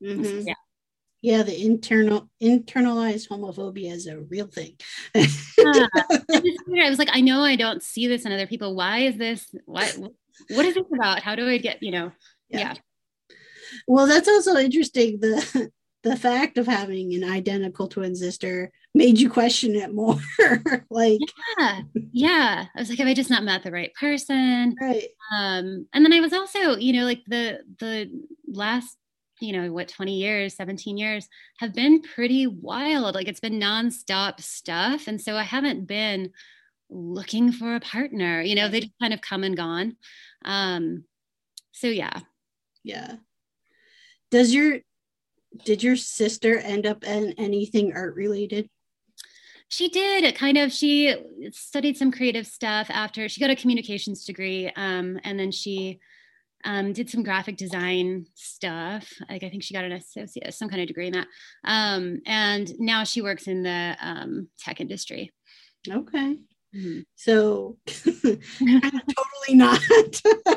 Mhm. 0.03 0.47
Yeah. 0.47 0.55
Yeah, 1.23 1.43
the 1.43 1.65
internal 1.65 2.29
internalized 2.43 3.29
homophobia 3.29 3.93
is 3.93 4.07
a 4.07 4.21
real 4.21 4.47
thing. 4.47 4.77
Yeah. 5.15 5.87
I 5.95 6.43
I 6.85 6.91
was 6.91 6.99
like, 6.99 7.09
I 7.13 7.23
know 7.23 7.41
I 7.41 7.57
don't 7.57 7.83
see 7.83 8.07
this 8.09 8.27
in 8.27 8.33
other 8.33 8.47
people. 8.47 8.75
Why 8.75 8.99
is 8.99 9.17
this? 9.17 9.47
What 9.65 9.97
what 10.51 10.67
is 10.67 10.75
this 10.75 10.85
about? 10.93 11.23
How 11.23 11.35
do 11.35 11.49
I 11.49 11.57
get, 11.57 11.83
you 11.83 11.93
know? 11.93 12.13
Yeah. 12.51 12.75
Well, 13.89 14.07
that's 14.07 14.29
also 14.29 14.57
interesting. 14.57 15.19
The 15.21 15.71
the 16.03 16.17
fact 16.17 16.59
of 16.59 16.67
having 16.67 17.15
an 17.15 17.25
identical 17.25 17.89
twin 17.89 18.15
sister 18.15 18.71
made 18.95 19.19
you 19.19 19.29
question 19.29 19.75
it 19.75 19.93
more. 19.95 20.19
like, 20.91 21.21
Yeah. 21.59 21.81
Yeah. 22.13 22.67
I 22.75 22.81
was 22.81 22.89
like, 22.89 22.99
have 22.99 23.09
I 23.09 23.15
just 23.15 23.31
not 23.31 23.43
met 23.45 23.63
the 23.63 23.73
right 23.73 23.93
person? 23.95 24.77
right. 24.81 25.05
um 25.37 25.87
and 25.93 26.05
then 26.05 26.13
i 26.13 26.21
was 26.21 26.33
also 26.33 26.77
you 26.77 26.93
know 26.93 27.05
like 27.05 27.23
the 27.27 27.61
the 27.79 28.11
last 28.47 28.97
you 29.41 29.53
know 29.53 29.73
what 29.73 29.89
20 29.89 30.15
years 30.17 30.55
17 30.55 30.97
years 30.97 31.29
have 31.59 31.75
been 31.75 32.01
pretty 32.03 32.47
wild 32.47 33.15
like 33.15 33.27
it's 33.27 33.41
been 33.41 33.59
nonstop 33.61 34.41
stuff 34.41 35.09
and 35.09 35.21
so 35.21 35.35
i 35.37 35.43
haven't 35.43 35.87
been 35.87 36.31
looking 36.91 37.51
for 37.51 37.75
a 37.75 37.81
partner 37.81 38.41
you 38.43 38.55
know 38.55 38.69
they 38.69 38.81
just 38.81 38.93
kind 39.01 39.13
of 39.15 39.21
come 39.21 39.43
and 39.43 39.57
gone 39.57 39.97
um 40.45 41.05
so 41.73 41.89
yeah 41.89 42.21
Yeah. 42.85 43.17
Does 44.31 44.55
your 44.55 44.81
did 45.65 45.83
your 45.83 45.97
sister 45.97 46.59
end 46.59 46.87
up 46.87 47.05
in 47.05 47.33
anything 47.39 47.93
art 47.95 48.15
related? 48.17 48.69
She 49.69 49.89
did 49.89 50.25
it 50.25 50.37
kind 50.37 50.57
of 50.57 50.73
she 50.73 51.15
studied 51.51 51.97
some 51.97 52.13
creative 52.13 52.47
stuff 52.47 52.87
after 52.91 53.29
she 53.29 53.41
got 53.41 53.51
a 53.51 53.57
communications 53.57 54.25
degree 54.25 54.71
um, 54.77 55.19
and 55.25 55.39
then 55.39 55.51
she 55.51 55.99
um, 56.65 56.93
did 56.93 57.11
some 57.11 57.23
graphic 57.23 57.57
design 57.57 58.27
stuff 58.35 59.13
like 59.29 59.43
i 59.43 59.49
think 59.49 59.63
she 59.63 59.75
got 59.75 59.85
an 59.85 59.93
associate 59.93 60.53
some 60.55 60.69
kind 60.69 60.81
of 60.81 60.89
degree 60.89 61.07
in 61.07 61.13
that 61.13 61.27
um, 61.65 62.21
and 62.27 62.73
now 62.79 63.05
she 63.05 63.23
works 63.23 63.47
in 63.47 63.63
the 63.63 63.97
um, 64.01 64.49
tech 64.59 64.81
industry 64.81 65.31
Okay. 65.91 66.39
Mhm. 66.75 67.05
So 67.15 67.79
totally 67.87 69.55
not. 69.55 69.81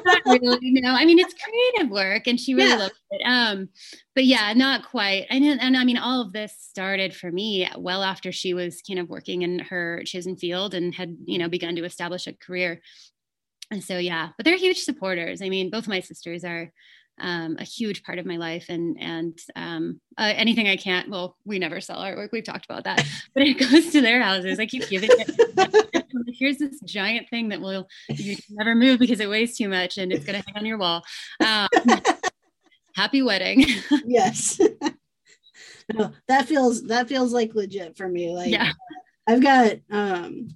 not 0.05 0.21
really 0.41 0.71
no 0.81 0.91
i 0.93 1.05
mean 1.05 1.19
it's 1.19 1.33
creative 1.33 1.91
work 1.91 2.27
and 2.27 2.39
she 2.39 2.53
really 2.53 2.69
Yeah. 2.69 2.77
loves 2.77 2.93
it 3.11 3.21
um 3.25 3.69
but 4.15 4.25
yeah 4.25 4.53
not 4.53 4.83
quite 4.87 5.27
and, 5.29 5.43
and 5.45 5.77
i 5.77 5.83
mean 5.83 5.97
all 5.97 6.21
of 6.21 6.33
this 6.33 6.53
started 6.59 7.13
for 7.15 7.31
me 7.31 7.69
well 7.77 8.03
after 8.03 8.31
she 8.31 8.53
was 8.53 8.81
kind 8.81 8.99
of 8.99 9.09
working 9.09 9.43
in 9.43 9.59
her 9.59 10.01
chosen 10.05 10.37
field 10.37 10.73
and 10.73 10.95
had 10.95 11.15
you 11.25 11.37
know 11.37 11.49
begun 11.49 11.75
to 11.75 11.85
establish 11.85 12.25
a 12.27 12.33
career 12.33 12.81
and 13.71 13.83
so 13.83 13.97
yeah 13.97 14.29
but 14.37 14.43
they're 14.45 14.57
huge 14.57 14.79
supporters 14.79 15.41
i 15.41 15.49
mean 15.49 15.69
both 15.69 15.83
of 15.83 15.89
my 15.89 15.99
sisters 15.99 16.43
are 16.43 16.71
um, 17.19 17.57
a 17.59 17.63
huge 17.63 18.03
part 18.03 18.19
of 18.19 18.25
my 18.25 18.37
life 18.37 18.65
and 18.69 18.97
and 18.99 19.39
um, 19.55 19.99
uh, 20.17 20.33
anything 20.35 20.67
i 20.67 20.75
can't 20.75 21.09
well 21.09 21.35
we 21.45 21.59
never 21.59 21.81
sell 21.81 21.99
artwork 21.99 22.29
we've 22.31 22.43
talked 22.43 22.65
about 22.65 22.83
that. 22.83 23.05
But 23.33 23.43
it 23.43 23.59
goes 23.59 23.91
to 23.91 24.01
their 24.01 24.21
houses. 24.21 24.59
I 24.59 24.65
keep 24.65 24.87
giving 24.89 25.09
it 25.13 26.05
here's 26.37 26.57
this 26.57 26.79
giant 26.81 27.29
thing 27.29 27.49
that 27.49 27.61
will 27.61 27.87
you 28.09 28.35
never 28.49 28.75
move 28.75 28.99
because 28.99 29.19
it 29.19 29.29
weighs 29.29 29.57
too 29.57 29.69
much 29.69 29.97
and 29.97 30.11
it's 30.11 30.25
going 30.25 30.39
to 30.39 30.45
hang 30.45 30.57
on 30.57 30.65
your 30.65 30.77
wall. 30.77 31.03
Um, 31.39 31.67
happy 32.95 33.21
wedding. 33.21 33.65
Yes. 34.05 34.59
no, 35.93 36.11
that 36.27 36.47
feels 36.47 36.83
that 36.87 37.07
feels 37.07 37.33
like 37.33 37.55
legit 37.55 37.97
for 37.97 38.07
me. 38.07 38.33
Like 38.33 38.51
yeah. 38.51 38.71
I've 39.27 39.41
got 39.41 39.73
um 39.91 40.49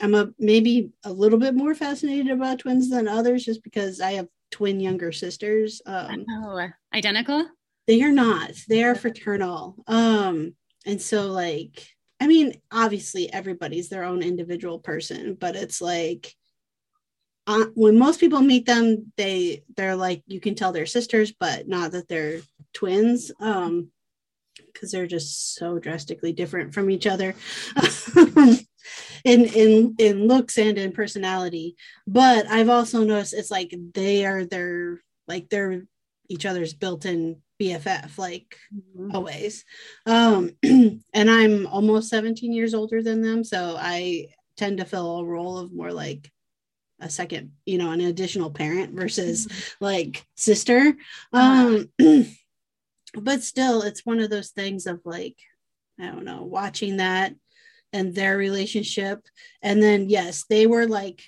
I'm 0.00 0.14
a 0.14 0.30
maybe 0.38 0.90
a 1.04 1.12
little 1.12 1.38
bit 1.38 1.54
more 1.54 1.74
fascinated 1.74 2.30
about 2.30 2.60
twins 2.60 2.90
than 2.90 3.08
others 3.08 3.44
just 3.44 3.62
because 3.62 4.00
I 4.00 4.12
have 4.12 4.28
twin 4.50 4.80
younger 4.80 5.12
sisters. 5.12 5.82
Um 5.86 6.24
oh 6.30 6.68
identical 6.94 7.46
they 7.86 8.02
are 8.02 8.12
not. 8.12 8.52
They 8.68 8.84
are 8.84 8.94
fraternal. 8.94 9.76
Um 9.86 10.54
and 10.86 11.00
so 11.00 11.26
like 11.32 11.88
I 12.20 12.26
mean 12.26 12.60
obviously 12.70 13.32
everybody's 13.32 13.88
their 13.88 14.04
own 14.04 14.22
individual 14.22 14.78
person, 14.78 15.36
but 15.38 15.56
it's 15.56 15.80
like 15.80 16.34
uh, 17.48 17.64
when 17.74 17.98
most 17.98 18.20
people 18.20 18.42
meet 18.42 18.66
them 18.66 19.10
they 19.16 19.64
they're 19.74 19.96
like 19.96 20.22
you 20.26 20.38
can 20.38 20.54
tell 20.54 20.70
they're 20.70 20.84
sisters 20.84 21.32
but 21.32 21.66
not 21.66 21.92
that 21.92 22.06
they're 22.06 22.40
twins 22.74 23.32
um 23.40 23.90
because 24.72 24.90
they're 24.90 25.06
just 25.06 25.54
so 25.54 25.78
drastically 25.78 26.32
different 26.32 26.74
from 26.74 26.90
each 26.90 27.06
other 27.06 27.34
in 29.24 29.44
in 29.46 29.94
in 29.98 30.26
looks 30.26 30.58
and 30.58 30.78
in 30.78 30.92
personality. 30.92 31.76
But 32.06 32.46
i've 32.48 32.68
also 32.68 33.04
noticed 33.04 33.34
it's 33.34 33.50
like 33.50 33.74
they 33.94 34.24
are 34.26 34.44
their 34.44 35.00
like 35.26 35.48
they're 35.48 35.82
each 36.28 36.46
other's 36.46 36.74
built-in 36.74 37.40
bff 37.60 38.18
like 38.18 38.56
always. 39.12 39.64
Um 40.06 40.50
and 40.62 41.02
i'm 41.14 41.66
almost 41.66 42.10
17 42.10 42.52
years 42.52 42.74
older 42.74 43.02
than 43.02 43.22
them 43.22 43.44
so 43.44 43.76
i 43.78 44.28
tend 44.56 44.78
to 44.78 44.84
fill 44.84 45.18
a 45.18 45.24
role 45.24 45.58
of 45.58 45.72
more 45.72 45.92
like 45.92 46.30
a 47.00 47.08
second 47.08 47.52
you 47.64 47.78
know 47.78 47.92
an 47.92 48.00
additional 48.00 48.50
parent 48.50 48.92
versus 48.94 49.48
like 49.80 50.24
sister. 50.36 50.94
Um 51.32 51.90
but 53.14 53.42
still 53.42 53.82
it's 53.82 54.04
one 54.04 54.20
of 54.20 54.30
those 54.30 54.50
things 54.50 54.86
of 54.86 55.00
like 55.04 55.36
i 56.00 56.06
don't 56.06 56.24
know 56.24 56.42
watching 56.42 56.98
that 56.98 57.34
and 57.92 58.14
their 58.14 58.36
relationship 58.36 59.26
and 59.62 59.82
then 59.82 60.08
yes 60.08 60.44
they 60.48 60.66
were 60.66 60.86
like 60.86 61.22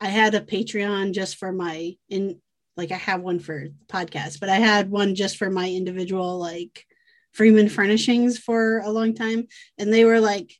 i 0.00 0.06
had 0.08 0.34
a 0.34 0.40
patreon 0.40 1.12
just 1.12 1.36
for 1.36 1.52
my 1.52 1.92
in 2.08 2.40
like 2.76 2.92
i 2.92 2.96
have 2.96 3.20
one 3.20 3.38
for 3.38 3.66
the 3.68 3.74
podcast 3.86 4.40
but 4.40 4.48
i 4.48 4.56
had 4.56 4.90
one 4.90 5.14
just 5.14 5.36
for 5.36 5.50
my 5.50 5.68
individual 5.70 6.38
like 6.38 6.86
freeman 7.32 7.68
furnishings 7.68 8.38
for 8.38 8.78
a 8.80 8.90
long 8.90 9.14
time 9.14 9.46
and 9.78 9.92
they 9.92 10.04
were 10.04 10.20
like 10.20 10.52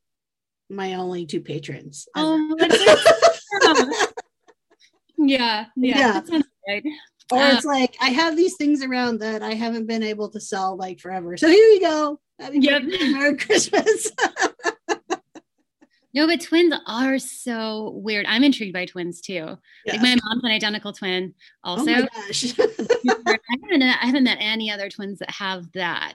my 0.71 0.95
only 0.95 1.27
two 1.27 1.41
patrons 1.41 2.09
oh 2.17 2.57
yeah 5.19 5.67
yeah, 5.77 6.21
Yeah. 6.27 6.41
right 6.69 6.85
or 7.33 7.39
Uh, 7.39 7.55
it's 7.55 7.65
like 7.65 7.97
I 8.01 8.11
have 8.11 8.37
these 8.37 8.57
things 8.57 8.83
around 8.83 9.21
that 9.21 9.43
I 9.43 9.55
haven't 9.55 9.87
been 9.87 10.03
able 10.03 10.29
to 10.31 10.41
sell 10.41 10.77
like 10.77 11.01
forever. 11.01 11.39
So 11.39 11.49
here 11.49 11.57
you 11.69 11.81
go. 11.81 12.21
Happy 12.39 12.59
Yep. 12.61 12.83
Merry 13.11 13.37
Christmas. 13.37 14.13
no 16.15 16.27
but 16.27 16.41
twins 16.41 16.73
are 16.87 17.19
so 17.19 17.91
weird 18.03 18.25
i'm 18.27 18.43
intrigued 18.45 18.73
by 18.73 18.87
twins 18.87 19.21
too 19.21 19.57
Yeah. 19.85 19.93
like 19.95 20.01
my 20.03 20.17
mom's 20.25 20.45
an 20.45 20.51
identical 20.51 20.93
twin 20.93 21.35
oh 21.65 21.71
also 21.71 21.85
my 21.87 22.01
gosh. 22.27 22.55
I 22.59 23.57
haven't, 23.63 23.83
I 23.83 24.07
haven't 24.07 24.25
met 24.25 24.39
any 24.41 24.71
other 24.71 24.89
twins 24.89 25.19
that 25.19 25.31
have 25.31 25.71
that. 25.73 26.15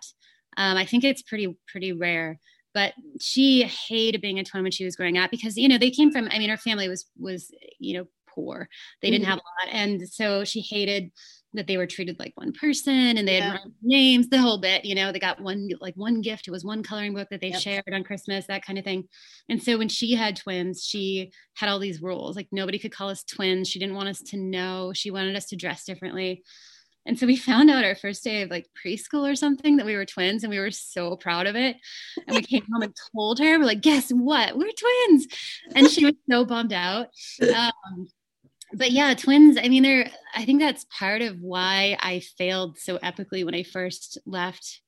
Um, 0.57 0.77
I 0.77 0.85
think 0.85 1.03
it's 1.03 1.21
pretty 1.21 1.55
pretty 1.67 1.93
rare. 1.93 2.39
But 2.73 2.93
she 3.19 3.63
hated 3.63 4.21
being 4.21 4.39
a 4.39 4.43
twin 4.43 4.63
when 4.63 4.71
she 4.71 4.85
was 4.85 4.95
growing 4.95 5.17
up 5.17 5.31
because 5.31 5.57
you 5.57 5.67
know 5.67 5.77
they 5.77 5.91
came 5.91 6.11
from. 6.11 6.27
I 6.31 6.37
mean, 6.39 6.49
her 6.49 6.57
family 6.57 6.87
was 6.89 7.05
was 7.17 7.51
you 7.79 7.97
know 7.97 8.07
poor. 8.27 8.67
They 9.01 9.09
didn't 9.09 9.25
Mhm. 9.25 9.29
have 9.29 9.39
a 9.39 9.65
lot, 9.65 9.73
and 9.73 10.07
so 10.09 10.43
she 10.43 10.61
hated 10.61 11.11
that 11.53 11.65
they 11.65 11.77
were 11.77 11.87
treated 11.87 12.19
like 12.19 12.33
one 12.35 12.53
person 12.53 13.17
and 13.17 13.27
they 13.27 13.37
Yeah. 13.37 13.53
had 13.53 13.61
names, 13.81 14.29
the 14.29 14.37
whole 14.37 14.59
bit. 14.59 14.85
You 14.85 14.93
know, 14.95 15.11
they 15.11 15.19
got 15.19 15.41
one 15.41 15.69
like 15.81 15.95
one 15.95 16.21
gift. 16.21 16.47
It 16.47 16.51
was 16.51 16.63
one 16.63 16.83
coloring 16.83 17.13
book 17.15 17.27
that 17.31 17.41
they 17.41 17.49
Yep. 17.49 17.59
shared 17.61 17.93
on 17.93 18.03
Christmas, 18.03 18.45
that 18.47 18.63
kind 18.63 18.77
of 18.77 18.85
thing. 18.85 19.07
And 19.49 19.61
so 19.61 19.77
when 19.77 19.89
she 19.89 20.13
had 20.13 20.35
twins, 20.35 20.83
she 20.85 21.31
had 21.55 21.67
all 21.69 21.79
these 21.79 22.01
rules. 22.01 22.35
Like 22.35 22.49
nobody 22.51 22.77
could 22.77 22.91
call 22.91 23.09
us 23.09 23.23
twins. 23.23 23.67
She 23.67 23.79
didn't 23.79 23.95
want 23.95 24.09
us 24.09 24.21
to 24.27 24.37
know. 24.37 24.91
She 24.93 25.09
wanted 25.11 25.35
us 25.35 25.47
to 25.47 25.55
dress 25.55 25.85
differently. 25.85 26.43
And 27.05 27.17
so 27.17 27.25
we 27.25 27.37
found 27.37 27.71
out 27.71 27.85
our 27.85 27.95
first 27.95 28.23
day 28.23 28.43
of 28.43 28.51
like 28.51 28.67
preschool 28.85 29.27
or 29.27 29.33
something 29.35 29.77
that 29.77 29.85
we 29.87 29.95
were 29.95 30.05
twins 30.05 30.43
and 30.43 30.51
we 30.51 30.59
were 30.59 30.69
so 30.69 31.15
proud 31.15 31.47
of 31.47 31.55
it. 31.55 31.77
And 32.27 32.35
we 32.35 32.43
came 32.43 32.63
home 32.71 32.83
and 32.83 32.93
told 33.15 33.39
her, 33.39 33.57
we're 33.57 33.65
like, 33.65 33.81
guess 33.81 34.11
what? 34.11 34.55
We're 34.55 34.69
twins. 34.71 35.25
And 35.73 35.89
she 35.89 36.05
was 36.05 36.13
so 36.29 36.45
bummed 36.45 36.73
out. 36.73 37.07
Um, 37.41 38.07
but 38.73 38.91
yeah, 38.91 39.13
twins, 39.13 39.57
I 39.61 39.67
mean, 39.67 39.83
they're, 39.83 40.09
I 40.35 40.45
think 40.45 40.59
that's 40.59 40.85
part 40.97 41.21
of 41.21 41.39
why 41.41 41.97
I 41.99 42.19
failed 42.37 42.77
so 42.77 42.97
epically 42.99 43.43
when 43.45 43.55
I 43.55 43.63
first 43.63 44.17
left 44.25 44.81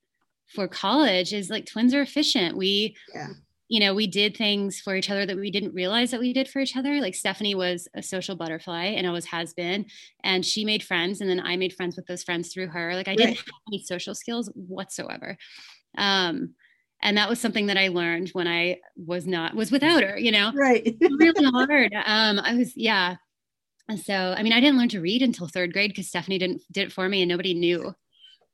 for 0.54 0.68
college 0.68 1.32
is 1.32 1.50
like 1.50 1.66
twins 1.66 1.94
are 1.94 2.02
efficient. 2.02 2.56
We, 2.56 2.94
Yeah. 3.14 3.28
you 3.68 3.80
know, 3.80 3.94
we 3.94 4.06
did 4.06 4.36
things 4.36 4.80
for 4.80 4.94
each 4.94 5.08
other 5.10 5.24
that 5.24 5.36
we 5.36 5.50
didn't 5.50 5.72
realize 5.74 6.10
that 6.10 6.20
we 6.20 6.32
did 6.34 6.46
for 6.48 6.60
each 6.60 6.76
other. 6.76 7.00
Like 7.00 7.14
Stephanie 7.14 7.54
was 7.54 7.88
a 7.94 8.02
social 8.02 8.36
butterfly 8.36 8.84
and 8.84 9.06
always 9.06 9.24
has 9.26 9.54
been. 9.54 9.86
And 10.22 10.44
she 10.44 10.64
made 10.64 10.82
friends. 10.82 11.20
And 11.22 11.30
then 11.30 11.40
I 11.40 11.56
made 11.56 11.72
friends 11.72 11.96
with 11.96 12.06
those 12.06 12.22
friends 12.22 12.52
through 12.52 12.68
her. 12.68 12.94
Like 12.94 13.08
I 13.08 13.16
didn't 13.16 13.36
have 13.36 13.46
any 13.68 13.82
social 13.82 14.14
skills 14.14 14.50
whatsoever. 14.54 15.38
Um, 15.96 16.54
and 17.02 17.16
that 17.16 17.28
was 17.28 17.40
something 17.40 17.66
that 17.66 17.76
I 17.78 17.88
learned 17.88 18.28
when 18.30 18.46
I 18.46 18.78
was 18.96 19.26
not, 19.26 19.54
was 19.56 19.72
without 19.72 20.02
her, 20.04 20.16
you 20.18 20.30
know? 20.30 20.52
right. 20.54 20.94
really 21.00 21.44
hard. 21.44 21.92
Um, 22.04 22.38
I 22.38 22.54
was, 22.54 22.76
yeah. 22.76 23.16
And 23.88 23.98
so, 23.98 24.14
I 24.14 24.42
mean, 24.42 24.52
I 24.52 24.60
didn't 24.60 24.78
learn 24.78 24.88
to 24.90 25.00
read 25.00 25.22
until 25.22 25.48
third 25.48 25.72
grade 25.72 25.90
because 25.90 26.08
Stephanie 26.08 26.38
didn't 26.38 26.62
did 26.70 26.88
it 26.88 26.92
for 26.92 27.08
me, 27.08 27.22
and 27.22 27.28
nobody 27.28 27.54
knew 27.54 27.94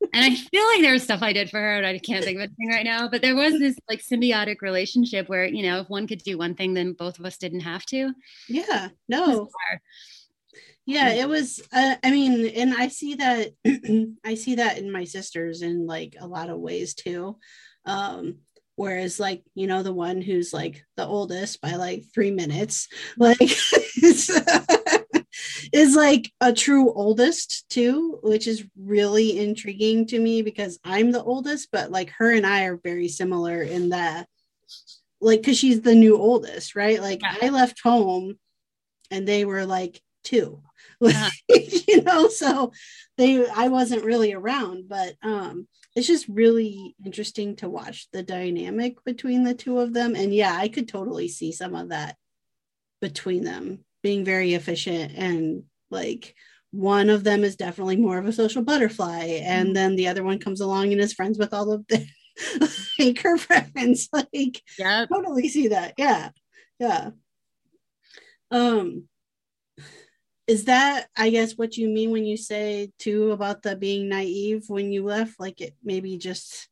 and 0.01 0.25
I 0.25 0.35
feel 0.35 0.65
like 0.67 0.81
there 0.81 0.93
was 0.93 1.03
stuff 1.03 1.21
I 1.21 1.33
did 1.33 1.49
for 1.49 1.59
her 1.59 1.77
and 1.77 1.85
I 1.85 1.97
can't 1.99 2.23
think 2.23 2.37
of 2.37 2.43
anything 2.43 2.69
right 2.69 2.85
now. 2.85 3.09
But 3.09 3.21
there 3.21 3.35
was 3.35 3.59
this 3.59 3.77
like 3.89 4.01
symbiotic 4.01 4.61
relationship 4.61 5.27
where, 5.27 5.45
you 5.45 5.63
know, 5.63 5.81
if 5.81 5.89
one 5.89 6.07
could 6.07 6.23
do 6.23 6.37
one 6.37 6.55
thing, 6.55 6.73
then 6.73 6.93
both 6.93 7.19
of 7.19 7.25
us 7.25 7.37
didn't 7.37 7.61
have 7.61 7.85
to. 7.87 8.13
Yeah, 8.47 8.89
no. 9.07 9.49
Yeah, 10.85 11.09
it 11.09 11.27
was 11.27 11.61
uh, 11.71 11.95
I 12.03 12.11
mean, 12.11 12.47
and 12.47 12.73
I 12.73 12.87
see 12.87 13.15
that 13.15 13.51
I 14.25 14.35
see 14.35 14.55
that 14.55 14.77
in 14.77 14.91
my 14.91 15.03
sisters 15.03 15.61
in 15.61 15.85
like 15.85 16.15
a 16.19 16.27
lot 16.27 16.49
of 16.49 16.59
ways 16.59 16.93
too. 16.93 17.37
Um 17.85 18.39
whereas 18.75 19.19
like 19.19 19.43
you 19.55 19.67
know 19.67 19.83
the 19.83 19.93
one 19.93 20.21
who's 20.21 20.53
like 20.53 20.85
the 20.95 21.05
oldest 21.05 21.59
by 21.59 21.73
like 21.73 22.05
three 22.13 22.31
minutes 22.31 22.87
like 23.17 23.37
is 25.73 25.95
like 25.95 26.31
a 26.41 26.53
true 26.53 26.91
oldest 26.93 27.67
too 27.69 28.19
which 28.21 28.47
is 28.47 28.65
really 28.77 29.39
intriguing 29.39 30.05
to 30.05 30.19
me 30.19 30.41
because 30.41 30.79
i'm 30.83 31.11
the 31.11 31.23
oldest 31.23 31.69
but 31.71 31.91
like 31.91 32.09
her 32.11 32.33
and 32.33 32.45
i 32.45 32.63
are 32.63 32.77
very 32.77 33.07
similar 33.07 33.61
in 33.61 33.89
that 33.89 34.27
like 35.21 35.41
because 35.41 35.57
she's 35.57 35.81
the 35.81 35.95
new 35.95 36.17
oldest 36.17 36.75
right 36.75 37.01
like 37.01 37.21
yeah. 37.21 37.35
i 37.41 37.49
left 37.49 37.79
home 37.81 38.37
and 39.11 39.27
they 39.27 39.45
were 39.45 39.65
like 39.65 40.01
2 40.23 40.61
uh-huh. 41.01 41.29
you 41.87 42.01
know 42.03 42.27
so 42.27 42.71
they 43.17 43.47
i 43.49 43.67
wasn't 43.69 44.03
really 44.03 44.33
around 44.33 44.89
but 44.89 45.15
um 45.23 45.67
it's 45.95 46.07
just 46.07 46.27
really 46.27 46.95
interesting 47.05 47.55
to 47.57 47.69
watch 47.69 48.07
the 48.11 48.23
dynamic 48.23 49.03
between 49.03 49.43
the 49.43 49.53
two 49.53 49.79
of 49.79 49.93
them. 49.93 50.15
And 50.15 50.33
yeah, 50.33 50.55
I 50.55 50.69
could 50.69 50.87
totally 50.87 51.27
see 51.27 51.51
some 51.51 51.75
of 51.75 51.89
that 51.89 52.15
between 53.01 53.43
them 53.43 53.85
being 54.01 54.23
very 54.23 54.53
efficient 54.53 55.13
and 55.15 55.63
like 55.91 56.35
one 56.71 57.09
of 57.09 57.23
them 57.23 57.43
is 57.43 57.55
definitely 57.55 57.97
more 57.97 58.17
of 58.17 58.25
a 58.25 58.33
social 58.33 58.63
butterfly 58.63 59.23
and 59.43 59.67
mm-hmm. 59.67 59.73
then 59.73 59.95
the 59.95 60.07
other 60.07 60.23
one 60.23 60.39
comes 60.39 60.61
along 60.61 60.91
and 60.91 61.01
is 61.01 61.13
friends 61.13 61.37
with 61.37 61.53
all 61.53 61.71
of 61.71 61.85
the 61.87 62.05
like 62.99 63.21
her 63.21 63.37
friends. 63.37 64.09
Like 64.11 64.61
yeah 64.77 65.05
totally 65.11 65.49
see 65.49 65.69
that. 65.69 65.93
Yeah. 65.97 66.29
Yeah. 66.79 67.11
Um 68.51 69.05
is 70.47 70.65
that 70.65 71.05
i 71.15 71.29
guess 71.29 71.53
what 71.53 71.77
you 71.77 71.87
mean 71.87 72.09
when 72.09 72.25
you 72.25 72.35
say 72.35 72.91
too 72.97 73.31
about 73.31 73.61
the 73.61 73.75
being 73.75 74.09
naive 74.09 74.63
when 74.67 74.91
you 74.91 75.03
left? 75.03 75.39
Like 75.39 75.61
it 75.61 75.75
maybe 75.83 76.17
just 76.17 76.67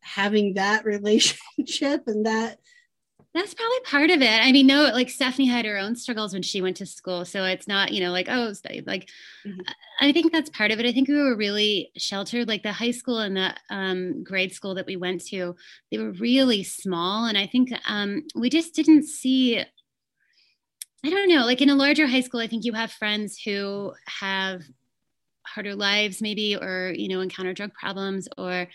having 0.00 0.54
that 0.54 0.84
relationship 0.84 2.02
and 2.06 2.26
that 2.26 2.58
that's 3.36 3.54
probably 3.54 3.80
part 3.84 4.10
of 4.10 4.22
it. 4.22 4.42
I 4.42 4.50
mean, 4.52 4.66
no, 4.66 4.84
like 4.84 5.10
Stephanie 5.10 5.46
had 5.46 5.64
her 5.64 5.78
own 5.78 5.94
struggles 5.94 6.32
when 6.32 6.42
she 6.42 6.62
went 6.62 6.76
to 6.78 6.86
school. 6.86 7.24
So 7.24 7.44
it's 7.44 7.68
not, 7.68 7.92
you 7.92 8.00
know, 8.00 8.10
like, 8.10 8.28
oh, 8.28 8.52
like, 8.86 9.08
mm-hmm. 9.46 9.60
I 10.00 10.12
think 10.12 10.32
that's 10.32 10.50
part 10.50 10.70
of 10.70 10.80
it. 10.80 10.86
I 10.86 10.92
think 10.92 11.08
we 11.08 11.20
were 11.20 11.36
really 11.36 11.90
sheltered. 11.96 12.48
Like 12.48 12.62
the 12.62 12.72
high 12.72 12.90
school 12.90 13.18
and 13.18 13.36
the 13.36 13.54
um, 13.70 14.24
grade 14.24 14.52
school 14.52 14.74
that 14.74 14.86
we 14.86 14.96
went 14.96 15.24
to, 15.26 15.54
they 15.90 15.98
were 15.98 16.12
really 16.12 16.62
small. 16.62 17.26
And 17.26 17.36
I 17.36 17.46
think 17.46 17.70
um, 17.88 18.22
we 18.34 18.48
just 18.48 18.74
didn't 18.74 19.04
see 19.04 19.64
I 21.04 21.10
don't 21.10 21.28
know, 21.28 21.44
like 21.44 21.60
in 21.60 21.70
a 21.70 21.74
larger 21.76 22.08
high 22.08 22.22
school, 22.22 22.40
I 22.40 22.48
think 22.48 22.64
you 22.64 22.72
have 22.72 22.90
friends 22.90 23.40
who 23.40 23.92
have 24.06 24.62
harder 25.46 25.74
lives 25.74 26.20
maybe 26.20 26.56
or 26.56 26.92
you 26.96 27.08
know 27.08 27.20
encounter 27.20 27.52
drug 27.52 27.72
problems 27.74 28.28
or 28.36 28.66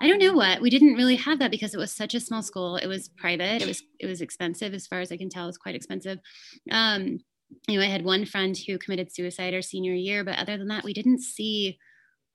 i 0.00 0.08
don't 0.08 0.18
know 0.18 0.32
what. 0.32 0.60
We 0.60 0.70
didn't 0.70 0.94
really 0.94 1.16
have 1.16 1.38
that 1.40 1.50
because 1.50 1.74
it 1.74 1.78
was 1.78 1.92
such 1.92 2.14
a 2.14 2.20
small 2.20 2.42
school. 2.42 2.76
It 2.76 2.86
was 2.86 3.08
private. 3.08 3.62
It 3.62 3.66
was 3.66 3.82
it 3.98 4.06
was 4.06 4.20
expensive 4.20 4.74
as 4.74 4.86
far 4.86 5.00
as 5.00 5.12
i 5.12 5.16
can 5.16 5.28
tell. 5.28 5.44
It 5.44 5.48
was 5.48 5.58
quite 5.58 5.74
expensive. 5.74 6.18
Um 6.70 7.18
you 7.66 7.76
know 7.76 7.84
i 7.84 7.88
had 7.88 8.04
one 8.04 8.24
friend 8.24 8.56
who 8.56 8.78
committed 8.78 9.12
suicide 9.12 9.54
our 9.54 9.62
senior 9.62 9.92
year 9.92 10.22
but 10.22 10.38
other 10.38 10.56
than 10.56 10.68
that 10.68 10.84
we 10.84 10.92
didn't 10.92 11.20
see 11.20 11.76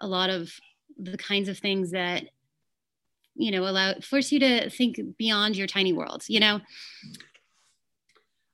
a 0.01 0.07
lot 0.07 0.29
of 0.29 0.51
the 0.97 1.17
kinds 1.17 1.47
of 1.47 1.57
things 1.57 1.91
that 1.91 2.25
you 3.33 3.49
know 3.49 3.65
allow 3.65 3.93
force 4.01 4.33
you 4.33 4.39
to 4.39 4.69
think 4.69 4.99
beyond 5.17 5.55
your 5.55 5.67
tiny 5.67 5.93
world 5.93 6.25
you 6.27 6.41
know? 6.41 6.59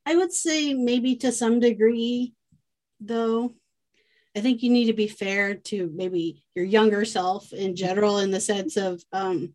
I 0.05 0.15
would 0.15 0.33
say 0.33 0.73
maybe 0.73 1.15
to 1.17 1.31
some 1.31 1.59
degree, 1.59 2.33
though. 2.99 3.53
I 4.35 4.39
think 4.39 4.63
you 4.63 4.69
need 4.69 4.85
to 4.85 4.93
be 4.93 5.07
fair 5.07 5.55
to 5.55 5.91
maybe 5.93 6.43
your 6.55 6.65
younger 6.65 7.03
self 7.05 7.51
in 7.51 7.75
general, 7.75 8.19
in 8.19 8.31
the 8.31 8.39
sense 8.39 8.77
of 8.77 9.03
um, 9.11 9.53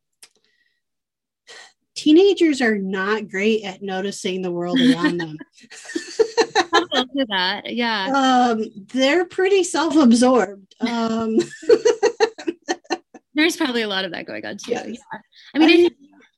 teenagers 1.94 2.60
are 2.60 2.76
not 2.76 3.28
great 3.28 3.64
at 3.64 3.82
noticing 3.82 4.42
the 4.42 4.52
world 4.52 4.78
around 4.78 5.16
them. 5.18 5.38
that, 7.28 7.62
yeah. 7.72 8.52
Um, 8.54 8.64
they're 8.92 9.24
pretty 9.24 9.64
self-absorbed. 9.64 10.74
Um, 10.86 11.38
There's 13.34 13.56
probably 13.56 13.82
a 13.82 13.88
lot 13.88 14.04
of 14.04 14.12
that 14.12 14.26
going 14.26 14.44
on 14.44 14.58
too. 14.58 14.72
Yes. 14.72 14.86
Yeah. 14.88 15.20
I 15.54 15.58
mean, 15.58 15.86
I, 15.86 15.90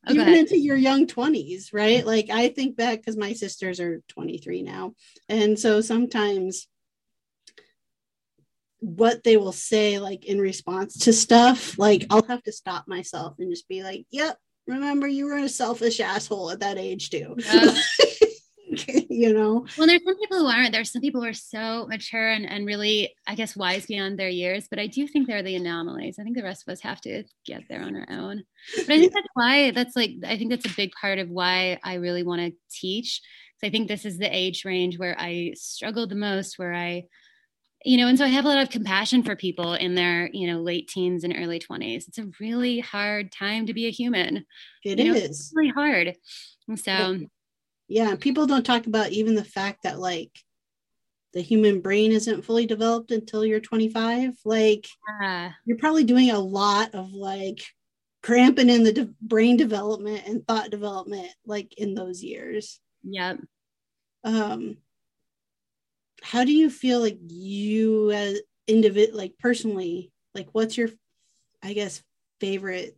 oh, 0.08 0.12
even 0.12 0.34
into 0.34 0.58
your 0.58 0.76
young 0.76 1.06
20s, 1.06 1.72
right? 1.72 2.04
Like 2.06 2.30
I 2.30 2.48
think 2.48 2.76
back 2.76 2.98
because 2.98 3.16
my 3.16 3.32
sisters 3.32 3.80
are 3.80 4.00
23 4.08 4.62
now. 4.62 4.94
And 5.28 5.58
so 5.58 5.80
sometimes 5.80 6.68
what 8.80 9.24
they 9.24 9.36
will 9.36 9.52
say, 9.52 9.98
like 9.98 10.24
in 10.24 10.40
response 10.40 10.98
to 11.00 11.12
stuff, 11.12 11.78
like 11.78 12.06
I'll 12.10 12.26
have 12.26 12.42
to 12.44 12.52
stop 12.52 12.86
myself 12.86 13.34
and 13.38 13.50
just 13.50 13.68
be 13.68 13.82
like, 13.82 14.06
yep, 14.10 14.38
remember 14.66 15.08
you 15.08 15.26
were 15.26 15.38
a 15.38 15.48
selfish 15.48 16.00
asshole 16.00 16.50
at 16.50 16.60
that 16.60 16.78
age 16.78 17.10
too. 17.10 17.36
Yeah. 17.38 17.74
you 19.08 19.32
know 19.32 19.66
well 19.76 19.86
there's 19.86 20.04
some 20.04 20.16
people 20.16 20.38
who 20.38 20.46
aren't 20.46 20.72
there's 20.72 20.92
some 20.92 21.02
people 21.02 21.22
who 21.22 21.28
are 21.28 21.32
so 21.32 21.86
mature 21.88 22.30
and, 22.30 22.46
and 22.46 22.66
really 22.66 23.14
i 23.26 23.34
guess 23.34 23.56
wise 23.56 23.86
beyond 23.86 24.18
their 24.18 24.28
years 24.28 24.66
but 24.68 24.78
i 24.78 24.86
do 24.86 25.06
think 25.06 25.26
they're 25.26 25.42
the 25.42 25.56
anomalies 25.56 26.18
i 26.18 26.22
think 26.22 26.36
the 26.36 26.42
rest 26.42 26.62
of 26.66 26.72
us 26.72 26.80
have 26.80 27.00
to 27.00 27.24
get 27.44 27.62
there 27.68 27.82
on 27.82 27.96
our 27.96 28.06
own 28.10 28.42
but 28.76 28.94
i 28.94 28.98
think 28.98 29.12
that's 29.12 29.26
why 29.34 29.70
that's 29.70 29.96
like 29.96 30.12
i 30.26 30.36
think 30.36 30.50
that's 30.50 30.70
a 30.70 30.76
big 30.76 30.92
part 31.00 31.18
of 31.18 31.28
why 31.30 31.78
i 31.82 31.94
really 31.94 32.22
want 32.22 32.40
to 32.40 32.52
teach 32.70 33.20
so 33.58 33.66
i 33.66 33.70
think 33.70 33.88
this 33.88 34.04
is 34.04 34.18
the 34.18 34.36
age 34.36 34.64
range 34.64 34.98
where 34.98 35.16
i 35.18 35.52
struggle 35.56 36.06
the 36.06 36.14
most 36.14 36.58
where 36.58 36.74
i 36.74 37.02
you 37.88 37.96
know 37.96 38.06
and 38.06 38.18
so 38.18 38.24
i 38.24 38.28
have 38.28 38.44
a 38.44 38.48
lot 38.48 38.58
of 38.58 38.68
compassion 38.68 39.22
for 39.22 39.34
people 39.34 39.72
in 39.72 39.94
their 39.94 40.28
you 40.34 40.46
know 40.46 40.60
late 40.60 40.88
teens 40.88 41.24
and 41.24 41.34
early 41.34 41.58
20s 41.58 42.06
it's 42.06 42.18
a 42.18 42.28
really 42.38 42.80
hard 42.80 43.32
time 43.32 43.66
to 43.66 43.72
be 43.72 43.86
a 43.86 43.90
human. 43.90 44.44
It 44.84 44.98
you 44.98 45.14
is. 45.14 45.24
it's 45.24 45.52
really 45.54 45.70
hard. 45.70 46.14
So 46.76 47.20
yeah 47.88 48.14
people 48.16 48.46
don't 48.46 48.66
talk 48.66 48.86
about 48.86 49.10
even 49.12 49.34
the 49.34 49.44
fact 49.44 49.84
that 49.84 49.98
like 49.98 50.30
the 51.32 51.40
human 51.40 51.80
brain 51.80 52.12
isn't 52.12 52.44
fully 52.44 52.66
developed 52.66 53.10
until 53.10 53.44
you're 53.44 53.60
25 53.60 54.34
like 54.44 54.86
uh, 55.22 55.48
you're 55.64 55.78
probably 55.78 56.04
doing 56.04 56.30
a 56.30 56.38
lot 56.38 56.94
of 56.94 57.12
like 57.12 57.62
cramping 58.22 58.68
in 58.68 58.84
the 58.84 58.92
de- 58.92 59.14
brain 59.22 59.56
development 59.56 60.24
and 60.26 60.46
thought 60.46 60.70
development 60.70 61.28
like 61.46 61.72
in 61.78 61.94
those 61.94 62.22
years. 62.22 62.80
Yep. 63.04 63.40
Um 64.24 64.76
how 66.22 66.44
do 66.44 66.52
you 66.52 66.70
feel 66.70 67.00
like 67.00 67.18
you 67.28 68.10
as 68.10 68.40
individual 68.66 69.16
like 69.16 69.34
personally 69.38 70.12
like 70.34 70.48
what's 70.52 70.76
your 70.76 70.88
i 71.62 71.72
guess 71.72 72.02
favorite 72.40 72.96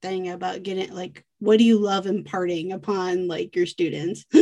thing 0.00 0.28
about 0.28 0.62
getting 0.62 0.94
like 0.94 1.24
what 1.40 1.58
do 1.58 1.64
you 1.64 1.78
love 1.78 2.06
imparting 2.06 2.72
upon 2.72 3.28
like 3.28 3.54
your 3.54 3.66
students? 3.66 4.24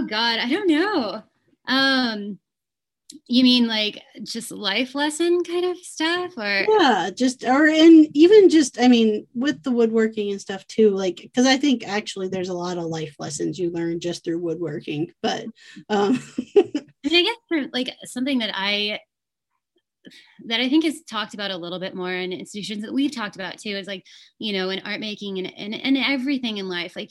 Oh 0.00 0.06
god 0.06 0.38
i 0.38 0.48
don't 0.48 0.68
know. 0.68 1.24
Um 1.66 2.38
you 3.26 3.42
mean 3.42 3.66
like 3.66 4.02
just 4.22 4.50
life 4.50 4.94
lesson 4.94 5.42
kind 5.42 5.64
of 5.64 5.78
stuff 5.78 6.36
or 6.36 6.66
yeah 6.78 7.08
just 7.14 7.42
or 7.44 7.66
and 7.66 8.06
even 8.14 8.50
just 8.50 8.78
i 8.80 8.86
mean 8.86 9.26
with 9.34 9.62
the 9.62 9.70
woodworking 9.70 10.30
and 10.30 10.40
stuff 10.40 10.66
too 10.66 10.90
like 10.90 11.16
because 11.16 11.46
i 11.46 11.56
think 11.56 11.86
actually 11.88 12.28
there's 12.28 12.50
a 12.50 12.54
lot 12.54 12.76
of 12.76 12.84
life 12.84 13.14
lessons 13.18 13.58
you 13.58 13.70
learn 13.70 13.98
just 13.98 14.24
through 14.24 14.38
woodworking 14.38 15.10
but 15.22 15.46
um 15.88 16.22
i 16.56 16.82
guess 17.04 17.36
for 17.48 17.66
like 17.72 17.90
something 18.04 18.38
that 18.38 18.50
i 18.54 18.98
that 20.46 20.60
I 20.60 20.68
think 20.68 20.84
is 20.84 21.02
talked 21.02 21.34
about 21.34 21.50
a 21.50 21.56
little 21.56 21.78
bit 21.78 21.94
more 21.94 22.12
in 22.12 22.32
institutions 22.32 22.82
that 22.82 22.94
we've 22.94 23.14
talked 23.14 23.36
about 23.36 23.58
too 23.58 23.70
is 23.70 23.86
like, 23.86 24.06
you 24.38 24.52
know, 24.52 24.70
in 24.70 24.80
art 24.80 25.00
making 25.00 25.38
and, 25.38 25.52
and, 25.54 25.74
and 25.74 25.96
everything 25.98 26.58
in 26.58 26.68
life. 26.68 26.96
Like 26.96 27.10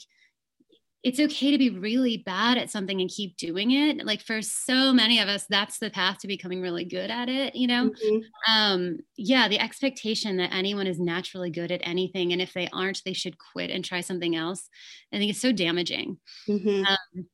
it's 1.02 1.20
okay 1.20 1.52
to 1.52 1.58
be 1.58 1.70
really 1.70 2.16
bad 2.16 2.58
at 2.58 2.70
something 2.70 3.00
and 3.00 3.08
keep 3.08 3.36
doing 3.36 3.70
it. 3.70 4.04
Like 4.04 4.20
for 4.20 4.42
so 4.42 4.92
many 4.92 5.20
of 5.20 5.28
us, 5.28 5.46
that's 5.48 5.78
the 5.78 5.90
path 5.90 6.18
to 6.18 6.26
becoming 6.26 6.60
really 6.60 6.84
good 6.84 7.10
at 7.10 7.28
it, 7.28 7.54
you 7.54 7.68
know? 7.68 7.90
Mm-hmm. 7.90 8.52
Um, 8.52 8.98
yeah, 9.16 9.48
the 9.48 9.60
expectation 9.60 10.38
that 10.38 10.52
anyone 10.52 10.88
is 10.88 10.98
naturally 10.98 11.50
good 11.50 11.70
at 11.70 11.82
anything. 11.84 12.32
And 12.32 12.42
if 12.42 12.52
they 12.52 12.68
aren't, 12.72 13.02
they 13.04 13.12
should 13.12 13.36
quit 13.38 13.70
and 13.70 13.84
try 13.84 14.00
something 14.00 14.34
else. 14.34 14.68
I 15.12 15.18
think 15.18 15.30
it's 15.30 15.40
so 15.40 15.52
damaging. 15.52 16.18
Mm-hmm. 16.48 16.84
Um, 16.84 17.26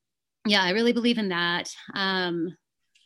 yeah, 0.46 0.62
I 0.62 0.70
really 0.70 0.92
believe 0.92 1.16
in 1.16 1.30
that. 1.30 1.70
Um, 1.94 2.54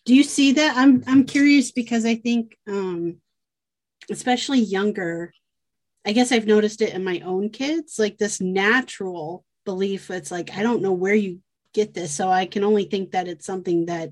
do 0.09 0.14
you 0.14 0.22
see 0.22 0.52
that 0.52 0.74
i'm 0.74 1.04
i'm 1.06 1.24
curious 1.24 1.70
because 1.70 2.06
i 2.06 2.14
think 2.14 2.56
um 2.66 3.18
especially 4.11 4.59
younger 4.59 5.32
i 6.06 6.12
guess 6.12 6.32
i've 6.32 6.46
noticed 6.46 6.80
it 6.80 6.94
in 6.94 7.04
my 7.04 7.20
own 7.20 7.50
kids 7.50 7.98
like 7.98 8.16
this 8.16 8.40
natural 8.40 9.44
belief 9.68 10.10
it's 10.10 10.30
like 10.30 10.50
i 10.56 10.62
don't 10.62 10.80
know 10.80 10.92
where 10.94 11.14
you 11.14 11.40
get 11.74 11.92
this 11.92 12.10
so 12.10 12.30
i 12.30 12.46
can 12.46 12.64
only 12.64 12.84
think 12.84 13.10
that 13.10 13.28
it's 13.28 13.44
something 13.44 13.84
that 13.84 14.08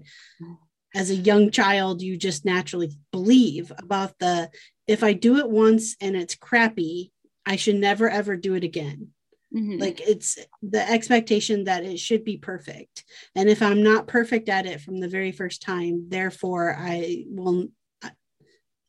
as 0.95 1.09
a 1.09 1.15
young 1.15 1.51
child 1.51 2.03
you 2.03 2.15
just 2.19 2.45
naturally 2.45 2.93
believe 3.11 3.73
about 3.79 4.13
the 4.19 4.51
if 4.87 5.03
i 5.03 5.15
do 5.15 5.39
it 5.39 5.49
once 5.49 5.97
and 6.03 6.15
it's 6.15 6.35
crappy 6.35 7.11
i 7.47 7.57
should 7.57 7.77
never 7.77 8.11
ever 8.11 8.37
do 8.37 8.53
it 8.53 8.65
again 8.65 9.09
mm-hmm. 9.55 9.79
like 9.79 9.99
it's 10.03 10.37
the 10.61 10.91
expectation 10.91 11.65
that 11.65 11.85
it 11.85 11.99
should 11.99 12.23
be 12.23 12.37
perfect 12.37 13.05
and 13.35 13.49
if 13.49 13.63
i'm 13.63 13.83
not 13.83 14.07
perfect 14.07 14.51
at 14.51 14.67
it 14.67 14.83
from 14.83 15.01
the 15.01 15.09
very 15.09 15.33
first 15.33 15.63
time 15.63 16.05
therefore 16.11 16.77
i 16.79 17.25
will 17.29 17.69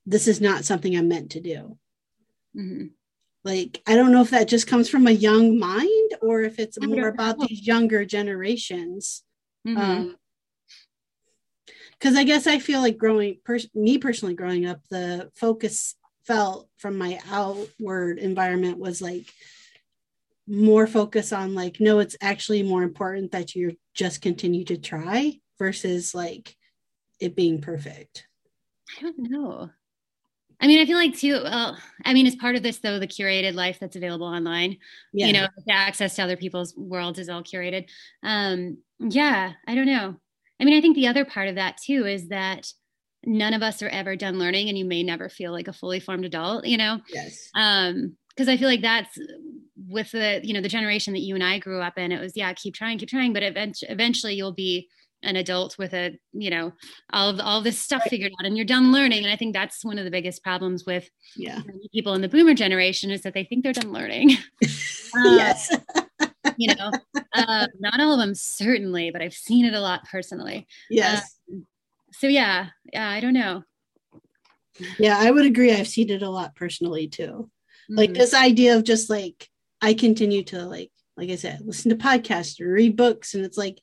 this 0.06 0.28
is 0.28 0.42
not 0.42 0.66
something 0.66 0.98
i'm 0.98 1.08
meant 1.08 1.32
to 1.32 1.40
do 1.40 1.78
mm-hmm. 2.58 2.88
like 3.46 3.82
i 3.88 3.96
don't 3.96 4.12
know 4.12 4.22
if 4.22 4.32
that 4.32 4.50
just 4.50 4.68
comes 4.68 4.90
from 4.90 5.08
a 5.08 5.12
young 5.12 5.58
mind 5.58 6.07
or 6.22 6.42
if 6.42 6.60
it's 6.60 6.80
more 6.82 7.08
about 7.08 7.40
these 7.40 7.66
younger 7.66 8.06
generations 8.06 9.24
mm-hmm. 9.68 9.78
um, 9.80 10.16
because 12.00 12.16
I 12.16 12.24
guess 12.24 12.46
I 12.46 12.60
feel 12.60 12.82
like 12.82 12.98
growing, 12.98 13.40
pers- 13.44 13.74
me 13.74 13.98
personally 13.98 14.36
growing 14.36 14.66
up, 14.66 14.82
the 14.90 15.32
focus 15.36 15.96
felt 16.26 16.70
from 16.78 16.98
my 16.98 17.20
outward 17.30 18.20
environment 18.20 18.78
was 18.78 19.02
like 19.02 19.26
more 20.48 20.88
focus 20.88 21.34
on 21.34 21.56
like, 21.56 21.80
no, 21.80 22.00
it's 22.00 22.16
actually 22.22 22.64
more 22.64 22.84
important 22.84 23.32
that 23.32 23.56
you 23.56 23.78
just 23.94 24.22
continue 24.22 24.64
to 24.66 24.78
try 24.78 25.40
versus 25.58 26.14
like 26.14 26.56
it 27.20 27.36
being 27.36 27.62
perfect. 27.62 28.28
I 29.00 29.02
don't 29.02 29.18
know. 29.18 29.72
I 30.60 30.68
mean, 30.68 30.80
I 30.80 30.86
feel 30.86 30.98
like 30.98 31.16
too. 31.16 31.40
Well, 31.44 31.78
I 32.04 32.14
mean, 32.14 32.26
as 32.26 32.36
part 32.36 32.56
of 32.56 32.64
this, 32.64 32.80
though, 32.80 33.00
the 33.00 33.08
curated 33.08 33.54
life 33.54 33.78
that's 33.80 33.96
available 33.96 34.26
online, 34.26 34.78
yeah. 35.14 35.28
you 35.28 35.34
know, 35.34 35.48
the 35.66 35.74
access 35.74 36.16
to 36.16 36.24
other 36.24 36.38
people's 36.38 36.76
worlds 36.76 37.20
is 37.20 37.30
all 37.30 37.44
curated. 37.44 37.88
Um, 38.24 38.78
yeah, 39.00 39.54
I 39.68 39.76
don't 39.76 39.86
know. 39.86 40.16
I 40.60 40.64
mean, 40.66 40.76
I 40.76 40.82
think 40.82 40.96
the 40.96 41.08
other 41.08 41.26
part 41.26 41.48
of 41.48 41.56
that 41.56 41.78
too 41.78 42.06
is 42.06 42.30
that 42.30 42.68
none 43.24 43.54
of 43.54 43.62
us 43.62 43.82
are 43.82 43.90
ever 43.90 44.16
done 44.16 44.40
learning 44.40 44.70
and 44.70 44.78
you 44.78 44.86
may 44.86 45.04
never 45.04 45.30
feel 45.30 45.52
like 45.52 45.68
a 45.68 45.74
fully 45.74 46.00
formed 46.00 46.26
adult, 46.26 46.66
you 46.66 46.78
know? 46.78 47.00
Yes. 47.14 47.50
Um, 47.56 48.16
because 48.30 48.50
I 48.50 48.58
feel 48.58 48.68
like 48.68 48.82
that's 48.82 49.18
with 49.88 50.12
the, 50.12 50.42
you 50.44 50.54
know, 50.54 50.62
the 50.62 50.70
generation 50.70 51.14
that 51.14 51.22
you 51.22 51.34
and 51.34 51.44
I 51.44 51.58
grew 51.58 51.82
up 51.82 51.98
in, 51.98 52.12
it 52.12 52.20
was, 52.20 52.34
yeah, 52.36 52.54
keep 52.54 52.76
trying, 52.76 53.00
keep 53.00 53.10
trying, 53.10 53.34
but 53.34 53.42
eventually 53.44 54.36
you'll 54.36 54.54
be 54.54 54.88
an 55.24 55.36
adult 55.36 55.78
with 55.78 55.94
a, 55.94 56.18
you 56.32 56.50
know, 56.50 56.74
all 57.12 57.30
of 57.30 57.40
all 57.40 57.62
this 57.62 57.80
stuff 57.80 58.02
right. 58.02 58.10
figured 58.10 58.32
out 58.40 58.46
and 58.46 58.56
you're 58.56 58.66
done 58.66 58.92
learning. 58.92 59.24
And 59.24 59.32
I 59.32 59.36
think 59.36 59.54
that's 59.54 59.84
one 59.84 59.98
of 59.98 60.06
the 60.06 60.12
biggest 60.12 60.44
problems 60.44 60.86
with 60.86 61.10
yeah. 61.36 61.62
people 61.94 62.14
in 62.14 62.22
the 62.22 62.30
boomer 62.30 62.54
generation 62.54 63.12
is 63.12 63.22
that 63.24 63.34
they 63.34 63.44
think 63.44 63.64
they're 63.64 63.74
done 63.74 63.92
learning. 63.92 64.32
um, 65.16 65.38
yes 65.38 65.72
you 66.58 66.74
know, 66.76 66.92
uh, 67.34 67.68
not 67.80 68.00
all 68.00 68.14
of 68.14 68.20
them 68.20 68.36
certainly, 68.36 69.12
but 69.12 69.22
I've 69.22 69.34
seen 69.34 69.66
it 69.66 69.74
a 69.74 69.80
lot 69.80 70.04
personally. 70.10 70.68
Yes. 70.90 71.40
Um, 71.52 71.66
so 72.12 72.28
yeah, 72.28 72.68
yeah, 72.92 73.08
I 73.08 73.20
don't 73.20 73.34
know. 73.34 73.64
Yeah, 75.00 75.18
I 75.18 75.32
would 75.32 75.46
agree. 75.46 75.72
I've 75.72 75.88
seen 75.88 76.10
it 76.10 76.22
a 76.22 76.30
lot 76.30 76.56
personally 76.56 77.08
too. 77.08 77.24
Mm-hmm. 77.24 77.98
Like 77.98 78.14
this 78.14 78.34
idea 78.34 78.76
of 78.76 78.84
just 78.84 79.10
like 79.10 79.48
I 79.82 79.94
continue 79.94 80.44
to 80.46 80.66
like, 80.66 80.92
like 81.16 81.30
I 81.30 81.36
said, 81.36 81.62
listen 81.64 81.90
to 81.90 82.04
podcasts 82.04 82.62
or 82.62 82.72
read 82.72 82.96
books, 82.96 83.34
and 83.34 83.44
it's 83.44 83.58
like 83.58 83.80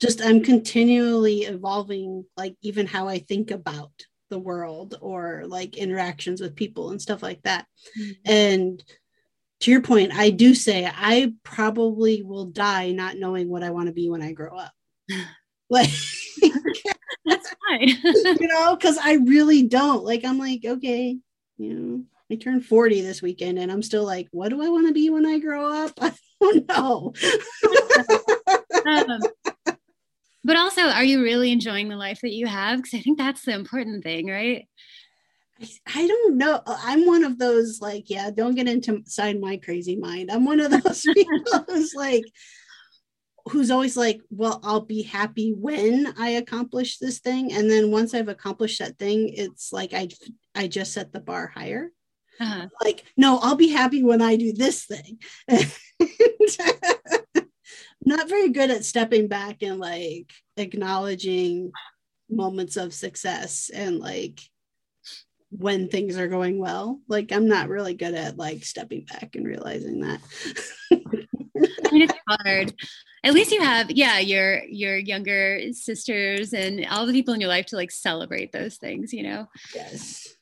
just 0.00 0.22
I'm 0.22 0.42
continually 0.42 1.42
evolving, 1.42 2.24
like 2.36 2.56
even 2.62 2.86
how 2.86 3.08
I 3.08 3.18
think 3.18 3.50
about 3.50 3.92
the 4.28 4.38
world 4.38 4.98
or 5.00 5.44
like 5.46 5.76
interactions 5.76 6.40
with 6.40 6.56
people 6.56 6.90
and 6.90 7.00
stuff 7.00 7.22
like 7.22 7.42
that. 7.42 7.66
Mm-hmm. 7.98 8.12
And 8.24 8.84
to 9.60 9.70
your 9.70 9.82
point, 9.82 10.12
I 10.12 10.30
do 10.30 10.54
say 10.54 10.90
I 10.92 11.32
probably 11.42 12.22
will 12.22 12.46
die 12.46 12.92
not 12.92 13.16
knowing 13.16 13.48
what 13.48 13.62
I 13.62 13.70
want 13.70 13.86
to 13.86 13.92
be 13.92 14.08
when 14.10 14.22
I 14.22 14.32
grow 14.32 14.56
up. 14.56 14.72
Like, 15.68 15.90
that's 17.24 17.54
fine. 17.68 17.88
you 18.38 18.46
know, 18.46 18.76
because 18.76 18.98
I 19.02 19.14
really 19.14 19.64
don't. 19.64 20.04
Like, 20.04 20.24
I'm 20.24 20.38
like, 20.38 20.64
okay, 20.64 21.18
you 21.58 21.74
know, 21.74 22.04
I 22.30 22.36
turned 22.36 22.64
40 22.64 23.00
this 23.00 23.22
weekend 23.22 23.58
and 23.58 23.70
I'm 23.70 23.82
still 23.82 24.04
like, 24.04 24.28
what 24.30 24.50
do 24.50 24.62
I 24.62 24.68
want 24.68 24.86
to 24.86 24.92
be 24.92 25.10
when 25.10 25.26
I 25.26 25.38
grow 25.38 25.72
up? 25.72 25.92
I 26.00 26.12
don't 26.40 26.68
know. 26.68 27.14
um, 28.86 29.20
but 30.46 30.56
also, 30.56 30.82
are 30.82 31.02
you 31.02 31.24
really 31.24 31.50
enjoying 31.50 31.88
the 31.88 31.96
life 31.96 32.20
that 32.22 32.32
you 32.32 32.46
have? 32.46 32.76
Because 32.76 32.94
I 32.94 33.02
think 33.02 33.18
that's 33.18 33.42
the 33.42 33.52
important 33.52 34.04
thing, 34.04 34.28
right? 34.28 34.68
I 35.92 36.06
don't 36.06 36.36
know. 36.36 36.62
I'm 36.66 37.04
one 37.04 37.24
of 37.24 37.36
those 37.36 37.80
like, 37.80 38.08
yeah, 38.08 38.30
don't 38.30 38.54
get 38.54 38.68
into 38.68 38.94
inside 38.94 39.40
my 39.40 39.56
crazy 39.56 39.96
mind. 39.96 40.30
I'm 40.30 40.44
one 40.44 40.60
of 40.60 40.70
those 40.70 41.02
people 41.14 41.64
who's 41.66 41.94
like, 41.96 42.22
who's 43.46 43.72
always 43.72 43.96
like, 43.96 44.20
well, 44.30 44.60
I'll 44.62 44.82
be 44.82 45.02
happy 45.02 45.52
when 45.52 46.14
I 46.16 46.30
accomplish 46.30 46.98
this 46.98 47.18
thing, 47.18 47.52
and 47.52 47.68
then 47.68 47.90
once 47.90 48.14
I've 48.14 48.28
accomplished 48.28 48.78
that 48.78 48.98
thing, 48.98 49.30
it's 49.30 49.72
like 49.72 49.92
I 49.94 50.10
I 50.54 50.68
just 50.68 50.92
set 50.92 51.12
the 51.12 51.20
bar 51.20 51.48
higher. 51.48 51.90
Uh-huh. 52.38 52.68
Like, 52.84 53.04
no, 53.16 53.40
I'll 53.42 53.56
be 53.56 53.70
happy 53.70 54.04
when 54.04 54.22
I 54.22 54.36
do 54.36 54.52
this 54.52 54.84
thing. 54.84 55.18
Not 58.06 58.28
very 58.28 58.50
good 58.50 58.70
at 58.70 58.84
stepping 58.84 59.26
back 59.26 59.62
and 59.62 59.80
like 59.80 60.32
acknowledging 60.56 61.72
moments 62.30 62.76
of 62.76 62.94
success 62.94 63.70
and 63.72 63.98
like 63.98 64.40
when 65.50 65.88
things 65.88 66.16
are 66.16 66.28
going 66.28 66.58
well. 66.58 67.00
Like 67.08 67.32
I'm 67.32 67.48
not 67.48 67.68
really 67.68 67.94
good 67.94 68.14
at 68.14 68.36
like 68.36 68.64
stepping 68.64 69.04
back 69.04 69.34
and 69.34 69.44
realizing 69.46 70.00
that. 70.00 70.20
I 70.92 71.92
mean, 71.92 72.02
it's 72.02 72.14
hard. 72.28 72.74
At 73.24 73.34
least 73.34 73.50
you 73.50 73.60
have, 73.60 73.90
yeah, 73.90 74.18
your 74.18 74.62
your 74.64 74.96
younger 74.96 75.60
sisters 75.72 76.52
and 76.52 76.86
all 76.88 77.06
the 77.06 77.12
people 77.12 77.34
in 77.34 77.40
your 77.40 77.48
life 77.48 77.66
to 77.66 77.76
like 77.76 77.90
celebrate 77.90 78.52
those 78.52 78.76
things, 78.76 79.12
you 79.12 79.24
know. 79.24 79.46
Yes, 79.74 80.36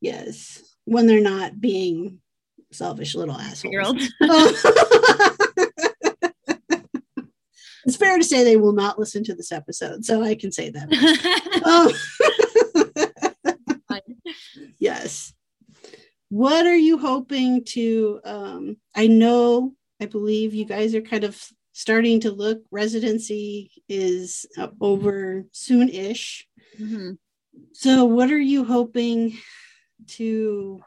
yes. 0.00 0.62
When 0.84 1.06
they're 1.06 1.20
not 1.20 1.60
being 1.60 2.20
selfish 2.70 3.14
little 3.14 3.36
assholes. 3.36 4.12
it's 7.88 7.96
fair 7.96 8.18
to 8.18 8.24
say 8.24 8.44
they 8.44 8.56
will 8.56 8.72
not 8.72 8.98
listen 8.98 9.24
to 9.24 9.34
this 9.34 9.52
episode, 9.52 10.04
so 10.04 10.22
I 10.22 10.34
can 10.34 10.52
say 10.52 10.70
that. 10.70 11.62
um, 11.64 11.92
yes 14.78 15.32
what 16.30 16.66
are 16.66 16.76
you 16.76 16.98
hoping 16.98 17.64
to 17.64 18.20
um, 18.24 18.76
i 18.94 19.06
know 19.06 19.72
i 20.00 20.06
believe 20.06 20.54
you 20.54 20.64
guys 20.64 20.94
are 20.94 21.00
kind 21.00 21.24
of 21.24 21.42
starting 21.72 22.20
to 22.20 22.30
look 22.30 22.62
residency 22.70 23.70
is 23.88 24.46
uh, 24.58 24.68
over 24.80 25.44
soon-ish 25.52 26.46
mm-hmm. 26.78 27.12
so 27.72 28.04
what 28.04 28.30
are 28.30 28.40
you 28.40 28.64
hoping 28.64 29.36
to 30.06 30.80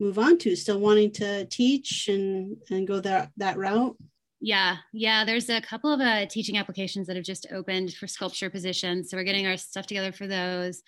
move 0.00 0.18
on 0.18 0.38
to 0.38 0.56
still 0.56 0.80
wanting 0.80 1.10
to 1.10 1.44
teach 1.46 2.08
and 2.08 2.56
and 2.70 2.86
go 2.86 3.00
that 3.00 3.30
that 3.36 3.56
route 3.56 3.96
yeah, 4.44 4.76
yeah. 4.92 5.24
There's 5.24 5.48
a 5.48 5.62
couple 5.62 5.90
of 5.90 6.00
uh, 6.02 6.26
teaching 6.26 6.58
applications 6.58 7.06
that 7.06 7.16
have 7.16 7.24
just 7.24 7.46
opened 7.50 7.94
for 7.94 8.06
sculpture 8.06 8.50
positions, 8.50 9.08
so 9.08 9.16
we're 9.16 9.24
getting 9.24 9.46
our 9.46 9.56
stuff 9.56 9.86
together 9.86 10.12
for 10.12 10.26
those. 10.26 10.82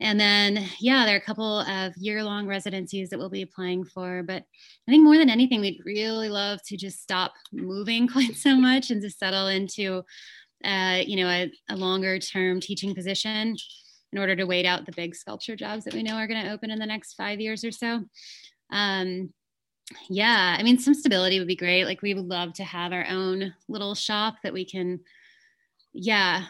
And 0.00 0.18
then, 0.18 0.66
yeah, 0.80 1.04
there 1.04 1.14
are 1.14 1.18
a 1.18 1.24
couple 1.24 1.60
of 1.60 1.92
year 1.96 2.24
long 2.24 2.48
residencies 2.48 3.10
that 3.10 3.18
we'll 3.18 3.30
be 3.30 3.42
applying 3.42 3.84
for. 3.84 4.24
But 4.24 4.42
I 4.42 4.90
think 4.90 5.04
more 5.04 5.16
than 5.16 5.30
anything, 5.30 5.60
we'd 5.60 5.80
really 5.84 6.28
love 6.28 6.58
to 6.66 6.76
just 6.76 7.00
stop 7.00 7.32
moving 7.52 8.08
quite 8.12 8.34
so 8.34 8.56
much 8.56 8.90
and 8.90 9.00
to 9.02 9.10
settle 9.10 9.46
into, 9.46 10.02
uh, 10.64 11.02
you 11.06 11.14
know, 11.14 11.28
a, 11.28 11.52
a 11.68 11.76
longer 11.76 12.18
term 12.18 12.58
teaching 12.58 12.92
position 12.92 13.54
in 14.12 14.18
order 14.18 14.34
to 14.34 14.46
wait 14.46 14.66
out 14.66 14.84
the 14.84 14.92
big 14.96 15.14
sculpture 15.14 15.54
jobs 15.54 15.84
that 15.84 15.94
we 15.94 16.02
know 16.02 16.16
are 16.16 16.26
going 16.26 16.44
to 16.44 16.50
open 16.50 16.72
in 16.72 16.80
the 16.80 16.86
next 16.86 17.14
five 17.14 17.38
years 17.38 17.62
or 17.62 17.70
so. 17.70 18.00
Um, 18.72 19.32
yeah, 20.08 20.56
I 20.58 20.62
mean, 20.62 20.78
some 20.78 20.94
stability 20.94 21.38
would 21.38 21.48
be 21.48 21.56
great. 21.56 21.84
Like, 21.84 22.02
we 22.02 22.14
would 22.14 22.28
love 22.28 22.52
to 22.54 22.64
have 22.64 22.92
our 22.92 23.06
own 23.08 23.54
little 23.68 23.94
shop 23.94 24.36
that 24.42 24.52
we 24.52 24.64
can 24.64 25.00
yeah, 25.92 26.46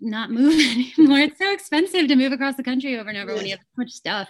not 0.00 0.30
move 0.30 0.54
anymore. 0.98 1.20
It's 1.20 1.38
so 1.38 1.52
expensive 1.52 2.08
to 2.08 2.16
move 2.16 2.32
across 2.32 2.56
the 2.56 2.62
country 2.62 2.98
over 2.98 3.08
and 3.08 3.18
over 3.18 3.34
when 3.34 3.46
you 3.46 3.52
have 3.52 3.60
so 3.60 3.78
much 3.78 3.90
stuff. 3.90 4.28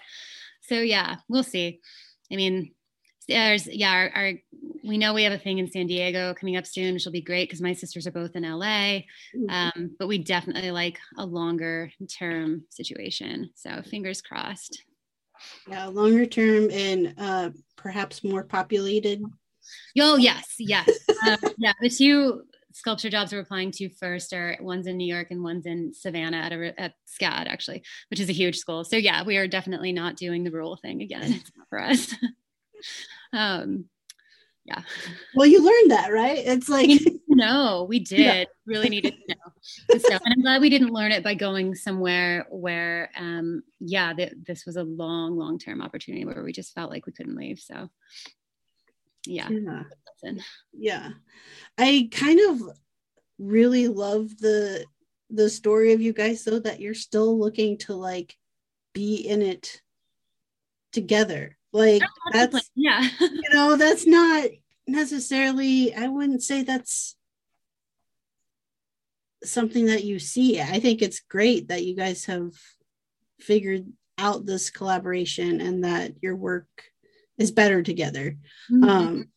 So 0.63 0.77
yeah, 0.77 1.17
we'll 1.29 1.43
see. 1.43 1.81
I 2.31 2.37
mean, 2.37 2.73
there's 3.29 3.67
yeah, 3.67 3.93
our, 3.93 4.11
our, 4.15 4.33
we 4.85 4.99
know 4.99 5.15
we 5.15 5.23
have 5.23 5.33
a 5.33 5.39
thing 5.39 5.59
in 5.59 5.71
San 5.71 5.87
Diego 5.87 6.35
coming 6.35 6.57
up 6.57 6.67
soon, 6.67 6.95
which 6.95 7.05
will 7.05 7.13
be 7.13 7.21
great 7.21 7.49
because 7.49 7.61
my 7.61 7.73
sisters 7.73 8.07
are 8.07 8.13
both 8.13 8.35
in 8.35 8.43
LA. 8.43 9.03
Mm-hmm. 9.35 9.51
Um, 9.51 9.97
but 9.99 10.09
we 10.09 10.19
definitely 10.19 10.71
like 10.71 10.99
a 11.19 11.25
longer 11.25 11.91
term 12.19 12.65
situation. 12.69 13.51
So 13.55 13.83
fingers 13.83 14.21
crossed. 14.21 14.83
Yeah, 15.69 15.87
longer 15.87 16.27
term 16.27 16.71
and 16.71 17.15
uh, 17.19 17.51
perhaps 17.77 18.25
more 18.25 18.45
populated. 18.45 19.23
Oh 19.99 20.17
yes, 20.17 20.55
yes, 20.59 20.89
uh, 21.27 21.37
yeah. 21.59 21.73
The 21.81 21.91
two 21.91 22.43
sculpture 22.75 23.11
jobs 23.11 23.33
we're 23.33 23.41
applying 23.41 23.71
to 23.71 23.89
first 23.91 24.33
are 24.33 24.57
one's 24.61 24.87
in 24.87 24.97
New 24.97 25.13
York 25.13 25.29
and 25.31 25.43
one's 25.43 25.67
in 25.67 25.93
Savannah 25.95 26.39
at, 26.39 26.53
a, 26.53 26.81
at 26.81 26.95
SCAD 27.07 27.47
actually, 27.47 27.83
which 28.11 28.21
is 28.21 28.29
a 28.29 28.33
huge 28.33 28.57
school. 28.57 28.85
So 28.85 28.97
yeah, 28.97 29.25
we 29.25 29.37
are 29.37 29.47
definitely 29.47 29.93
not 29.93 30.17
doing 30.17 30.45
the 30.45 30.51
rural 30.51 30.77
thing 30.77 31.03
again. 31.03 31.33
It's 31.33 31.51
not 31.57 31.69
for 31.69 31.81
us. 31.81 32.15
um, 33.33 33.87
yeah. 34.65 34.83
Well, 35.35 35.47
you 35.47 35.65
learned 35.65 35.91
that, 35.91 36.13
right? 36.13 36.39
It's 36.39 36.69
like 36.69 37.01
know. 37.47 37.87
We 37.89 37.99
did. 37.99 38.19
Yeah. 38.19 38.45
really 38.67 38.89
needed 38.89 39.15
to 39.15 39.35
know. 39.35 39.37
So, 39.99 40.15
and 40.15 40.35
I'm 40.35 40.43
glad 40.43 40.61
we 40.61 40.71
didn't 40.71 40.93
learn 40.93 41.13
it 41.13 41.23
by 41.23 41.35
going 41.35 41.77
somewhere 41.77 42.47
where, 42.51 43.11
um, 43.17 43.63
yeah, 43.79 44.13
th- 44.13 44.33
this 44.45 44.67
was 44.67 44.75
a 44.77 44.83
long, 44.83 45.37
long 45.37 45.57
term 45.59 45.81
opportunity 45.81 46.25
where 46.25 46.43
we 46.43 46.53
just 46.53 46.75
felt 46.75 46.91
like 46.91 47.07
we 47.07 47.13
couldn't 47.13 47.37
leave. 47.37 47.61
So, 47.61 47.89
yeah. 49.25 49.49
Yeah. 49.49 50.33
yeah. 50.73 51.09
I 51.79 52.09
kind 52.11 52.41
of 52.51 52.61
really 53.39 53.89
love 53.89 54.37
the 54.39 54.85
the 55.31 55.49
story 55.49 55.93
of 55.93 56.01
you 56.01 56.13
guys 56.13 56.45
though 56.45 56.59
that 56.61 56.81
you're 56.81 56.95
still 56.95 57.39
looking 57.39 57.79
to 57.79 57.95
like 57.95 58.37
be 58.93 59.17
in 59.17 59.43
it 59.43 59.81
together 60.93 61.57
like 61.73 62.03
that's 62.33 62.71
yeah 62.75 63.09
you 63.21 63.51
know 63.53 63.77
that's 63.77 64.07
not 64.07 64.49
necessarily 64.87 65.95
i 65.95 66.07
wouldn't 66.07 66.43
say 66.43 66.63
that's 66.63 67.17
something 69.45 69.87
that 69.87 70.05
you 70.05 70.19
see. 70.19 70.61
I 70.61 70.81
think 70.81 71.03
it's 71.03 71.21
great 71.21 71.69
that 71.69 71.85
you 71.85 71.97
guys 71.97 72.25
have 72.27 72.53
figured 73.41 73.87
out 74.19 74.47
this 74.47 74.71
collaboration 74.71 75.61
and 75.61 75.85
that 75.85 76.13
your 76.23 76.37
work 76.37 76.67
is 77.39 77.51
better 77.51 77.83
together. 77.83 78.37
Mm-hmm. 78.71 78.85
um 78.85 79.29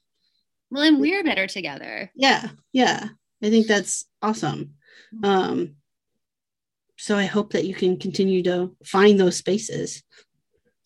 well 0.70 0.84
and 0.84 1.00
we're 1.00 1.24
better 1.24 1.48
together. 1.48 2.12
Yeah 2.16 2.50
yeah. 2.72 3.08
I 3.44 3.50
think 3.50 3.68
that's 3.68 4.06
awesome. 4.22 4.76
Mm-hmm. 5.14 5.26
um 5.26 5.76
so 6.98 7.18
i 7.18 7.26
hope 7.26 7.52
that 7.52 7.66
you 7.66 7.76
can 7.76 8.00
continue 8.00 8.42
to 8.44 8.76
find 8.86 9.20
those 9.20 9.38
spaces. 9.38 10.04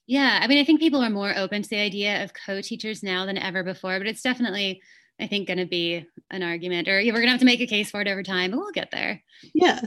Yeah, 0.08 0.40
I 0.42 0.48
mean, 0.48 0.58
I 0.58 0.64
think 0.64 0.80
people 0.80 1.04
are 1.04 1.10
more 1.12 1.38
open 1.38 1.62
to 1.62 1.70
the 1.70 1.78
idea 1.78 2.24
of 2.24 2.34
co-teachers 2.34 3.04
now 3.04 3.28
than 3.28 3.38
ever 3.38 3.64
before, 3.64 4.00
but 4.00 4.08
it's 4.08 4.24
definitely, 4.24 4.82
I 5.20 5.28
think, 5.28 5.48
going 5.48 5.58
to 5.58 5.66
be 5.66 6.06
an 6.32 6.44
argument, 6.44 6.88
or 6.88 6.98
we're 6.98 7.12
going 7.12 7.26
to 7.26 7.32
have 7.32 7.40
to 7.40 7.46
make 7.46 7.62
a 7.62 7.68
case 7.68 7.92
for 7.92 8.02
it 8.02 8.08
over 8.08 8.24
time, 8.24 8.52
but 8.52 8.60
we'll 8.60 8.72
get 8.72 8.92
there. 8.92 9.22
Yeah. 9.54 9.82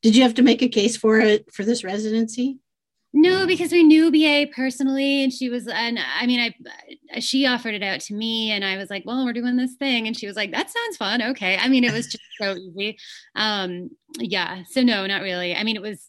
Did 0.00 0.16
you 0.16 0.22
have 0.22 0.34
to 0.34 0.42
make 0.42 0.62
a 0.62 0.68
case 0.68 0.96
for 0.96 1.20
it 1.20 1.52
for 1.52 1.64
this 1.64 1.84
residency? 1.84 2.58
No, 3.14 3.46
because 3.46 3.72
we 3.72 3.82
knew 3.82 4.10
BA 4.10 4.50
personally, 4.54 5.22
and 5.22 5.32
she 5.32 5.50
was, 5.50 5.68
and 5.68 5.98
I 5.98 6.26
mean, 6.26 6.54
I 7.12 7.20
she 7.20 7.44
offered 7.46 7.74
it 7.74 7.82
out 7.82 8.00
to 8.02 8.14
me, 8.14 8.50
and 8.52 8.64
I 8.64 8.78
was 8.78 8.88
like, 8.88 9.04
"Well, 9.04 9.26
we're 9.26 9.34
doing 9.34 9.56
this 9.56 9.74
thing," 9.74 10.06
and 10.06 10.16
she 10.16 10.26
was 10.26 10.34
like, 10.34 10.50
"That 10.50 10.70
sounds 10.70 10.96
fun." 10.96 11.20
Okay, 11.20 11.58
I 11.58 11.68
mean, 11.68 11.84
it 11.84 11.92
was 11.92 12.06
just 12.06 12.24
so 12.40 12.54
easy. 12.54 12.96
Um, 13.36 13.90
yeah, 14.18 14.62
so 14.70 14.82
no, 14.82 15.06
not 15.06 15.20
really. 15.20 15.54
I 15.54 15.62
mean, 15.62 15.76
it 15.76 15.82
was 15.82 16.08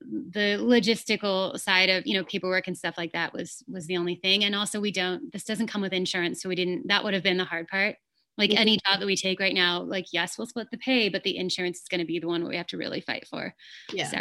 the 0.00 0.58
logistical 0.60 1.58
side 1.58 1.90
of 1.90 2.06
you 2.06 2.14
know 2.14 2.24
paperwork 2.24 2.66
and 2.66 2.78
stuff 2.78 2.96
like 2.96 3.12
that 3.12 3.32
was 3.32 3.62
was 3.68 3.86
the 3.86 3.96
only 3.96 4.14
thing 4.14 4.44
and 4.44 4.54
also 4.54 4.80
we 4.80 4.92
don't 4.92 5.32
this 5.32 5.44
doesn't 5.44 5.66
come 5.66 5.82
with 5.82 5.92
insurance 5.92 6.40
so 6.40 6.48
we 6.48 6.54
didn't 6.54 6.86
that 6.86 7.02
would 7.02 7.14
have 7.14 7.22
been 7.22 7.36
the 7.36 7.44
hard 7.44 7.66
part 7.66 7.96
like 8.38 8.54
any 8.54 8.78
job 8.86 9.00
that 9.00 9.06
we 9.06 9.16
take 9.16 9.40
right 9.40 9.54
now 9.54 9.82
like 9.82 10.06
yes 10.12 10.38
we'll 10.38 10.46
split 10.46 10.70
the 10.70 10.78
pay 10.78 11.08
but 11.08 11.22
the 11.24 11.36
insurance 11.36 11.80
is 11.80 11.88
going 11.88 12.00
to 12.00 12.06
be 12.06 12.18
the 12.18 12.26
one 12.26 12.42
where 12.42 12.50
we 12.50 12.56
have 12.56 12.66
to 12.66 12.78
really 12.78 13.00
fight 13.00 13.26
for 13.26 13.54
yeah 13.92 14.08
so, 14.08 14.18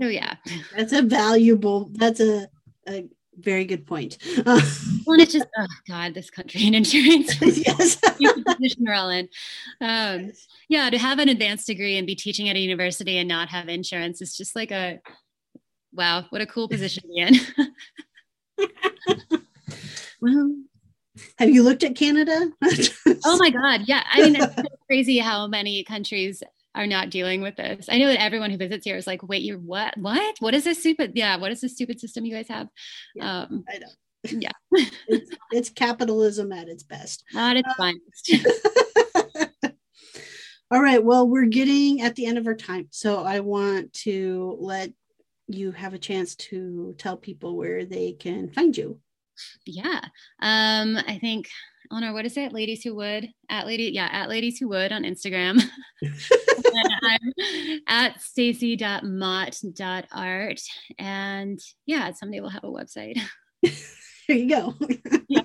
so 0.00 0.06
yeah 0.06 0.34
that's 0.76 0.92
a 0.92 1.02
valuable 1.02 1.90
that's 1.94 2.20
a, 2.20 2.46
a 2.88 3.08
very 3.40 3.64
good 3.64 3.86
point. 3.86 4.18
Well, 5.06 5.18
it's 5.20 5.32
just 5.32 5.46
oh 5.56 5.66
god, 5.88 6.12
this 6.12 6.28
country 6.28 6.66
and 6.66 6.74
insurance. 6.74 7.40
yes, 7.40 7.96
position 8.46 8.84
we're 8.84 8.92
all 8.92 9.08
in. 9.08 9.26
Um, 9.80 10.32
yeah, 10.68 10.90
to 10.90 10.98
have 10.98 11.18
an 11.18 11.30
advanced 11.30 11.66
degree 11.66 11.96
and 11.96 12.06
be 12.06 12.14
teaching 12.14 12.50
at 12.50 12.56
a 12.56 12.58
university 12.58 13.16
and 13.16 13.26
not 13.26 13.48
have 13.48 13.70
insurance 13.70 14.20
is 14.20 14.36
just 14.36 14.54
like 14.54 14.70
a 14.70 15.00
wow, 15.94 16.26
what 16.28 16.42
a 16.42 16.46
cool 16.46 16.68
position 16.68 17.04
to 17.04 17.08
be 17.08 17.20
in. 18.58 18.68
well, 20.20 20.54
have 21.38 21.50
you 21.50 21.62
looked 21.62 21.84
at 21.84 21.96
Canada? 21.96 22.50
oh 23.24 23.36
my 23.38 23.50
god, 23.50 23.82
yeah. 23.86 24.04
I 24.12 24.22
mean, 24.22 24.36
it's 24.36 24.54
so 24.54 24.62
crazy 24.86 25.18
how 25.18 25.46
many 25.46 25.84
countries 25.84 26.42
are 26.74 26.86
not 26.86 27.10
dealing 27.10 27.40
with 27.40 27.56
this. 27.56 27.88
I 27.88 27.98
know 27.98 28.08
that 28.08 28.20
everyone 28.20 28.50
who 28.50 28.56
visits 28.56 28.84
here 28.84 28.96
is 28.96 29.06
like, 29.06 29.26
wait, 29.26 29.42
you're 29.42 29.58
what? 29.58 29.96
What? 29.96 30.36
What 30.40 30.54
is 30.54 30.64
this 30.64 30.80
stupid? 30.80 31.12
Yeah, 31.14 31.36
what 31.36 31.52
is 31.52 31.60
this 31.60 31.72
stupid 31.72 32.00
system 32.00 32.24
you 32.24 32.34
guys 32.34 32.48
have? 32.48 32.68
Yeah, 33.14 33.40
um, 33.42 33.64
I 33.68 33.78
know. 33.78 33.88
Yeah. 34.24 34.50
it's, 35.08 35.30
it's, 35.50 35.70
capitalism 35.70 36.52
at 36.52 36.68
its 36.68 36.82
best. 36.82 37.24
Not 37.32 37.56
its 37.56 37.68
uh, 37.68 37.74
finest. 37.76 38.32
All 40.70 40.82
right. 40.82 41.02
Well, 41.02 41.26
we're 41.26 41.46
getting 41.46 42.02
at 42.02 42.14
the 42.14 42.26
end 42.26 42.36
of 42.36 42.46
our 42.46 42.54
time. 42.54 42.88
So 42.90 43.24
I 43.24 43.40
want 43.40 43.92
to 44.04 44.56
let 44.60 44.92
you 45.46 45.72
have 45.72 45.94
a 45.94 45.98
chance 45.98 46.34
to 46.36 46.94
tell 46.98 47.16
people 47.16 47.56
where 47.56 47.86
they 47.86 48.12
can 48.12 48.50
find 48.50 48.76
you. 48.76 49.00
Yeah. 49.64 50.00
Um, 50.40 50.96
I 50.96 51.18
think 51.20 51.48
Eleanor, 51.90 52.12
what 52.12 52.26
is 52.26 52.36
it? 52.36 52.52
Ladies 52.52 52.84
Who 52.84 52.94
Wood 52.94 53.30
at 53.48 53.66
Lady, 53.66 53.84
yeah, 53.84 54.10
at 54.12 54.28
Ladies 54.28 54.58
Who 54.58 54.68
Wood 54.68 54.92
on 54.92 55.04
Instagram. 55.04 55.58
I'm 57.02 57.80
at 57.86 58.20
stacy.mott.art. 58.20 60.60
And 60.98 61.58
yeah, 61.86 62.12
someday 62.12 62.40
we'll 62.40 62.50
have 62.50 62.64
a 62.64 62.68
website. 62.68 63.18
there 63.62 64.36
you 64.36 64.50
go. 64.50 64.74
yeah. 65.28 65.42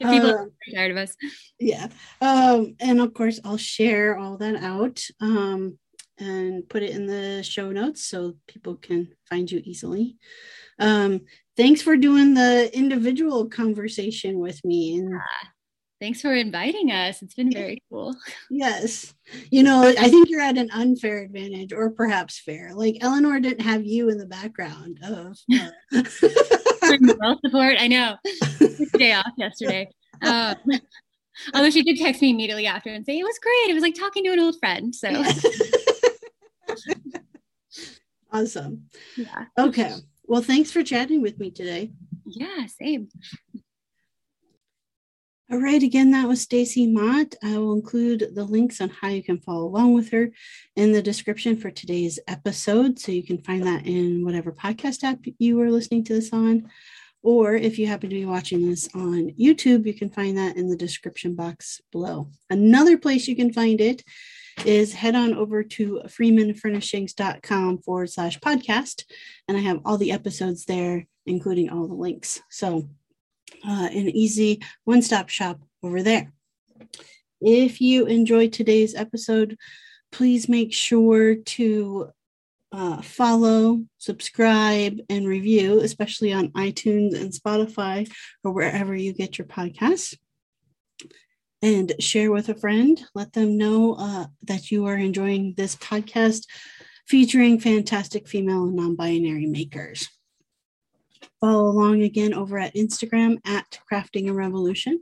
If 0.00 0.10
people 0.10 0.30
uh, 0.30 0.34
are 0.34 0.50
tired 0.74 0.92
of 0.92 0.96
us. 0.96 1.14
Yeah. 1.58 1.88
Um, 2.20 2.76
and 2.80 3.00
of 3.00 3.12
course 3.12 3.38
I'll 3.44 3.58
share 3.58 4.16
all 4.16 4.38
that 4.38 4.56
out 4.56 5.02
um, 5.20 5.78
and 6.18 6.66
put 6.68 6.82
it 6.82 6.90
in 6.90 7.06
the 7.06 7.42
show 7.42 7.70
notes 7.72 8.06
so 8.06 8.36
people 8.46 8.76
can 8.76 9.08
find 9.28 9.50
you 9.50 9.60
easily. 9.64 10.16
Um, 10.78 11.22
thanks 11.56 11.82
for 11.82 11.96
doing 11.96 12.34
the 12.34 12.70
individual 12.76 13.48
conversation 13.48 14.38
with 14.38 14.64
me 14.64 14.98
and 14.98 15.10
yeah. 15.10 15.48
thanks 16.00 16.20
for 16.20 16.32
inviting 16.34 16.90
us. 16.90 17.22
It's 17.22 17.34
been 17.34 17.52
very 17.52 17.82
cool. 17.90 18.14
Yes. 18.50 19.14
You 19.50 19.62
know 19.62 19.82
i 19.86 20.08
think 20.08 20.28
you're 20.28 20.40
at 20.40 20.58
an 20.58 20.70
unfair 20.72 21.22
advantage 21.22 21.72
or 21.72 21.90
perhaps 21.90 22.40
fair. 22.40 22.74
Like 22.74 22.98
eleanor 23.00 23.40
didn't 23.40 23.64
have 23.64 23.84
you 23.84 24.08
in 24.08 24.18
the 24.18 24.26
background 24.26 24.98
of 25.02 25.38
well 27.20 27.38
support 27.44 27.76
i 27.78 27.88
know. 27.88 28.16
Day 28.98 29.12
off 29.12 29.32
yesterday. 29.36 29.88
Um, 30.22 30.56
although 31.54 31.70
she 31.70 31.82
did 31.82 31.98
text 31.98 32.22
me 32.22 32.30
immediately 32.30 32.66
after 32.66 32.90
and 32.90 33.04
say 33.04 33.18
it 33.18 33.24
was 33.24 33.38
great. 33.38 33.70
It 33.70 33.74
was 33.74 33.82
like 33.82 33.94
talking 33.94 34.24
to 34.24 34.32
an 34.32 34.40
old 34.40 34.58
friend. 34.58 34.94
So. 34.94 35.24
Awesome. 38.34 38.84
Yeah. 39.16 39.44
Okay 39.58 39.92
well, 40.32 40.40
thanks 40.40 40.72
for 40.72 40.82
chatting 40.82 41.20
with 41.20 41.38
me 41.38 41.50
today. 41.50 41.90
Yeah, 42.24 42.64
same. 42.64 43.08
All 45.50 45.58
right, 45.58 45.82
again, 45.82 46.12
that 46.12 46.26
was 46.26 46.40
Stacy 46.40 46.86
Mott. 46.86 47.34
I 47.44 47.58
will 47.58 47.74
include 47.74 48.34
the 48.34 48.44
links 48.44 48.80
on 48.80 48.88
how 48.88 49.08
you 49.08 49.22
can 49.22 49.40
follow 49.40 49.66
along 49.66 49.92
with 49.92 50.10
her 50.12 50.30
in 50.74 50.92
the 50.92 51.02
description 51.02 51.58
for 51.58 51.70
today's 51.70 52.18
episode. 52.26 52.98
So 52.98 53.12
you 53.12 53.22
can 53.22 53.42
find 53.42 53.66
that 53.66 53.84
in 53.84 54.24
whatever 54.24 54.52
podcast 54.52 55.04
app 55.04 55.18
you 55.38 55.60
are 55.60 55.70
listening 55.70 56.02
to 56.04 56.14
this 56.14 56.32
on. 56.32 56.70
Or 57.22 57.54
if 57.54 57.78
you 57.78 57.86
happen 57.86 58.08
to 58.08 58.16
be 58.16 58.24
watching 58.24 58.66
this 58.66 58.88
on 58.94 59.32
YouTube, 59.38 59.84
you 59.84 59.92
can 59.92 60.08
find 60.08 60.38
that 60.38 60.56
in 60.56 60.70
the 60.70 60.78
description 60.78 61.34
box 61.34 61.82
below. 61.92 62.30
Another 62.48 62.96
place 62.96 63.28
you 63.28 63.36
can 63.36 63.52
find 63.52 63.82
it 63.82 64.02
is 64.64 64.94
head 64.94 65.14
on 65.14 65.34
over 65.34 65.62
to 65.62 66.02
freemanfurnishings.com 66.06 67.78
forward 67.78 68.10
slash 68.10 68.38
podcast. 68.40 69.04
And 69.48 69.56
I 69.56 69.60
have 69.60 69.80
all 69.84 69.98
the 69.98 70.12
episodes 70.12 70.64
there, 70.64 71.06
including 71.26 71.70
all 71.70 71.86
the 71.88 71.94
links. 71.94 72.40
So, 72.50 72.88
uh, 73.66 73.88
an 73.92 74.08
easy 74.08 74.60
one 74.84 75.02
stop 75.02 75.28
shop 75.28 75.60
over 75.82 76.02
there. 76.02 76.32
If 77.40 77.80
you 77.80 78.06
enjoyed 78.06 78.52
today's 78.52 78.94
episode, 78.94 79.56
please 80.10 80.48
make 80.48 80.72
sure 80.72 81.34
to 81.34 82.10
uh, 82.72 83.02
follow, 83.02 83.84
subscribe, 83.98 84.98
and 85.10 85.26
review, 85.26 85.80
especially 85.80 86.32
on 86.32 86.48
iTunes 86.50 87.20
and 87.20 87.32
Spotify 87.32 88.10
or 88.44 88.52
wherever 88.52 88.94
you 88.94 89.12
get 89.12 89.38
your 89.38 89.46
podcasts 89.46 90.16
and 91.62 91.92
share 92.00 92.32
with 92.32 92.48
a 92.48 92.54
friend. 92.54 93.00
Let 93.14 93.32
them 93.32 93.56
know 93.56 93.94
uh, 93.94 94.26
that 94.42 94.70
you 94.70 94.86
are 94.86 94.96
enjoying 94.96 95.54
this 95.56 95.76
podcast 95.76 96.46
featuring 97.06 97.60
fantastic 97.60 98.28
female 98.28 98.64
and 98.64 98.76
non 98.76 98.96
binary 98.96 99.46
makers. 99.46 100.08
Follow 101.40 101.68
along 101.68 102.02
again 102.02 102.34
over 102.34 102.58
at 102.58 102.74
Instagram 102.74 103.38
at 103.46 103.78
Crafting 103.90 104.28
a 104.28 104.32
Revolution. 104.32 105.00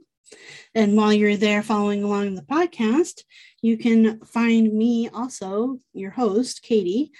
And 0.75 0.97
while 0.97 1.13
you're 1.13 1.37
there 1.37 1.63
following 1.63 2.03
along 2.03 2.35
the 2.35 2.43
podcast, 2.43 3.25
you 3.63 3.77
can 3.77 4.21
find 4.21 4.73
me 4.73 5.09
also, 5.09 5.81
your 5.93 6.13
host, 6.13 6.63
Katie, 6.63 7.11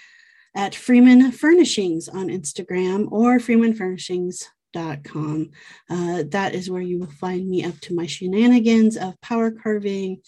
at 0.55 0.75
Freeman 0.75 1.31
Furnishings 1.31 2.07
on 2.07 2.27
Instagram 2.27 3.11
or 3.11 3.39
Freeman 3.39 3.73
Furnishings 3.73 4.47
com. 4.73 5.51
Uh, 5.89 6.23
that 6.29 6.53
is 6.55 6.69
where 6.69 6.81
you 6.81 6.99
will 6.99 7.11
find 7.11 7.47
me 7.47 7.63
up 7.63 7.79
to 7.81 7.95
my 7.95 8.05
shenanigans 8.05 8.97
of 8.97 9.19
power 9.21 9.51
carving, 9.51 10.21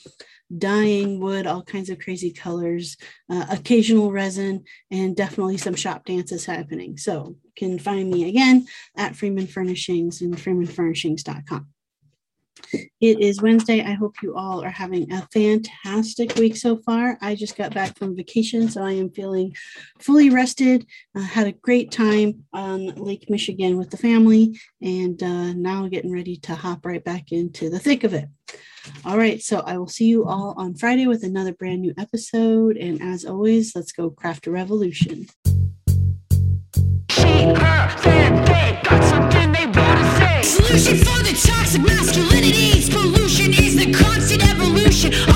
dyeing 0.56 1.20
wood, 1.20 1.48
all 1.48 1.64
kinds 1.64 1.90
of 1.90 2.00
crazy 2.00 2.32
colors, 2.32 2.98
uh, 3.30 3.46
occasional 3.50 4.12
resin, 4.12 4.64
and 4.92 5.16
definitely 5.16 5.58
some 5.58 5.76
shop 5.76 6.06
dances 6.06 6.46
happening. 6.46 6.98
So 6.98 7.36
you 7.44 7.52
can 7.56 7.80
find 7.80 8.10
me 8.10 8.30
again 8.30 8.68
at 8.98 9.16
Freeman 9.16 9.48
Furnishings 9.48 10.22
and 10.22 10.36
freemanfurnishings.com. 10.36 11.73
It 12.74 13.20
is 13.20 13.42
Wednesday. 13.42 13.82
I 13.82 13.94
hope 13.94 14.16
you 14.22 14.36
all 14.36 14.64
are 14.64 14.70
having 14.70 15.12
a 15.12 15.28
fantastic 15.34 16.36
week 16.36 16.56
so 16.56 16.78
far. 16.78 17.18
I 17.22 17.36
just 17.36 17.56
got 17.56 17.74
back 17.74 17.98
from 17.98 18.16
vacation, 18.16 18.70
so 18.70 18.84
I 18.84 18.94
am 18.94 19.10
feeling 19.12 19.56
fully 20.00 20.30
rested. 20.30 20.86
Uh, 21.16 21.22
had 21.22 21.48
a 21.48 21.52
great 21.52 21.92
time 21.92 22.46
on 22.54 22.88
Lake 22.96 23.30
Michigan 23.30 23.78
with 23.78 23.90
the 23.90 23.98
family, 23.98 24.60
and 24.82 25.22
uh, 25.22 25.54
now 25.54 25.88
getting 25.88 26.14
ready 26.14 26.38
to 26.38 26.56
hop 26.56 26.86
right 26.86 27.04
back 27.04 27.32
into 27.32 27.70
the 27.70 27.80
thick 27.80 28.04
of 28.04 28.14
it. 28.14 28.28
All 29.06 29.18
right, 29.18 29.42
so 29.42 29.60
I 29.60 29.78
will 29.78 29.88
see 29.88 30.06
you 30.06 30.26
all 30.26 30.54
on 30.58 30.76
Friday 30.76 31.08
with 31.08 31.24
another 31.24 31.54
brand 31.54 31.82
new 31.82 31.94
episode. 31.98 32.78
And 32.78 33.02
as 33.02 33.26
always, 33.26 33.76
let's 33.76 33.92
go 33.92 34.10
craft 34.10 34.48
a 34.48 34.52
revolution. 34.52 35.28
Solution 40.44 40.98
for 40.98 41.20
the 41.24 41.34
toxic 41.46 41.82
masculinity's 41.82 42.90
pollution 42.90 43.54
is 43.54 43.76
the 43.76 43.92
constant 43.92 44.48
evolution. 44.50 45.33